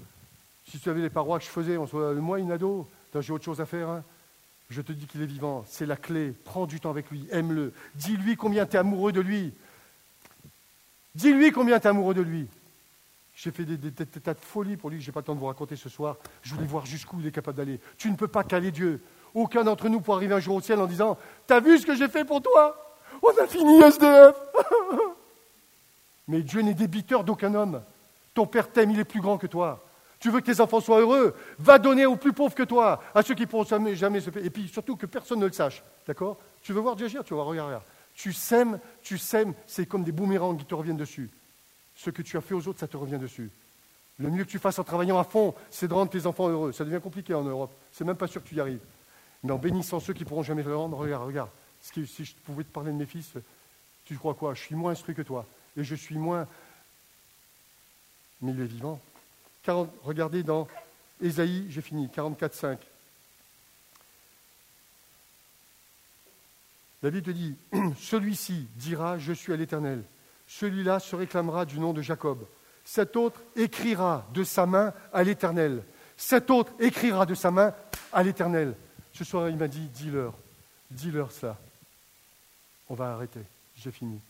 Si 0.67 0.79
tu 0.79 0.91
avais 0.91 1.01
les 1.01 1.11
parois 1.11 1.39
que 1.39 1.45
je 1.45 1.51
faisais, 1.51 1.77
on 1.77 1.87
soit 1.87 2.13
moi 2.15 2.39
une 2.39 2.53
ado, 2.53 2.87
j'ai 3.19 3.33
autre 3.33 3.45
chose 3.45 3.61
à 3.61 3.67
faire. 3.67 3.89
Hein. 3.89 4.05
je 4.69 4.83
te 4.83 4.93
dis 4.93 5.07
qu'il 5.07 5.23
est 5.23 5.27
vivant, 5.27 5.65
c'est 5.67 5.87
la 5.87 5.97
clé. 5.97 6.35
Prends 6.45 6.67
du 6.67 6.79
temps 6.79 6.91
avec 6.91 7.11
lui, 7.11 7.27
aime-le. 7.31 7.73
Dis-lui 7.95 8.37
combien 8.37 8.67
tu 8.67 8.77
es 8.77 8.79
amoureux 8.79 9.13
de 9.13 9.21
lui. 9.21 9.53
Dis-lui 11.15 11.53
combien 11.53 11.79
tu 11.79 11.87
es 11.87 11.91
amoureux 11.91 12.15
de 12.15 12.23
lui. 12.23 12.49
J'ai 13.35 13.51
fait 13.51 13.65
des, 13.65 13.93
tas 13.93 14.35
de 14.35 14.39
folies 14.41 14.77
pour 14.77 14.91
lui 14.91 14.99
que 14.99 15.05
je 15.05 15.11
n'ai 15.11 15.13
pas 15.13 15.21
le 15.21 15.25
temps 15.25 15.35
de 15.35 15.41
vous 15.41 15.47
raconter 15.47 15.77
ce 15.77 15.89
soir. 15.89 16.17
Je 16.43 16.55
voulais 16.55 16.67
voir 16.67 16.85
jusqu'où 16.87 17.19
il 17.21 17.27
est 17.27 17.33
capable 17.33 17.57
d'aller. 17.57 17.81
Tu 17.97 18.11
ne 18.11 18.17
peux 18.17 18.29
pas 18.29 18.45
caler 18.45 18.71
Dieu. 18.71 19.03
Aucun 19.35 19.65
d'entre 19.65 19.89
nous 19.89 20.01
peut 20.01 20.13
arriver 20.13 20.35
un 20.35 20.41
jour 20.41 20.57
au 20.57 20.61
ciel 20.61 20.79
en 20.81 20.87
disant 20.87 21.17
T'as 21.47 21.61
vu 21.61 21.79
ce 21.79 21.87
que 21.87 21.95
j'ai 21.95 22.09
fait 22.09 22.25
pour 22.25 22.43
toi? 22.43 22.77
On 23.23 23.43
a 23.43 23.47
fini 23.47 23.81
SDF 23.81 24.37
Mais 26.29 26.43
Dieu 26.43 26.61
n'est 26.61 26.75
débiteur 26.75 27.25
d'aucun 27.25 27.55
homme. 27.55 27.83
Ton 28.35 28.47
Père 28.47 28.71
t'aime, 28.71 28.91
il 28.91 29.01
est 29.01 29.05
plus 29.05 29.21
grand 29.21 29.39
que 29.39 29.47
toi. 29.47 29.85
Tu 30.21 30.31
veux 30.31 30.41
que 30.41 30.47
tes 30.47 30.61
enfants 30.61 30.81
soient 30.81 31.01
heureux? 31.01 31.35
Va 31.59 31.79
donner 31.79 32.07
aux 32.07 32.17
plus 32.17 32.33
pauvres 32.33 32.55
que 32.55 32.63
toi, 32.63 33.03
à 33.15 33.23
ceux 33.23 33.35
qui 33.35 33.43
ne 33.43 33.47
pourront 33.47 33.65
jamais, 33.65 33.97
jamais 33.97 34.21
se 34.21 34.31
payer. 34.31 34.47
Et 34.47 34.51
puis 34.51 34.69
surtout 34.69 34.97
que 34.97 35.07
personne 35.07 35.41
ne 35.41 35.47
le 35.47 35.53
sache. 35.53 35.83
D'accord? 36.07 36.39
Tu 36.63 36.73
veux 36.73 36.81
voir 36.81 36.95
Dieu 36.95 37.07
agir? 37.07 37.25
Tu 37.25 37.31
vas 37.31 37.37
voir, 37.37 37.49
regarde, 37.49 37.69
regarde. 37.69 37.85
Tu 38.15 38.33
sèmes, 38.33 38.79
tu 39.03 39.19
sèmes, 39.19 39.55
c'est 39.67 39.87
comme 39.87 40.05
des 40.05 40.13
boomerangs 40.13 40.57
qui 40.57 40.65
te 40.65 40.75
reviennent 40.75 40.97
dessus 40.97 41.31
ce 41.95 42.11
que 42.11 42.23
tu 42.23 42.37
as 42.37 42.41
fait 42.41 42.55
aux 42.55 42.67
autres, 42.69 42.81
ça 42.81 42.89
te 42.89 42.97
revient 42.97 43.19
dessus. 43.19 43.51
Le 44.19 44.31
mieux 44.31 44.45
que 44.45 44.51
tu 44.51 44.59
fasses 44.59 44.79
en 44.79 44.85
travaillant 44.85 45.19
à 45.19 45.25
fond, 45.25 45.55
c'est 45.71 45.89
de 45.89 45.95
rendre 45.95 46.11
tes 46.11 46.27
enfants 46.27 46.49
heureux. 46.49 46.73
Ça 46.73 46.85
devient 46.85 47.01
compliqué 47.03 47.35
en 47.35 47.45
Europe. 47.45 47.73
C'est 47.93 48.05
même 48.05 48.17
pas 48.17 48.27
sûr 48.27 48.43
que 48.43 48.49
tu 48.49 48.55
y 48.55 48.61
arrives. 48.61 48.81
Mais 49.43 49.53
en 49.53 49.59
bénissant 49.59 50.01
ceux 50.01 50.13
qui 50.13 50.25
pourront 50.25 50.43
jamais 50.43 50.63
le 50.63 50.77
rendre, 50.77 50.97
regarde, 50.97 51.27
regarde. 51.27 51.51
Si 51.81 52.25
je 52.25 52.35
pouvais 52.45 52.65
te 52.65 52.73
parler 52.73 52.93
de 52.93 52.97
mes 52.97 53.07
fils, 53.07 53.33
tu 54.05 54.17
crois 54.17 54.35
quoi? 54.35 54.55
Je 54.55 54.61
suis 54.61 54.75
moins 54.75 54.93
instruit 54.93 55.15
que 55.15 55.23
toi. 55.23 55.47
Et 55.77 55.85
je 55.85 55.95
suis 55.95 56.17
moins. 56.17 56.47
Est 58.45 58.53
vivant. 58.53 59.01
regardez 60.03 60.43
dans 60.43 60.67
Ésaïe, 61.21 61.67
j'ai 61.69 61.81
fini, 61.81 62.09
44, 62.09 62.55
5. 62.55 62.79
David 67.03 67.25
te 67.25 67.31
dit 67.31 67.57
Celui-ci 67.99 68.69
dira 68.77 69.19
Je 69.19 69.33
suis 69.33 69.53
à 69.53 69.57
l'Éternel 69.57 70.05
celui-là 70.53 71.01
se 71.01 71.17
réclamera 71.17 71.65
du 71.65 71.81
nom 71.81 71.95
de 71.95 72.03
Jacob. 72.03 72.47
Cet 72.85 73.17
autre 73.17 73.41
écrira 73.57 74.27
de 74.35 74.45
sa 74.45 74.67
main 74.67 74.93
à 75.13 75.23
l'Éternel. 75.23 75.83
Cet 76.17 76.51
autre 76.51 76.73
écrira 76.79 77.25
de 77.25 77.35
sa 77.35 77.51
main 77.51 77.75
à 78.13 78.23
l'Éternel. 78.23 78.75
Ce 79.15 79.25
soir, 79.25 79.49
il 79.49 79.57
m'a 79.57 79.69
dit, 79.69 79.89
dis-leur, 79.89 80.35
dis-leur 80.91 81.33
ça. 81.33 81.59
On 82.91 82.95
va 82.95 83.13
arrêter, 83.13 83.41
j'ai 83.77 83.91
fini. 83.91 84.21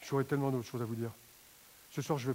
J'aurais 0.00 0.24
tellement 0.24 0.50
d'autres 0.50 0.66
choses 0.66 0.82
à 0.82 0.84
vous 0.84 0.96
dire. 0.96 1.12
Ce 1.92 2.02
soir, 2.02 2.18
je 2.18 2.26
vais 2.26 2.34